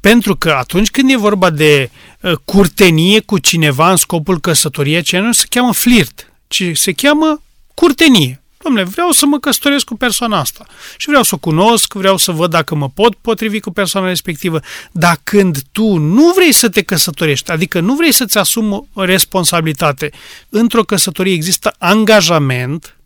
Pentru 0.00 0.36
că 0.36 0.50
atunci 0.50 0.90
când 0.90 1.10
e 1.10 1.16
vorba 1.16 1.50
de 1.50 1.90
uh, 1.90 2.13
curtenie 2.44 3.20
cu 3.20 3.38
cineva 3.38 3.90
în 3.90 3.96
scopul 3.96 4.40
căsătoriei, 4.40 4.96
aceea 4.96 5.22
nu 5.22 5.32
se 5.32 5.46
cheamă 5.48 5.72
flirt, 5.72 6.32
ci 6.46 6.62
se 6.74 6.92
cheamă 6.92 7.42
curtenie. 7.74 8.42
Domnule, 8.64 8.84
vreau 8.84 9.10
să 9.10 9.26
mă 9.26 9.38
căsătoresc 9.38 9.84
cu 9.84 9.96
persoana 9.96 10.38
asta 10.38 10.66
și 10.96 11.06
vreau 11.06 11.22
să 11.22 11.34
o 11.34 11.38
cunosc, 11.38 11.92
vreau 11.92 12.16
să 12.16 12.32
văd 12.32 12.50
dacă 12.50 12.74
mă 12.74 12.88
pot 12.88 13.14
potrivi 13.14 13.60
cu 13.60 13.70
persoana 13.70 14.06
respectivă. 14.06 14.60
Dar 14.92 15.20
când 15.22 15.58
tu 15.72 15.96
nu 15.96 16.32
vrei 16.32 16.52
să 16.52 16.68
te 16.68 16.82
căsătorești, 16.82 17.50
adică 17.50 17.80
nu 17.80 17.94
vrei 17.94 18.12
să-ți 18.12 18.38
asumi 18.38 18.88
o 18.92 19.04
responsabilitate, 19.04 20.10
într-o 20.48 20.82
căsătorie 20.82 21.32
există 21.32 21.74
angajament, 21.78 22.96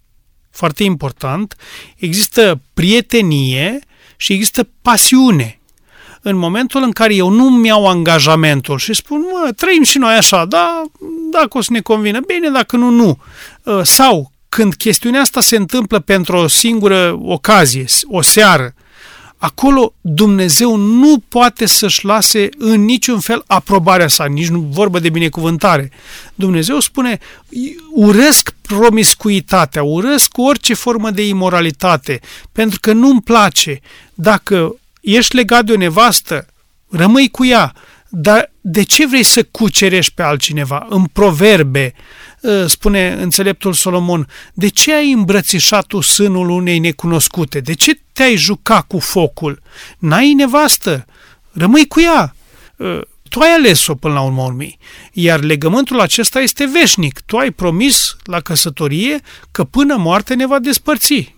foarte 0.50 0.84
important, 0.84 1.56
există 1.96 2.60
prietenie 2.74 3.78
și 4.16 4.32
există 4.32 4.68
pasiune. 4.82 5.57
În 6.22 6.36
momentul 6.36 6.82
în 6.82 6.90
care 6.90 7.14
eu 7.14 7.28
nu-mi 7.28 7.66
iau 7.66 7.86
angajamentul 7.86 8.78
și 8.78 8.94
spun, 8.94 9.20
mă, 9.20 9.52
trăim 9.52 9.82
și 9.82 9.98
noi 9.98 10.14
așa, 10.14 10.44
da, 10.44 10.82
dacă 11.30 11.58
o 11.58 11.60
să 11.60 11.72
ne 11.72 11.80
convină, 11.80 12.20
bine, 12.26 12.48
dacă 12.48 12.76
nu, 12.76 12.90
nu. 12.90 13.18
Ă, 13.66 13.82
sau 13.84 14.32
când 14.48 14.74
chestiunea 14.74 15.20
asta 15.20 15.40
se 15.40 15.56
întâmplă 15.56 15.98
pentru 15.98 16.36
o 16.36 16.46
singură 16.46 17.18
ocazie, 17.22 17.84
o 18.06 18.22
seară, 18.22 18.74
acolo 19.38 19.92
Dumnezeu 20.00 20.76
nu 20.76 21.22
poate 21.28 21.66
să-și 21.66 22.04
lase 22.04 22.48
în 22.58 22.84
niciun 22.84 23.20
fel 23.20 23.44
aprobarea 23.46 24.08
sa, 24.08 24.24
nici 24.24 24.48
nu 24.48 24.58
vorbă 24.58 24.98
de 24.98 25.10
binecuvântare. 25.10 25.90
Dumnezeu 26.34 26.80
spune, 26.80 27.18
urăsc 27.90 28.54
promiscuitatea, 28.62 29.82
urăsc 29.82 30.38
orice 30.38 30.74
formă 30.74 31.10
de 31.10 31.26
imoralitate, 31.26 32.20
pentru 32.52 32.78
că 32.80 32.92
nu-mi 32.92 33.22
place. 33.22 33.80
Dacă 34.14 34.76
ești 35.00 35.36
legat 35.36 35.64
de 35.64 35.72
o 35.72 35.76
nevastă, 35.76 36.46
rămâi 36.90 37.30
cu 37.30 37.44
ea, 37.44 37.74
dar 38.08 38.52
de 38.60 38.82
ce 38.82 39.06
vrei 39.06 39.22
să 39.22 39.42
cucerești 39.42 40.12
pe 40.14 40.22
altcineva? 40.22 40.86
În 40.88 41.04
proverbe, 41.04 41.94
ă, 42.44 42.66
spune 42.66 43.12
înțeleptul 43.12 43.72
Solomon, 43.72 44.28
de 44.52 44.68
ce 44.68 44.94
ai 44.94 45.12
îmbrățișat 45.12 45.86
tu 45.86 46.00
sânul 46.00 46.48
unei 46.50 46.78
necunoscute? 46.78 47.60
De 47.60 47.74
ce 47.74 48.00
te-ai 48.12 48.36
jucat 48.36 48.86
cu 48.86 48.98
focul? 48.98 49.62
N-ai 49.98 50.32
nevastă? 50.32 51.04
Rămâi 51.52 51.86
cu 51.86 52.00
ea. 52.00 52.34
Ă, 52.80 53.00
tu 53.28 53.40
ai 53.40 53.50
ales-o 53.50 53.94
până 53.94 54.14
la 54.14 54.20
urmă 54.20 54.42
urmei. 54.42 54.78
Iar 55.12 55.40
legământul 55.40 56.00
acesta 56.00 56.40
este 56.40 56.66
veșnic. 56.72 57.20
Tu 57.20 57.36
ai 57.36 57.50
promis 57.50 58.16
la 58.24 58.40
căsătorie 58.40 59.20
că 59.50 59.64
până 59.64 59.96
moarte 59.96 60.34
ne 60.34 60.46
va 60.46 60.58
despărți. 60.58 61.36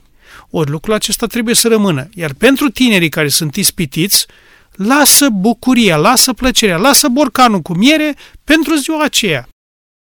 Ori 0.50 0.70
lucrul 0.70 0.94
acesta 0.94 1.26
trebuie 1.26 1.54
să 1.54 1.68
rămână. 1.68 2.08
Iar 2.14 2.32
pentru 2.32 2.70
tinerii 2.70 3.08
care 3.08 3.28
sunt 3.28 3.56
ispitiți, 3.56 4.26
lasă 4.72 5.28
bucuria, 5.28 5.96
lasă 5.96 6.32
plăcerea, 6.32 6.76
lasă 6.76 7.08
borcanul 7.08 7.60
cu 7.60 7.74
miere 7.74 8.16
pentru 8.44 8.74
ziua 8.74 9.04
aceea. 9.04 9.48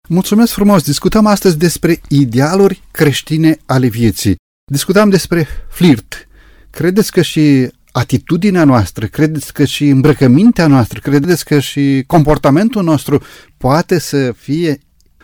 Mulțumesc 0.10 0.54
frumos! 0.54 0.84
Discutăm 0.84 1.26
astăzi 1.26 1.58
despre 1.58 2.02
idealuri 2.08 2.82
creștine 2.92 3.58
ale 3.66 3.88
vieții. 3.88 4.36
Discutam 4.72 5.10
despre 5.10 5.48
flirt. 5.70 6.28
Credeți 6.70 7.12
că 7.12 7.22
și 7.22 7.70
atitudinea 7.92 8.64
noastră, 8.64 9.06
credeți 9.06 9.54
că 9.54 9.66
și 9.66 9.88
îmbrăcămintea 9.88 10.68
noastră, 10.68 11.00
credeți 11.00 11.46
că 11.46 11.60
și 11.60 12.04
comportamentul 12.08 12.84
nostru 12.84 13.24
poate 13.58 14.00
să 14.00 14.32
fie 14.32 14.80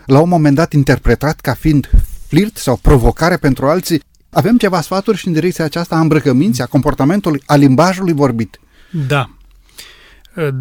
la 0.06 0.20
un 0.20 0.30
moment 0.30 0.56
dat 0.56 0.74
interpretat 0.74 1.40
ca 1.40 1.54
fiind 1.54 1.90
flirt 2.28 2.58
sau 2.58 2.76
provocare 2.76 3.38
pentru 3.38 3.68
alții? 3.68 4.02
Avem 4.30 4.58
ceva 4.58 4.82
sfaturi 4.82 5.18
și 5.18 5.28
în 5.28 5.34
direcția 5.34 5.66
aceasta 5.66 5.96
a 5.96 6.00
îmbrăcăminții, 6.00 6.64
a 6.64 6.66
comportamentului, 6.66 7.44
a 7.46 7.56
limbajului 7.56 8.14
vorbit. 8.14 8.60
Da. 9.08 9.30
Ă, 10.38 10.52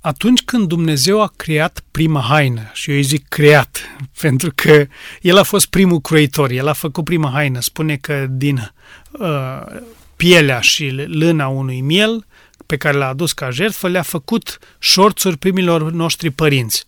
atunci 0.00 0.42
când 0.42 0.68
Dumnezeu 0.68 1.22
a 1.22 1.32
creat 1.36 1.82
prima 1.90 2.20
haină, 2.20 2.70
și 2.72 2.90
eu 2.90 2.96
îi 2.96 3.02
zic 3.02 3.28
creat, 3.28 3.80
pentru 4.20 4.52
că 4.54 4.86
El 5.20 5.36
a 5.36 5.42
fost 5.42 5.66
primul 5.66 6.00
croitor, 6.00 6.50
El 6.50 6.68
a 6.68 6.72
făcut 6.72 7.04
prima 7.04 7.30
haină, 7.30 7.60
spune 7.60 7.96
că 7.96 8.26
din 8.30 8.72
uh, 9.12 9.80
pielea 10.16 10.60
și 10.60 10.90
lâna 11.06 11.48
unui 11.48 11.80
miel 11.80 12.26
pe 12.66 12.76
care 12.76 12.96
l-a 12.96 13.08
adus 13.08 13.32
ca 13.32 13.50
jertfă, 13.50 13.88
le-a 13.88 14.02
făcut 14.02 14.58
șorțuri 14.78 15.36
primilor 15.36 15.92
noștri 15.92 16.30
părinți. 16.30 16.84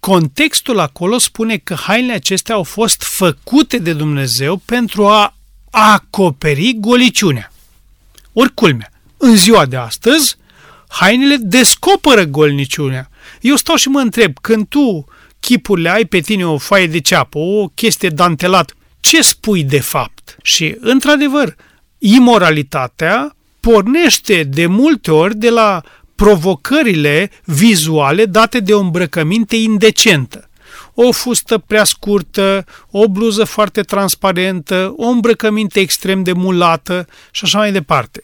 Contextul 0.00 0.78
acolo 0.78 1.18
spune 1.18 1.56
că 1.56 1.74
hainele 1.74 2.12
acestea 2.12 2.54
au 2.54 2.62
fost 2.62 3.02
făcute 3.02 3.78
de 3.78 3.92
Dumnezeu 3.92 4.56
pentru 4.56 5.06
a 5.06 5.34
acoperi 5.70 6.76
goliciunea. 6.78 7.52
Ori 8.32 8.54
culmea, 8.54 8.90
în 9.16 9.36
ziua 9.36 9.66
de 9.66 9.76
astăzi, 9.76 10.36
hainele 10.88 11.36
descoperă 11.36 12.24
golniciunea. 12.24 13.10
Eu 13.40 13.56
stau 13.56 13.76
și 13.76 13.88
mă 13.88 14.00
întreb, 14.00 14.32
când 14.40 14.66
tu 14.68 15.06
chipurile 15.40 15.90
ai 15.90 16.04
pe 16.04 16.20
tine 16.20 16.46
o 16.46 16.58
foaie 16.58 16.86
de 16.86 17.00
ceapă, 17.00 17.38
o 17.38 17.68
chestie 17.68 18.08
dantelat, 18.08 18.74
ce 19.00 19.22
spui 19.22 19.64
de 19.64 19.80
fapt? 19.80 20.36
Și, 20.42 20.76
într-adevăr, 20.80 21.56
imoralitatea 21.98 23.36
pornește 23.60 24.42
de 24.42 24.66
multe 24.66 25.10
ori 25.10 25.36
de 25.36 25.50
la 25.50 25.82
provocările 26.20 27.30
vizuale 27.44 28.24
date 28.24 28.60
de 28.60 28.74
o 28.74 28.80
îmbrăcăminte 28.80 29.56
indecentă. 29.56 30.48
O 30.94 31.12
fustă 31.12 31.58
prea 31.58 31.84
scurtă, 31.84 32.64
o 32.90 33.08
bluză 33.08 33.44
foarte 33.44 33.80
transparentă, 33.80 34.94
o 34.96 35.06
îmbrăcăminte 35.06 35.80
extrem 35.80 36.22
de 36.22 36.32
mulată 36.32 37.06
și 37.30 37.44
așa 37.44 37.58
mai 37.58 37.72
departe. 37.72 38.22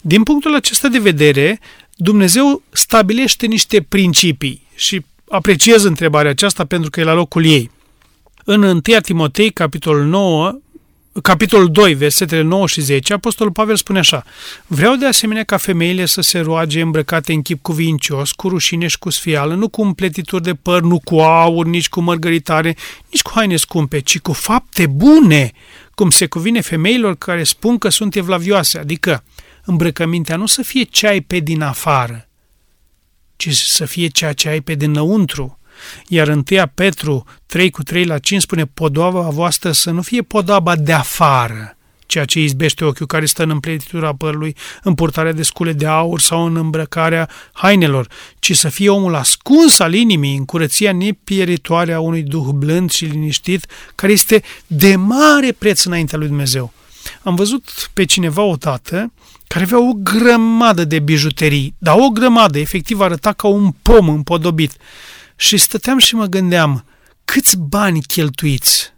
Din 0.00 0.22
punctul 0.22 0.54
acesta 0.54 0.88
de 0.88 0.98
vedere, 0.98 1.60
Dumnezeu 1.94 2.62
stabilește 2.70 3.46
niște 3.46 3.82
principii 3.82 4.66
și 4.74 5.04
apreciez 5.28 5.82
întrebarea 5.82 6.30
aceasta 6.30 6.64
pentru 6.64 6.90
că 6.90 7.00
e 7.00 7.04
la 7.04 7.12
locul 7.12 7.44
ei. 7.44 7.70
În 8.44 8.62
1 8.62 8.80
Timotei, 8.80 9.50
capitolul 9.50 10.04
9, 10.04 10.58
capitolul 11.22 11.70
2, 11.70 11.94
versetele 11.94 12.42
9 12.42 12.66
și 12.66 12.80
10, 12.80 13.12
Apostolul 13.12 13.52
Pavel 13.52 13.76
spune 13.76 13.98
așa, 13.98 14.24
Vreau 14.66 14.94
de 14.94 15.06
asemenea 15.06 15.44
ca 15.44 15.56
femeile 15.56 16.06
să 16.06 16.20
se 16.20 16.38
roage 16.38 16.80
îmbrăcate 16.80 17.32
în 17.32 17.42
chip 17.42 17.62
cuvincios, 17.62 18.32
cu 18.32 18.48
rușine 18.48 18.86
și 18.86 18.98
cu 18.98 19.10
sfială, 19.10 19.54
nu 19.54 19.68
cu 19.68 19.82
împletituri 19.82 20.42
de 20.42 20.54
păr, 20.54 20.82
nu 20.82 21.00
cu 21.04 21.18
aur, 21.18 21.66
nici 21.66 21.88
cu 21.88 22.00
mărgăritare, 22.00 22.76
nici 23.10 23.22
cu 23.22 23.30
haine 23.34 23.56
scumpe, 23.56 23.98
ci 23.98 24.18
cu 24.18 24.32
fapte 24.32 24.86
bune, 24.86 25.52
cum 25.94 26.10
se 26.10 26.26
cuvine 26.26 26.60
femeilor 26.60 27.16
care 27.16 27.42
spun 27.42 27.78
că 27.78 27.88
sunt 27.88 28.14
evlavioase, 28.14 28.78
adică 28.78 29.24
îmbrăcămintea 29.64 30.36
nu 30.36 30.46
să 30.46 30.62
fie 30.62 30.82
ce 30.82 31.06
ai 31.06 31.20
pe 31.20 31.38
din 31.38 31.62
afară, 31.62 32.28
ci 33.36 33.52
să 33.52 33.84
fie 33.84 34.06
ceea 34.06 34.32
ce 34.32 34.48
ai 34.48 34.60
pe 34.60 34.74
dinăuntru. 34.74 35.58
Iar 36.08 36.28
1 36.28 36.42
Petru 36.74 37.24
3 37.46 37.70
cu 37.70 37.82
3 37.82 38.04
la 38.04 38.18
5 38.18 38.42
spune 38.42 38.64
podoaba 38.64 39.20
voastră 39.20 39.72
să 39.72 39.90
nu 39.90 40.02
fie 40.02 40.22
podaba 40.22 40.76
de 40.76 40.92
afară, 40.92 41.76
ceea 42.06 42.24
ce 42.24 42.40
izbește 42.40 42.84
ochiul 42.84 43.06
care 43.06 43.26
stă 43.26 43.42
în 43.42 43.50
împletitura 43.50 44.14
părului, 44.14 44.56
în 44.82 44.94
purtarea 44.94 45.32
de 45.32 45.42
scule 45.42 45.72
de 45.72 45.86
aur 45.86 46.20
sau 46.20 46.44
în 46.44 46.56
îmbrăcarea 46.56 47.28
hainelor, 47.52 48.08
ci 48.38 48.56
să 48.56 48.68
fie 48.68 48.90
omul 48.90 49.14
ascuns 49.14 49.78
al 49.78 49.94
inimii 49.94 50.36
în 50.36 50.44
curăția 50.44 50.92
nepieritoare 50.92 51.92
a 51.92 52.00
unui 52.00 52.22
duh 52.22 52.46
blând 52.54 52.90
și 52.90 53.04
liniștit, 53.04 53.66
care 53.94 54.12
este 54.12 54.42
de 54.66 54.96
mare 54.96 55.52
preț 55.52 55.84
înaintea 55.84 56.18
lui 56.18 56.26
Dumnezeu. 56.26 56.72
Am 57.22 57.34
văzut 57.34 57.90
pe 57.92 58.04
cineva 58.04 58.42
odată 58.42 59.12
care 59.46 59.64
avea 59.64 59.88
o 59.88 59.92
grămadă 59.92 60.84
de 60.84 60.98
bijuterii, 60.98 61.74
dar 61.78 61.96
o 61.98 62.08
grămadă, 62.08 62.58
efectiv 62.58 63.00
arăta 63.00 63.32
ca 63.32 63.46
un 63.46 63.70
pom 63.82 64.08
împodobit. 64.08 64.72
Și 65.36 65.56
stăteam 65.56 65.98
și 65.98 66.14
mă 66.14 66.24
gândeam, 66.24 66.84
câți 67.24 67.58
bani 67.58 68.00
cheltuiți? 68.00 68.94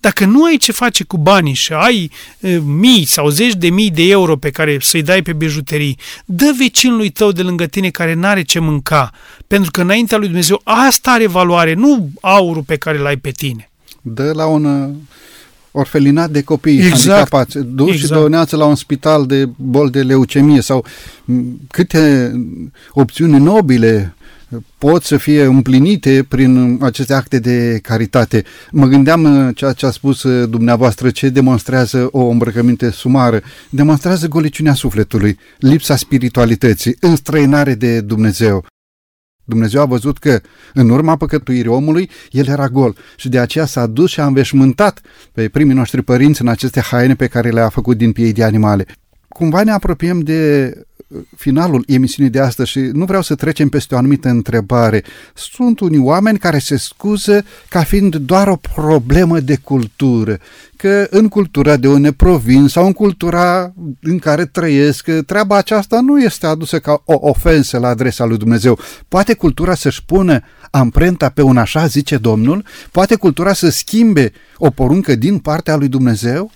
Dacă 0.00 0.24
nu 0.24 0.44
ai 0.44 0.56
ce 0.56 0.72
face 0.72 1.04
cu 1.04 1.18
banii 1.18 1.54
și 1.54 1.72
ai 1.72 2.10
e, 2.40 2.58
mii 2.58 3.04
sau 3.04 3.28
zeci 3.28 3.54
de 3.54 3.70
mii 3.70 3.90
de 3.90 4.02
euro 4.02 4.36
pe 4.36 4.50
care 4.50 4.76
să-i 4.80 5.02
dai 5.02 5.22
pe 5.22 5.32
bijuterii, 5.32 5.98
dă 6.24 6.54
vecinului 6.58 7.10
tău 7.10 7.32
de 7.32 7.42
lângă 7.42 7.66
tine 7.66 7.90
care 7.90 8.14
n-are 8.14 8.42
ce 8.42 8.58
mânca, 8.58 9.10
pentru 9.46 9.70
că 9.70 9.80
înaintea 9.80 10.18
lui 10.18 10.26
Dumnezeu 10.26 10.60
asta 10.64 11.10
are 11.10 11.26
valoare, 11.26 11.74
nu 11.74 12.10
aurul 12.20 12.62
pe 12.62 12.76
care 12.76 12.98
l-ai 12.98 13.16
pe 13.16 13.30
tine. 13.30 13.70
Dă 14.02 14.32
la 14.34 14.46
un 14.46 14.94
orfelinat 15.70 16.30
de 16.30 16.42
copii 16.42 16.76
exact. 16.76 16.90
handicapați, 16.90 17.58
duși 17.58 17.92
exact. 17.92 18.12
și 18.12 18.20
doneați 18.20 18.54
la 18.54 18.64
un 18.64 18.74
spital 18.74 19.26
de 19.26 19.48
bol 19.56 19.90
de 19.90 20.02
leucemie 20.02 20.60
sau 20.60 20.84
câte 21.70 22.32
opțiuni 22.90 23.38
nobile 23.38 24.14
pot 24.78 25.02
să 25.02 25.16
fie 25.16 25.44
împlinite 25.44 26.26
prin 26.28 26.78
aceste 26.82 27.14
acte 27.14 27.38
de 27.38 27.78
caritate. 27.82 28.44
Mă 28.70 28.86
gândeam 28.86 29.24
uh, 29.24 29.56
ceea 29.56 29.72
ce 29.72 29.86
a 29.86 29.90
spus 29.90 30.22
uh, 30.22 30.48
dumneavoastră, 30.48 31.10
ce 31.10 31.28
demonstrează 31.28 32.08
o 32.12 32.26
îmbrăcăminte 32.26 32.90
sumară. 32.90 33.40
Demonstrează 33.70 34.28
goliciunea 34.28 34.74
sufletului, 34.74 35.38
lipsa 35.58 35.96
spiritualității, 35.96 36.96
înstrăinare 37.00 37.74
de 37.74 38.00
Dumnezeu. 38.00 38.64
Dumnezeu 39.44 39.80
a 39.80 39.84
văzut 39.84 40.18
că 40.18 40.40
în 40.74 40.88
urma 40.88 41.16
păcătuirii 41.16 41.70
omului, 41.70 42.10
el 42.30 42.48
era 42.48 42.68
gol 42.68 42.96
și 43.16 43.28
de 43.28 43.38
aceea 43.38 43.64
s-a 43.64 43.86
dus 43.86 44.10
și 44.10 44.20
a 44.20 44.26
înveșmântat 44.26 45.00
pe 45.32 45.48
primii 45.48 45.74
noștri 45.74 46.02
părinți 46.02 46.40
în 46.40 46.48
aceste 46.48 46.80
haine 46.80 47.14
pe 47.14 47.26
care 47.26 47.50
le-a 47.50 47.68
făcut 47.68 47.96
din 47.96 48.12
piei 48.12 48.32
de 48.32 48.44
animale. 48.44 48.86
Cumva 49.28 49.62
ne 49.62 49.70
apropiem 49.70 50.20
de 50.20 50.72
finalul 51.36 51.84
emisiunii 51.86 52.32
de 52.32 52.40
astăzi 52.40 52.70
și 52.70 52.78
nu 52.78 53.04
vreau 53.04 53.22
să 53.22 53.34
trecem 53.34 53.68
peste 53.68 53.94
o 53.94 53.98
anumită 53.98 54.28
întrebare. 54.28 55.04
Sunt 55.34 55.80
unii 55.80 55.98
oameni 55.98 56.38
care 56.38 56.58
se 56.58 56.76
scuză 56.76 57.44
ca 57.68 57.82
fiind 57.82 58.16
doar 58.16 58.48
o 58.48 58.56
problemă 58.74 59.40
de 59.40 59.56
cultură, 59.56 60.38
că 60.76 61.06
în 61.10 61.28
cultura 61.28 61.76
de 61.76 61.88
unde 61.88 62.12
provin 62.12 62.66
sau 62.66 62.86
în 62.86 62.92
cultura 62.92 63.72
în 64.02 64.18
care 64.18 64.44
trăiesc, 64.44 65.10
treaba 65.26 65.56
aceasta 65.56 66.00
nu 66.00 66.20
este 66.20 66.46
adusă 66.46 66.78
ca 66.78 67.02
o 67.04 67.16
ofensă 67.20 67.78
la 67.78 67.88
adresa 67.88 68.24
lui 68.24 68.38
Dumnezeu. 68.38 68.78
Poate 69.08 69.34
cultura 69.34 69.74
să-și 69.74 70.04
pună 70.04 70.40
amprenta 70.70 71.28
pe 71.28 71.42
un 71.42 71.56
așa, 71.56 71.86
zice 71.86 72.16
Domnul? 72.16 72.64
Poate 72.90 73.14
cultura 73.14 73.52
să 73.52 73.68
schimbe 73.68 74.32
o 74.56 74.70
poruncă 74.70 75.14
din 75.14 75.38
partea 75.38 75.76
lui 75.76 75.88
Dumnezeu? 75.88 76.50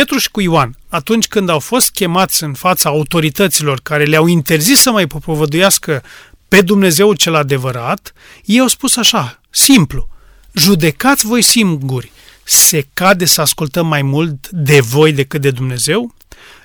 Petru 0.00 0.18
și 0.18 0.30
cu 0.30 0.40
Ioan, 0.40 0.76
atunci 0.88 1.26
când 1.26 1.48
au 1.48 1.58
fost 1.58 1.90
chemați 1.90 2.42
în 2.42 2.52
fața 2.52 2.88
autorităților 2.88 3.80
care 3.82 4.04
le-au 4.04 4.26
interzis 4.26 4.80
să 4.80 4.90
mai 4.90 5.06
propovăduiască 5.06 6.02
pe 6.48 6.60
Dumnezeu 6.60 7.12
cel 7.14 7.34
adevărat, 7.34 8.12
ei 8.44 8.60
au 8.60 8.66
spus 8.66 8.96
așa, 8.96 9.40
simplu, 9.50 10.08
judecați 10.52 11.26
voi 11.26 11.42
singuri, 11.42 12.12
se 12.44 12.86
cade 12.94 13.24
să 13.24 13.40
ascultăm 13.40 13.86
mai 13.86 14.02
mult 14.02 14.48
de 14.48 14.80
voi 14.80 15.12
decât 15.12 15.40
de 15.40 15.50
Dumnezeu? 15.50 16.14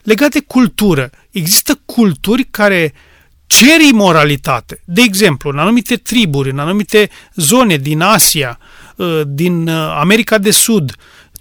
Legat 0.03 0.31
de 0.31 0.39
cultură, 0.39 1.09
există 1.31 1.79
culturi 1.85 2.43
care 2.43 2.93
cer 3.45 3.79
imoralitate. 3.91 4.81
De 4.85 5.01
exemplu, 5.01 5.49
în 5.49 5.57
anumite 5.57 5.95
triburi, 5.95 6.49
în 6.49 6.59
anumite 6.59 7.09
zone 7.35 7.77
din 7.77 8.01
Asia, 8.01 8.59
ă, 8.99 9.23
din 9.23 9.67
ă, 9.67 9.95
America 9.99 10.37
de 10.37 10.51
Sud, 10.51 10.95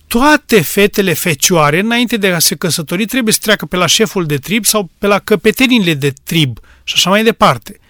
toate 0.08 0.60
fetele 0.60 1.12
fecioare, 1.12 1.78
înainte 1.78 2.16
de 2.16 2.28
a 2.28 2.38
se 2.38 2.56
căsători, 2.56 3.04
trebuie 3.04 3.32
să 3.32 3.38
treacă 3.42 3.66
pe 3.66 3.76
la 3.76 3.86
șeful 3.86 4.26
de 4.26 4.36
trib 4.36 4.64
sau 4.64 4.90
pe 4.98 5.06
la 5.06 5.18
căpetenile 5.18 5.94
de 5.94 6.12
trib 6.24 6.58
și 6.84 6.94
așa 6.96 7.10
mai 7.10 7.24
departe. 7.24 7.80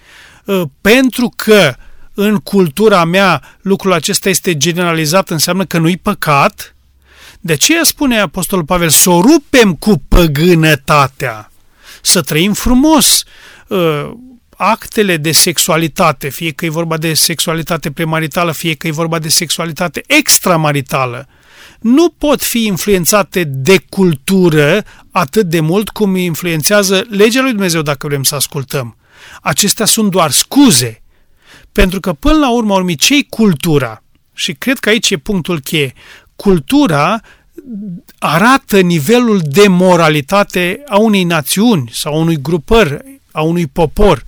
Ă, 0.49 0.71
pentru 0.81 1.33
că 1.37 1.75
în 2.14 2.37
cultura 2.37 3.05
mea 3.05 3.57
lucrul 3.61 3.93
acesta 3.93 4.29
este 4.29 4.57
generalizat, 4.57 5.31
înseamnă 5.31 5.64
că 5.64 5.79
nu-i 5.79 5.97
păcat, 5.97 6.75
de 7.41 7.53
aceea 7.53 7.85
spune 7.85 8.19
Apostolul 8.19 8.64
Pavel 8.64 8.89
să 8.89 9.11
o 9.11 9.21
rupem 9.21 9.75
cu 9.75 10.03
păgânătatea, 10.09 11.53
să 12.03 12.21
trăim 12.21 12.53
frumos, 12.53 13.25
uh, 13.69 14.11
actele 14.57 15.16
de 15.16 15.33
sexualitate, 15.33 16.29
fie 16.29 16.51
că 16.51 16.64
e 16.64 16.71
vorba 16.71 16.97
de 16.97 17.14
sexualitate 17.14 17.91
premaritală, 17.91 18.53
fie 18.53 18.75
că 18.75 18.87
e 18.87 18.91
vorba 18.91 19.19
de 19.19 19.29
sexualitate 19.29 20.03
extramaritală, 20.07 21.29
nu 21.81 22.09
pot 22.09 22.43
fi 22.43 22.66
influențate 22.66 23.45
de 23.45 23.79
cultură 23.89 24.85
atât 25.11 25.47
de 25.47 25.61
mult 25.61 25.89
cum 25.89 26.16
influențează 26.16 27.07
legea 27.09 27.41
lui 27.41 27.51
Dumnezeu 27.51 27.83
dacă 27.83 28.07
vrem 28.07 28.23
să 28.23 28.35
ascultăm. 28.35 28.97
Acestea 29.43 29.87
sunt 29.87 30.11
doar 30.11 30.31
scuze, 30.31 31.03
pentru 31.73 32.01
că 32.01 32.12
până 32.12 32.39
la 32.39 32.51
urmă 32.51 32.75
urmi 32.75 32.97
ce 32.97 33.25
cultura? 33.29 34.03
Și 34.35 34.53
cred 34.53 34.79
că 34.79 34.89
aici 34.89 35.11
e 35.11 35.16
punctul 35.16 35.61
cheie. 35.61 35.93
Cultura 36.37 37.21
arată 38.19 38.81
nivelul 38.81 39.41
de 39.45 39.69
moralitate 39.69 40.83
a 40.89 40.99
unei 40.99 41.25
națiuni 41.25 41.91
sau 41.93 42.14
a 42.14 42.16
unui 42.16 42.41
grupări, 42.41 43.21
a 43.33 43.43
unui 43.43 43.66
popor. 43.66 44.25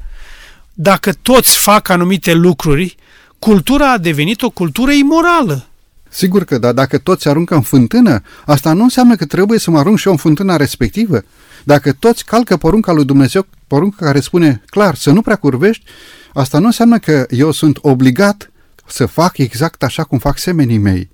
Dacă 0.75 1.13
toți 1.13 1.59
fac 1.59 1.89
anumite 1.89 2.33
lucruri, 2.33 2.97
cultura 3.39 3.93
a 3.93 3.99
devenit 3.99 4.43
o 4.43 4.51
cultură 4.51 4.91
imorală. 4.91 5.70
Sigur 6.11 6.45
că 6.45 6.59
da, 6.59 6.73
dacă 6.73 6.99
toți 6.99 7.29
aruncă 7.29 7.55
în 7.55 7.61
fântână, 7.61 8.23
asta 8.47 8.73
nu 8.73 8.83
înseamnă 8.83 9.17
că 9.17 9.27
trebuie 9.27 9.59
să 9.59 9.71
mă 9.71 9.79
arunc 9.79 9.99
și 9.99 10.07
eu 10.07 10.13
în 10.13 10.19
fântâna 10.19 10.57
respectivă. 10.57 11.23
Dacă 11.65 11.93
toți 11.93 12.25
calcă 12.25 12.57
porunca 12.57 12.93
lui 12.93 13.05
Dumnezeu, 13.05 13.47
porunca 13.67 14.05
care 14.05 14.21
spune 14.21 14.63
clar 14.67 14.95
să 14.95 15.11
nu 15.11 15.23
prea 15.23 15.37
curvești, 15.37 15.85
asta 16.33 16.59
nu 16.59 16.67
înseamnă 16.67 16.99
că 16.99 17.27
eu 17.29 17.51
sunt 17.51 17.79
obligat 17.81 18.51
să 18.87 19.07
fac 19.07 19.39
exact 19.39 19.83
așa 19.83 20.05
cum 20.05 20.19
fac 20.19 20.39
semenii 20.39 20.79
mei. 20.79 21.11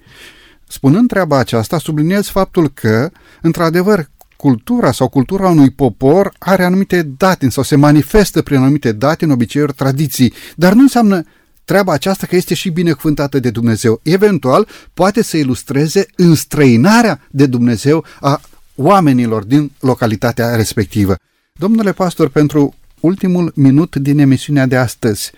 Spunând 0.69 1.09
treaba 1.09 1.39
aceasta, 1.39 1.79
subliniez 1.79 2.27
faptul 2.27 2.69
că, 2.69 3.11
într-adevăr, 3.43 4.09
cultura 4.37 4.93
sau 4.93 5.09
cultura 5.09 5.49
unui 5.49 5.71
popor 5.71 6.33
are 6.39 6.65
anumite 6.65 7.03
datini 7.03 7.53
sau 7.53 7.63
se 7.63 7.77
manifestă 7.77 8.43
prin 8.43 8.59
anumite 8.59 8.93
datini, 8.93 9.33
obiceiuri, 9.33 9.73
tradiții, 9.73 10.33
dar 10.55 10.73
nu 10.73 10.81
înseamnă 10.81 11.23
treaba 11.67 11.93
aceasta 11.93 12.27
că 12.27 12.37
este 12.37 12.55
și 12.55 12.71
binecuvântată 12.71 13.39
de 13.39 13.51
Dumnezeu. 13.51 14.01
Eventual, 14.03 14.69
poate 14.95 15.23
să 15.23 15.37
ilustreze 15.37 16.07
înstrăinarea 16.17 17.21
de 17.31 17.47
Dumnezeu 17.47 18.05
a 18.21 18.41
oamenilor 18.75 19.45
din 19.45 19.73
localitatea 19.81 20.55
respectivă. 20.55 21.17
Domnule 21.53 21.93
pastor, 21.93 22.29
pentru 22.29 22.75
ultimul 23.01 23.53
minut 23.55 23.97
din 23.97 24.19
emisiunea 24.19 24.67
de 24.67 24.77
astăzi, 24.77 25.31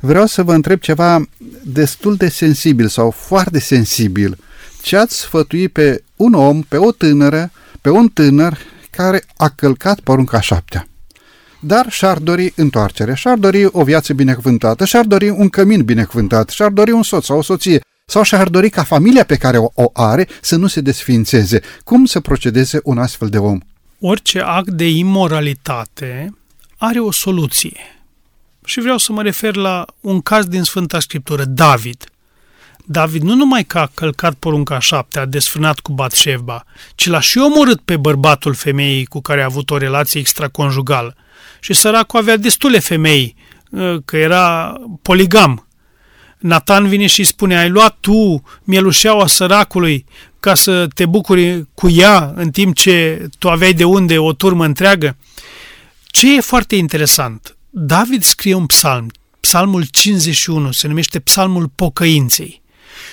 vreau 0.00 0.26
să 0.26 0.42
vă 0.42 0.54
întreb 0.54 0.80
ceva 0.80 1.28
destul 1.64 2.16
de 2.16 2.28
sensibil 2.28 2.88
sau 2.88 3.10
foarte 3.10 3.58
sensibil. 3.58 4.38
Ce 4.82 4.96
ați 4.96 5.16
sfătui 5.16 5.68
pe 5.68 6.02
un 6.16 6.34
om, 6.34 6.62
pe 6.62 6.76
o 6.76 6.92
tânără, 6.92 7.50
pe 7.80 7.90
un 7.90 8.08
tânăr 8.08 8.58
care 8.90 9.24
a 9.36 9.48
călcat 9.48 10.00
porunca 10.00 10.40
șaptea? 10.40 10.88
Dar 11.66 11.90
și-ar 11.90 12.18
dori 12.18 12.52
întoarcere, 12.56 13.14
și-ar 13.14 13.36
dori 13.36 13.64
o 13.64 13.84
viață 13.84 14.12
binecuvântată, 14.12 14.84
și-ar 14.84 15.04
dori 15.04 15.28
un 15.28 15.48
cămin 15.48 15.84
binecuvântat, 15.84 16.48
și-ar 16.48 16.70
dori 16.70 16.90
un 16.90 17.02
soț 17.02 17.24
sau 17.24 17.38
o 17.38 17.42
soție, 17.42 17.80
sau 18.06 18.22
și-ar 18.22 18.48
dori 18.48 18.70
ca 18.70 18.82
familia 18.82 19.24
pe 19.24 19.36
care 19.36 19.58
o, 19.58 19.68
o 19.74 19.90
are 19.92 20.28
să 20.40 20.56
nu 20.56 20.66
se 20.66 20.80
desfințeze. 20.80 21.60
Cum 21.84 22.04
să 22.04 22.20
procedeze 22.20 22.80
un 22.84 22.98
astfel 22.98 23.28
de 23.28 23.38
om? 23.38 23.58
Orice 24.00 24.40
act 24.40 24.70
de 24.70 24.88
imoralitate 24.88 26.34
are 26.76 26.98
o 26.98 27.10
soluție. 27.10 27.80
Și 28.64 28.80
vreau 28.80 28.98
să 28.98 29.12
mă 29.12 29.22
refer 29.22 29.54
la 29.54 29.84
un 30.00 30.20
caz 30.20 30.44
din 30.44 30.62
Sfânta 30.62 31.00
Scriptură, 31.00 31.44
David. 31.44 32.04
David 32.86 33.22
nu 33.22 33.34
numai 33.34 33.64
că 33.64 33.78
a 33.78 33.90
călcat 33.94 34.34
porunca 34.34 34.78
șapte, 34.78 35.18
a 35.18 35.26
desfrânat 35.26 35.78
cu 35.78 35.92
Batșeva, 35.92 36.64
ci 36.94 37.06
l-a 37.06 37.20
și 37.20 37.38
omorât 37.38 37.80
pe 37.80 37.96
bărbatul 37.96 38.54
femeii 38.54 39.04
cu 39.04 39.20
care 39.20 39.42
a 39.42 39.44
avut 39.44 39.70
o 39.70 39.76
relație 39.76 40.20
extraconjugală. 40.20 41.14
Și 41.64 41.72
săracul 41.72 42.18
avea 42.18 42.36
destule 42.36 42.78
femei, 42.78 43.34
ă, 43.76 44.00
că 44.04 44.16
era 44.16 44.74
poligam. 45.02 45.68
Nathan 46.38 46.88
vine 46.88 47.06
și 47.06 47.24
spune, 47.24 47.58
ai 47.58 47.68
luat 47.68 47.96
tu 48.00 48.42
mielușeaua 48.64 49.26
săracului 49.26 50.04
ca 50.40 50.54
să 50.54 50.86
te 50.94 51.06
bucuri 51.06 51.66
cu 51.74 51.88
ea 51.88 52.32
în 52.36 52.50
timp 52.50 52.74
ce 52.74 53.26
tu 53.38 53.50
aveai 53.50 53.72
de 53.72 53.84
unde 53.84 54.18
o 54.18 54.32
turmă 54.32 54.64
întreagă? 54.64 55.16
Ce 56.06 56.36
e 56.36 56.40
foarte 56.40 56.76
interesant? 56.76 57.56
David 57.70 58.22
scrie 58.22 58.54
un 58.54 58.66
psalm, 58.66 59.10
psalmul 59.40 59.84
51, 59.90 60.72
se 60.72 60.88
numește 60.88 61.20
psalmul 61.20 61.70
pocăinței 61.74 62.62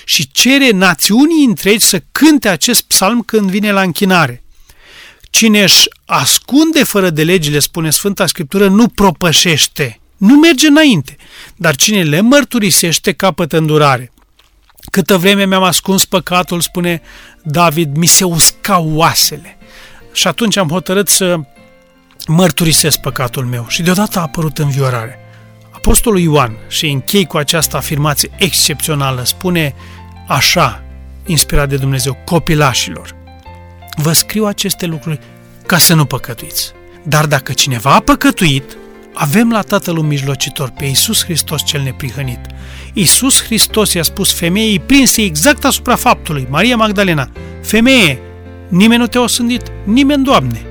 și 0.04 0.30
cere 0.30 0.70
națiunii 0.70 1.44
întregi 1.44 1.84
să 1.84 2.02
cânte 2.12 2.48
acest 2.48 2.82
psalm 2.82 3.20
când 3.20 3.50
vine 3.50 3.72
la 3.72 3.82
închinare. 3.82 4.42
Cine 5.32 5.62
își 5.62 5.88
ascunde 6.04 6.84
fără 6.84 7.10
de 7.10 7.24
legile, 7.24 7.58
spune 7.58 7.90
Sfânta 7.90 8.26
Scriptură, 8.26 8.68
nu 8.68 8.88
propășește, 8.88 10.00
nu 10.16 10.34
merge 10.34 10.66
înainte, 10.66 11.16
dar 11.56 11.76
cine 11.76 12.02
le 12.02 12.20
mărturisește 12.20 13.12
capătă 13.12 13.56
îndurare. 13.56 14.12
Câtă 14.90 15.16
vreme 15.16 15.46
mi-am 15.46 15.62
ascuns 15.62 16.04
păcatul, 16.04 16.60
spune 16.60 17.02
David, 17.42 17.96
mi 17.96 18.06
se 18.06 18.24
usca 18.24 18.78
oasele. 18.78 19.56
Și 20.12 20.26
atunci 20.26 20.56
am 20.56 20.68
hotărât 20.68 21.08
să 21.08 21.36
mărturisesc 22.26 23.00
păcatul 23.00 23.44
meu 23.44 23.66
și 23.68 23.82
deodată 23.82 24.18
a 24.18 24.22
apărut 24.22 24.58
înviorare. 24.58 25.18
Apostolul 25.70 26.20
Ioan, 26.20 26.56
și 26.68 26.86
închei 26.86 27.26
cu 27.26 27.36
această 27.36 27.76
afirmație 27.76 28.30
excepțională, 28.38 29.24
spune 29.24 29.74
așa, 30.28 30.82
inspirat 31.26 31.68
de 31.68 31.76
Dumnezeu, 31.76 32.16
copilașilor, 32.24 33.20
vă 33.96 34.12
scriu 34.12 34.44
aceste 34.44 34.86
lucruri 34.86 35.20
ca 35.66 35.78
să 35.78 35.94
nu 35.94 36.04
păcătuiți. 36.04 36.72
Dar 37.02 37.26
dacă 37.26 37.52
cineva 37.52 37.94
a 37.94 38.00
păcătuit, 38.00 38.76
avem 39.14 39.50
la 39.50 39.60
Tatăl 39.60 39.96
un 39.96 40.06
mijlocitor, 40.06 40.72
pe 40.78 40.84
Iisus 40.84 41.24
Hristos 41.24 41.64
cel 41.64 41.80
neprihănit. 41.82 42.40
Iisus 42.92 43.42
Hristos 43.42 43.92
i-a 43.92 44.02
spus 44.02 44.32
femeii 44.32 44.80
prinse 44.80 45.22
exact 45.22 45.64
asupra 45.64 45.96
faptului, 45.96 46.46
Maria 46.50 46.76
Magdalena, 46.76 47.30
femeie, 47.62 48.18
nimeni 48.68 49.00
nu 49.00 49.06
te-a 49.06 49.20
osândit, 49.20 49.62
nimeni, 49.84 50.24
Doamne. 50.24 50.66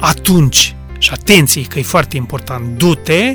Atunci, 0.00 0.74
și 0.98 1.10
atenție 1.12 1.62
că 1.62 1.78
e 1.78 1.82
foarte 1.82 2.16
important, 2.16 2.78
du-te, 2.78 3.34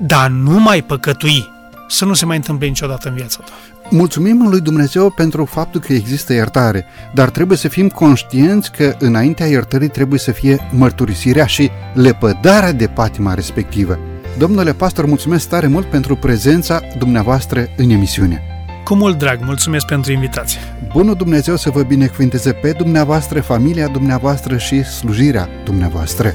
dar 0.00 0.28
nu 0.30 0.58
mai 0.58 0.82
păcătui, 0.82 1.48
să 1.88 2.04
nu 2.04 2.14
se 2.14 2.24
mai 2.24 2.36
întâmple 2.36 2.66
niciodată 2.66 3.08
în 3.08 3.14
viața 3.14 3.38
ta. 3.44 3.73
Mulțumim 3.96 4.46
lui 4.48 4.60
Dumnezeu 4.60 5.10
pentru 5.10 5.44
faptul 5.44 5.80
că 5.80 5.92
există 5.92 6.32
iertare, 6.32 6.84
dar 7.12 7.30
trebuie 7.30 7.58
să 7.58 7.68
fim 7.68 7.88
conștienți 7.88 8.72
că 8.72 8.94
înaintea 8.98 9.46
iertării 9.46 9.88
trebuie 9.88 10.18
să 10.18 10.30
fie 10.32 10.68
mărturisirea 10.72 11.46
și 11.46 11.70
lepădarea 11.94 12.72
de 12.72 12.86
patima 12.86 13.34
respectivă. 13.34 13.98
Domnule 14.38 14.72
pastor, 14.72 15.06
mulțumesc 15.06 15.48
tare 15.48 15.66
mult 15.66 15.86
pentru 15.86 16.16
prezența 16.16 16.80
dumneavoastră 16.98 17.66
în 17.76 17.90
emisiune. 17.90 18.42
Cu 18.84 18.94
mult 18.94 19.18
drag, 19.18 19.38
mulțumesc 19.42 19.86
pentru 19.86 20.12
invitație. 20.12 20.60
Bunul 20.92 21.14
Dumnezeu 21.14 21.56
să 21.56 21.70
vă 21.70 21.82
binecuvinteze 21.82 22.52
pe 22.52 22.74
dumneavoastră, 22.78 23.40
familia 23.40 23.88
dumneavoastră 23.88 24.56
și 24.56 24.84
slujirea 24.84 25.48
dumneavoastră. 25.64 26.32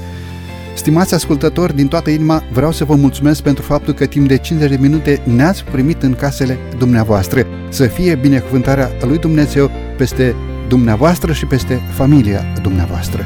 Stimați 0.80 1.14
ascultători, 1.14 1.76
din 1.76 1.88
toată 1.88 2.10
inima 2.10 2.44
vreau 2.52 2.72
să 2.72 2.86
vă 2.86 2.96
mulțumesc 2.96 3.42
pentru 3.42 3.64
faptul 3.64 3.94
că 3.94 4.06
timp 4.06 4.28
de 4.28 4.38
50 4.38 4.70
de 4.70 4.78
minute 4.80 5.22
ne-ați 5.26 5.64
primit 5.64 6.02
în 6.04 6.14
casele 6.14 6.58
dumneavoastră. 6.78 7.46
Să 7.70 7.86
fie 7.86 8.16
binecuvântarea 8.16 8.92
lui 9.02 9.18
Dumnezeu 9.18 9.72
peste 9.98 10.36
dumneavoastră 10.68 11.34
și 11.34 11.46
peste 11.46 11.82
familia 11.96 12.44
dumneavoastră. 12.62 13.26